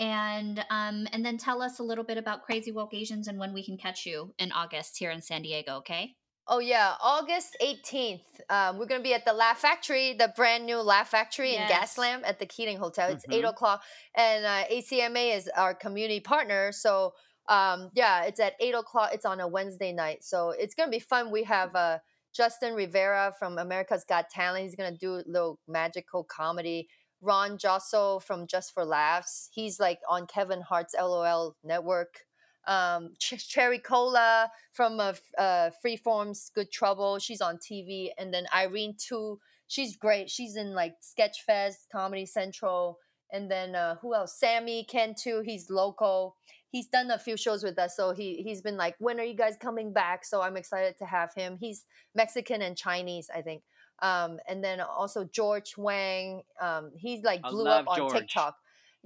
and 0.00 0.58
um, 0.68 1.06
and 1.12 1.24
then 1.24 1.38
tell 1.38 1.62
us 1.62 1.78
a 1.78 1.82
little 1.84 2.02
bit 2.04 2.18
about 2.18 2.42
Crazy 2.42 2.72
Woke 2.72 2.92
Asians 2.92 3.28
and 3.28 3.38
when 3.38 3.52
we 3.54 3.64
can 3.64 3.78
catch 3.78 4.04
you 4.04 4.34
in 4.38 4.50
August 4.50 4.98
here 4.98 5.10
in 5.12 5.22
San 5.22 5.42
Diego. 5.42 5.76
Okay. 5.76 6.16
Oh 6.46 6.58
yeah, 6.58 6.94
August 7.02 7.56
eighteenth. 7.60 8.20
Um, 8.50 8.78
we're 8.78 8.84
gonna 8.86 9.02
be 9.02 9.14
at 9.14 9.24
the 9.24 9.32
Laugh 9.32 9.58
Factory, 9.60 10.12
the 10.12 10.32
brand 10.36 10.66
new 10.66 10.76
Laugh 10.78 11.08
Factory 11.08 11.54
in 11.54 11.62
Yes. 11.62 11.96
Gaslamp 11.96 12.22
at 12.24 12.38
the 12.38 12.44
Keating 12.46 12.76
Hotel. 12.76 13.08
It's 13.10 13.24
eight 13.30 13.44
Mhm. 13.44 13.48
o'clock, 13.50 13.82
and 14.14 14.44
uh, 14.44 14.64
ACMA 14.70 15.34
is 15.36 15.48
our 15.56 15.74
community 15.74 16.20
partner. 16.20 16.70
So 16.72 17.14
um, 17.48 17.90
yeah, 17.94 18.24
it's 18.24 18.40
at 18.40 18.54
eight 18.60 18.74
o'clock. 18.74 19.10
It's 19.14 19.24
on 19.26 19.40
a 19.40 19.48
Wednesday 19.48 19.92
night, 19.92 20.22
so 20.24 20.50
it's 20.50 20.74
gonna 20.74 20.90
be 20.90 20.98
fun. 20.98 21.30
We 21.30 21.44
have 21.44 21.74
uh, 21.74 21.98
Justin 22.34 22.74
Rivera 22.74 23.34
from 23.38 23.58
America's 23.58 24.04
Got 24.04 24.28
Talent. 24.28 24.64
He's 24.64 24.76
gonna 24.76 24.96
do 24.96 25.16
a 25.16 25.24
little 25.26 25.58
magical 25.66 26.24
comedy. 26.24 26.88
Ron 27.22 27.56
Josol 27.56 28.22
from 28.22 28.46
Just 28.46 28.74
for 28.74 28.84
Laughs. 28.84 29.48
He's 29.52 29.80
like 29.80 30.00
on 30.10 30.26
Kevin 30.26 30.60
Hart's 30.60 30.94
LOL 30.94 31.56
network. 31.64 32.26
Um, 32.66 33.10
Ch- 33.18 33.40
Sherry 33.40 33.78
Cola 33.78 34.50
from 34.72 35.00
uh, 35.00 35.14
uh, 35.38 35.70
Freeform's 35.84 36.50
Good 36.54 36.70
Trouble. 36.70 37.18
She's 37.18 37.40
on 37.40 37.58
TV. 37.58 38.10
And 38.18 38.32
then 38.32 38.46
Irene 38.54 38.96
too. 38.98 39.40
She's 39.66 39.96
great. 39.96 40.30
She's 40.30 40.56
in 40.56 40.74
like 40.74 40.94
Sketchfest, 41.00 41.88
Comedy 41.90 42.26
Central. 42.26 42.98
And 43.32 43.50
then 43.50 43.74
uh, 43.74 43.96
who 43.96 44.14
else? 44.14 44.38
Sammy 44.38 44.84
Ken 44.84 45.14
too. 45.18 45.42
He's 45.44 45.70
local. 45.70 46.36
He's 46.70 46.88
done 46.88 47.10
a 47.10 47.18
few 47.18 47.36
shows 47.36 47.62
with 47.62 47.78
us, 47.78 47.94
so 47.96 48.12
he 48.12 48.42
he's 48.42 48.60
been 48.60 48.76
like, 48.76 48.96
when 48.98 49.20
are 49.20 49.24
you 49.24 49.36
guys 49.36 49.56
coming 49.56 49.92
back? 49.92 50.24
So 50.24 50.42
I'm 50.42 50.56
excited 50.56 50.98
to 50.98 51.04
have 51.04 51.32
him. 51.32 51.56
He's 51.60 51.84
Mexican 52.16 52.62
and 52.62 52.76
Chinese, 52.76 53.30
I 53.32 53.42
think. 53.42 53.62
Um, 54.02 54.40
and 54.48 54.62
then 54.62 54.80
also 54.80 55.24
George 55.24 55.76
Wang. 55.76 56.42
Um, 56.60 56.90
he's 56.96 57.22
like 57.22 57.42
blew 57.42 57.68
up 57.68 57.86
on 57.86 57.96
George. 57.96 58.12
TikTok. 58.12 58.56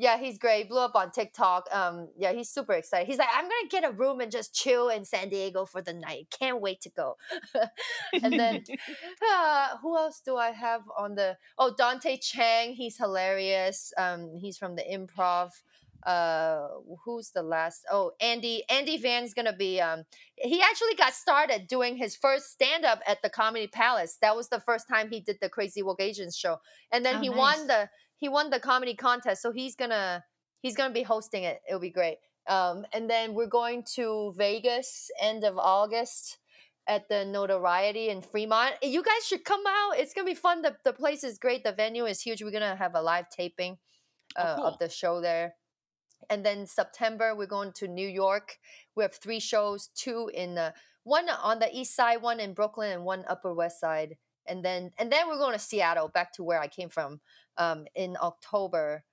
Yeah, 0.01 0.17
he's 0.17 0.39
great. 0.39 0.69
Blew 0.69 0.79
up 0.79 0.95
on 0.95 1.11
TikTok. 1.11 1.67
Um, 1.73 2.09
yeah, 2.17 2.33
he's 2.33 2.49
super 2.49 2.73
excited. 2.73 3.09
He's 3.09 3.19
like, 3.19 3.29
I'm 3.35 3.45
gonna 3.45 3.69
get 3.69 3.85
a 3.85 3.91
room 3.91 4.21
and 4.21 4.31
just 4.31 4.55
chill 4.55 4.89
in 4.91 5.05
San 5.05 5.29
Diego 5.29 5.67
for 5.67 5.83
the 5.83 5.93
night. 5.93 6.29
Can't 6.31 6.61
wait 6.61 6.81
to 6.83 6.91
go. 6.91 7.17
and 8.23 8.39
then 8.39 8.63
uh, 9.33 9.77
who 9.83 9.97
else 9.97 10.21
do 10.25 10.37
I 10.37 10.53
have 10.53 10.83
on 10.97 11.17
the? 11.17 11.37
Oh, 11.59 11.75
Dante 11.77 12.17
Chang. 12.17 12.75
He's 12.75 12.97
hilarious. 12.97 13.93
Um, 13.99 14.37
he's 14.41 14.57
from 14.57 14.77
the 14.77 14.83
Improv. 14.85 15.51
Uh, 16.07 16.69
who's 17.05 17.31
the 17.33 17.43
last? 17.43 17.85
Oh, 17.91 18.13
Andy. 18.21 18.63
Andy 18.71 18.99
Van's 18.99 19.35
gonna 19.35 19.53
be. 19.57 19.81
Um, 19.81 20.05
he 20.37 20.63
actually 20.63 20.95
got 20.95 21.13
started 21.13 21.67
doing 21.67 21.97
his 21.97 22.15
first 22.15 22.53
stand 22.53 22.85
up 22.85 23.01
at 23.05 23.21
the 23.23 23.29
Comedy 23.29 23.67
Palace. 23.67 24.17
That 24.23 24.37
was 24.37 24.49
the 24.49 24.61
first 24.61 24.87
time 24.89 25.11
he 25.11 25.19
did 25.21 25.39
the 25.41 25.49
Crazy 25.49 25.83
Woke 25.83 26.01
Asians 26.01 26.37
show, 26.37 26.61
and 26.93 27.05
then 27.05 27.17
Oh, 27.17 27.21
he 27.21 27.29
nice. 27.29 27.37
won 27.37 27.67
the 27.67 27.91
he 28.19 28.29
won 28.29 28.51
the 28.51 28.61
comedy 28.61 28.95
contest. 28.95 29.43
So 29.43 29.53
he's 29.53 29.75
gonna 29.75 30.25
he's 30.61 30.77
gonna 30.77 30.95
be 30.95 31.03
hosting 31.03 31.45
it. 31.45 31.61
It'll 31.69 31.81
be 31.81 31.91
great. 31.91 32.19
Um, 32.49 32.85
and 32.93 33.09
then 33.11 33.35
we're 33.35 33.47
going 33.47 33.85
to 33.97 34.33
Vegas 34.37 35.11
end 35.21 35.45
of 35.45 35.59
August 35.59 36.39
at 36.87 37.09
the 37.09 37.25
Notoriety 37.25 38.09
in 38.09 38.23
Fremont. 38.23 38.75
You 38.83 39.03
guys 39.03 39.27
should 39.27 39.45
come 39.45 39.63
out. 39.69 39.99
It's 39.99 40.15
gonna 40.15 40.27
be 40.27 40.35
fun. 40.35 40.63
The 40.63 40.77
the 40.85 40.93
place 40.93 41.25
is 41.25 41.39
great. 41.39 41.65
The 41.65 41.73
venue 41.73 42.07
is 42.07 42.21
huge. 42.23 42.43
We're 42.43 42.51
gonna 42.51 42.77
have 42.77 42.95
a 42.95 43.03
live 43.03 43.29
taping 43.31 43.79
Oh, 44.37 44.43
uh, 44.43 44.57
cool. 44.57 44.65
of 44.67 44.79
the 44.79 44.89
show 44.89 45.21
there. 45.21 45.55
And 46.31 46.45
then 46.45 46.67
September 46.67 47.35
we're 47.35 47.47
going 47.47 47.73
to 47.75 47.89
New 47.89 48.07
York. 48.09 48.59
We 48.95 49.03
have 49.05 49.15
three 49.15 49.41
shows, 49.41 49.89
two 49.95 50.31
in 50.35 50.55
the 50.55 50.75
one 51.05 51.29
on 51.31 51.59
the 51.61 51.75
east 51.75 51.97
side, 51.97 52.21
one 52.21 52.39
in 52.41 52.53
Brooklyn, 52.53 52.93
and 52.93 53.05
one 53.05 53.25
Upper 53.29 53.55
West 53.55 53.81
Side. 53.81 54.17
And 54.47 54.65
then 54.65 54.93
and 54.99 55.11
then 55.11 55.29
we're 55.29 55.39
going 55.39 55.55
to 55.55 55.59
Seattle, 55.59 56.09
back 56.09 56.33
to 56.35 56.43
where 56.45 56.61
I 56.61 56.69
came 56.69 56.89
from, 56.91 57.21
um, 57.59 57.87
in 57.95 58.17
October. 58.21 59.05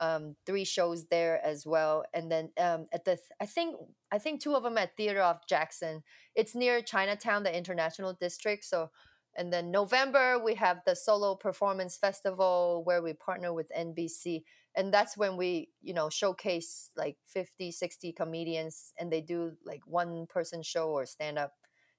Um, 0.00 0.34
three 0.44 0.64
shows 0.64 1.06
there 1.06 1.40
as 1.46 1.64
well. 1.64 2.04
And 2.12 2.30
then 2.30 2.50
um, 2.58 2.88
at 2.92 3.04
the 3.04 3.16
I 3.40 3.46
think 3.46 3.76
I 4.10 4.18
think 4.18 4.40
two 4.42 4.54
of 4.54 4.64
them 4.64 4.76
at 4.76 4.96
Theatre 4.96 5.22
off 5.22 5.46
Jackson. 5.48 6.02
It's 6.34 6.54
near 6.54 6.82
Chinatown, 6.82 7.44
the 7.44 7.56
International 7.56 8.12
District. 8.12 8.64
So 8.64 8.90
and 9.36 9.52
then 9.52 9.70
November 9.70 10.38
we 10.38 10.54
have 10.54 10.80
the 10.84 10.96
Solo 10.96 11.34
Performance 11.34 11.96
Festival 11.96 12.82
where 12.84 13.02
we 13.02 13.12
partner 13.12 13.52
with 13.52 13.70
NBC 13.76 14.42
and 14.76 14.92
that's 14.92 15.16
when 15.16 15.36
we 15.36 15.70
you 15.82 15.94
know 15.94 16.08
showcase 16.08 16.90
like 16.96 17.16
50 17.26 17.70
60 17.70 18.12
comedians 18.12 18.92
and 18.98 19.12
they 19.12 19.20
do 19.20 19.52
like 19.64 19.82
one 19.86 20.26
person 20.26 20.62
show 20.62 20.88
or 20.88 21.06
stand 21.06 21.38
up 21.38 21.52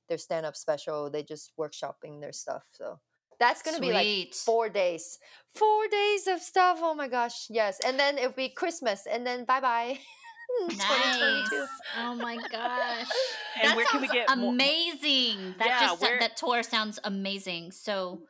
their 0.07 0.17
stand 0.17 0.45
up 0.45 0.55
special 0.55 1.09
they 1.09 1.23
just 1.23 1.51
workshopping 1.59 2.21
their 2.21 2.33
stuff 2.33 2.65
so 2.71 2.99
that's 3.39 3.61
gonna 3.61 3.79
be 3.79 3.91
like 3.91 4.33
four 4.33 4.69
days 4.69 5.17
four 5.53 5.87
days 5.87 6.27
of 6.27 6.39
stuff 6.39 6.79
oh 6.81 6.93
my 6.95 7.07
gosh 7.07 7.47
yes 7.49 7.79
and 7.85 7.97
then 7.99 8.17
it'll 8.17 8.31
be 8.31 8.49
christmas 8.49 9.07
and 9.11 9.25
then 9.25 9.45
bye 9.45 9.59
bye 9.61 9.97
Nice. 10.67 10.77
2022 10.77 11.65
Oh 11.99 12.15
my 12.15 12.35
gosh. 12.51 13.07
And 13.61 13.69
that 13.71 13.75
where 13.75 13.85
can 13.87 14.01
we 14.01 14.07
sounds 14.07 14.13
get 14.27 14.37
more- 14.37 14.53
amazing. 14.53 15.55
That 15.57 15.67
Yeah, 15.67 15.79
just 15.81 16.01
where- 16.01 16.19
that 16.19 16.37
tour 16.37 16.61
sounds 16.63 16.99
amazing. 17.03 17.71
So 17.71 18.21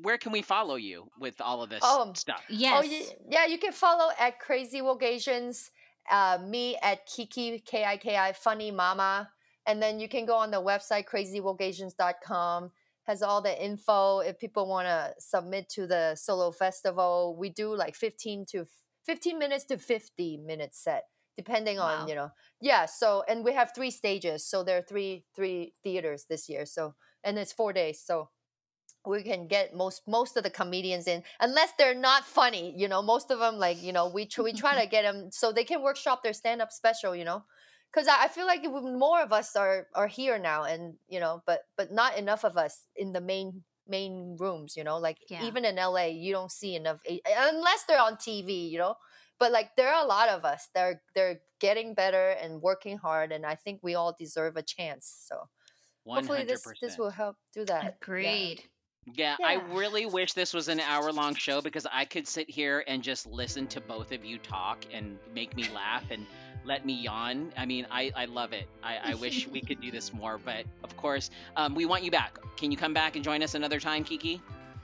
Where 0.00 0.16
can 0.18 0.32
we 0.32 0.42
follow 0.42 0.74
you 0.76 1.08
with 1.20 1.40
all 1.40 1.62
of 1.62 1.68
this 1.70 1.80
Oh, 1.84 2.10
stuff? 2.14 2.42
yes. 2.48 2.74
Oh, 2.78 2.82
yeah, 2.82 3.04
yeah, 3.30 3.46
you 3.46 3.58
can 3.58 3.72
follow 3.72 4.08
at 4.18 4.40
Crazy 4.40 4.80
Woke 4.80 5.02
Asians, 5.02 5.70
uh, 6.10 6.38
me 6.42 6.76
at 6.82 7.04
Kiki, 7.06 7.60
K 7.60 7.84
I 7.84 7.96
K 7.96 8.16
I, 8.16 8.32
Funny 8.32 8.70
Mama. 8.70 9.28
And 9.66 9.80
then 9.82 10.00
you 10.00 10.08
can 10.08 10.24
go 10.24 10.34
on 10.36 10.50
the 10.50 10.62
website, 10.62 11.04
crazywokeasians.com. 11.06 12.70
Has 13.08 13.22
all 13.22 13.42
the 13.42 13.64
info 13.64 14.20
if 14.20 14.38
people 14.38 14.68
want 14.68 14.86
to 14.86 15.14
submit 15.18 15.68
to 15.70 15.86
the 15.88 16.14
solo 16.14 16.52
festival. 16.52 17.36
We 17.38 17.48
do 17.50 17.74
like 17.74 17.96
15 17.96 18.46
to 18.50 18.66
15 19.06 19.38
minutes 19.38 19.64
to 19.66 19.78
50 19.78 20.36
minutes 20.36 20.78
set, 20.84 21.04
depending 21.36 21.78
on, 21.80 22.00
Wow. 22.02 22.06
you 22.06 22.14
know. 22.14 22.30
Yeah, 22.60 22.86
so 22.86 23.24
and 23.28 23.44
we 23.44 23.54
have 23.54 23.72
three 23.74 23.90
stages. 23.90 24.46
So 24.46 24.62
there 24.62 24.78
are 24.78 24.82
three 24.82 25.24
three 25.34 25.74
theaters 25.82 26.26
this 26.28 26.48
year. 26.48 26.66
So 26.66 26.94
and 27.24 27.38
it's 27.38 27.52
four 27.52 27.72
days. 27.72 28.00
So 28.04 28.30
we 29.06 29.22
can 29.22 29.46
get 29.48 29.74
most 29.74 30.02
most 30.06 30.36
of 30.36 30.42
the 30.44 30.50
comedians 30.50 31.06
in 31.06 31.22
unless 31.40 31.72
they're 31.78 31.94
not 31.94 32.24
funny 32.24 32.74
you 32.76 32.88
know 32.88 33.00
most 33.00 33.30
of 33.30 33.38
them 33.38 33.58
like 33.58 33.82
you 33.82 33.92
know 33.92 34.08
we 34.08 34.26
tr- 34.26 34.42
we 34.42 34.52
try 34.52 34.78
to 34.82 34.86
get 34.86 35.02
them 35.02 35.30
so 35.30 35.52
they 35.52 35.64
can 35.64 35.82
workshop 35.82 36.22
their 36.22 36.34
stand 36.34 36.60
up 36.60 36.72
special 36.72 37.14
you 37.16 37.24
know 37.24 37.42
because 37.92 38.08
I, 38.08 38.24
I 38.24 38.28
feel 38.28 38.46
like 38.46 38.62
more 38.64 39.22
of 39.22 39.32
us 39.32 39.56
are 39.56 39.86
are 39.94 40.06
here 40.06 40.38
now 40.38 40.64
and 40.64 40.94
you 41.08 41.20
know 41.20 41.42
but 41.46 41.60
but 41.76 41.92
not 41.92 42.16
enough 42.16 42.44
of 42.44 42.56
us 42.56 42.84
in 42.96 43.12
the 43.12 43.20
main 43.20 43.62
main 43.86 44.36
rooms 44.38 44.76
you 44.76 44.84
know 44.84 44.98
like 44.98 45.18
Yeah. 45.28 45.44
even 45.44 45.64
in 45.64 45.76
la 45.76 46.02
you 46.04 46.32
don't 46.32 46.52
see 46.52 46.74
enough 46.76 47.00
unless 47.06 47.84
they're 47.84 48.00
on 48.02 48.16
tv 48.16 48.70
you 48.70 48.78
know 48.78 48.94
but 49.38 49.50
like 49.52 49.70
there 49.76 49.92
are 49.92 50.04
a 50.04 50.06
lot 50.06 50.28
of 50.28 50.44
us 50.44 50.68
they're 50.74 51.00
they're 51.14 51.40
getting 51.60 51.94
better 51.94 52.30
and 52.42 52.60
working 52.60 52.98
hard 52.98 53.32
and 53.32 53.46
i 53.46 53.54
think 53.54 53.80
we 53.82 53.94
all 53.94 54.14
deserve 54.18 54.56
a 54.56 54.62
chance 54.62 55.24
so 55.26 55.48
One 56.04 56.18
hopefully 56.18 56.44
this 56.44 56.64
this 56.82 56.98
will 56.98 57.10
help 57.10 57.36
do 57.54 57.64
that 57.64 57.82
Yeah. 57.84 57.90
Agreed. 58.02 58.62
Yeah, 59.14 59.36
Yeah. 59.40 59.46
I 59.46 59.54
really 59.72 60.04
wish 60.04 60.34
this 60.34 60.52
was 60.52 60.68
an 60.68 60.80
hour 60.80 61.10
long 61.12 61.34
show 61.34 61.62
because 61.62 61.86
I 61.90 62.04
could 62.04 62.28
sit 62.28 62.50
here 62.50 62.84
and 62.86 63.02
just 63.02 63.26
listen 63.26 63.66
to 63.68 63.80
both 63.80 64.12
of 64.12 64.22
you 64.22 64.36
talk 64.38 64.84
and 64.92 65.18
make 65.34 65.56
me 65.56 65.66
laugh 65.74 66.04
and 66.10 66.26
let 66.68 66.84
me 66.84 66.92
yawn. 66.92 67.50
I 67.56 67.64
mean, 67.64 67.86
I, 67.90 68.12
I 68.14 68.26
love 68.26 68.52
it. 68.52 68.68
I, 68.84 68.98
I 69.02 69.14
wish 69.14 69.48
we 69.48 69.62
could 69.62 69.80
do 69.80 69.90
this 69.90 70.12
more, 70.12 70.38
but 70.38 70.66
of 70.84 70.96
course, 70.98 71.30
um, 71.56 71.74
we 71.74 71.86
want 71.86 72.04
you 72.04 72.10
back. 72.10 72.38
Can 72.56 72.70
you 72.70 72.76
come 72.76 72.92
back 72.92 73.16
and 73.16 73.24
join 73.24 73.42
us 73.42 73.54
another 73.54 73.80
time, 73.80 74.04
Kiki? 74.04 74.40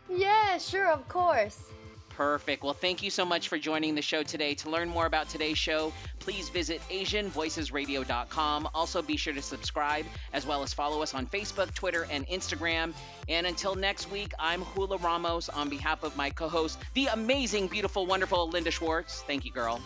Yeah, 0.09 0.57
sure, 0.57 0.89
of 0.89 1.07
course. 1.09 1.61
Perfect. 2.09 2.63
Well, 2.63 2.75
thank 2.75 3.03
you 3.03 3.11
so 3.11 3.25
much 3.25 3.49
for 3.49 3.59
joining 3.59 3.95
the 3.95 4.03
show 4.03 4.23
today. 4.23 4.55
To 4.55 4.71
learn 4.71 4.89
more 4.89 5.07
about 5.07 5.29
today's 5.29 5.59
show, 5.59 5.93
please 6.21 6.49
visit 6.49 6.81
AsianVoicesRadio.com. 6.89 8.69
Also, 8.73 9.03
be 9.03 9.17
sure 9.17 9.35
to 9.35 9.43
subscribe 9.43 10.07
as 10.33 10.47
well 10.47 10.63
as 10.63 10.73
follow 10.73 11.03
us 11.03 11.13
on 11.13 11.27
Facebook, 11.27 11.75
Twitter, 11.75 12.07
and 12.11 12.27
Instagram. 12.29 12.95
And 13.29 13.47
until 13.47 13.75
next 13.75 14.11
week, 14.11 14.33
I'm 14.39 14.63
Hula 14.63 14.99
Ramos 14.99 15.49
on 15.49 15.69
behalf 15.69 16.03
of 16.05 16.17
my 16.17 16.31
co 16.31 16.49
host, 16.49 16.79
the 16.95 17.07
amazing, 17.07 17.67
beautiful, 17.67 18.07
wonderful 18.07 18.49
Linda 18.49 18.71
Schwartz. 18.71 19.23
Thank 19.23 19.45
you, 19.45 19.51
girl. 19.51 19.83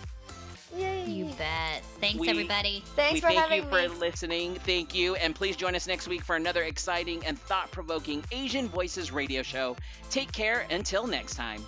Yay. 0.77 1.07
You 1.07 1.27
bet. 1.39 1.83
Thanks, 2.01 2.19
We- 2.19 2.29
everybody. 2.29 2.83
Thanks 2.95 3.15
we 3.15 3.21
for 3.21 3.29
thank 3.29 3.39
having 3.41 3.59
you 3.59 3.65
me. 3.65 3.71
for 3.71 3.89
listening. 3.99 4.55
Thank 4.57 4.95
you. 4.95 5.15
And 5.17 5.35
please 5.35 5.57
join 5.57 5.75
us 5.75 5.87
next 5.87 6.09
week 6.09 6.23
for 6.23 6.37
another 6.37 6.65
exciting 6.65 7.25
and 7.25 7.39
thought 7.39 7.71
provoking 7.71 8.23
Asian 8.33 8.69
Voices 8.69 9.11
radio 9.11 9.43
show. 9.43 9.77
Take 10.11 10.31
care 10.33 10.67
until 10.71 11.07
next 11.07 11.35
time. 11.35 11.65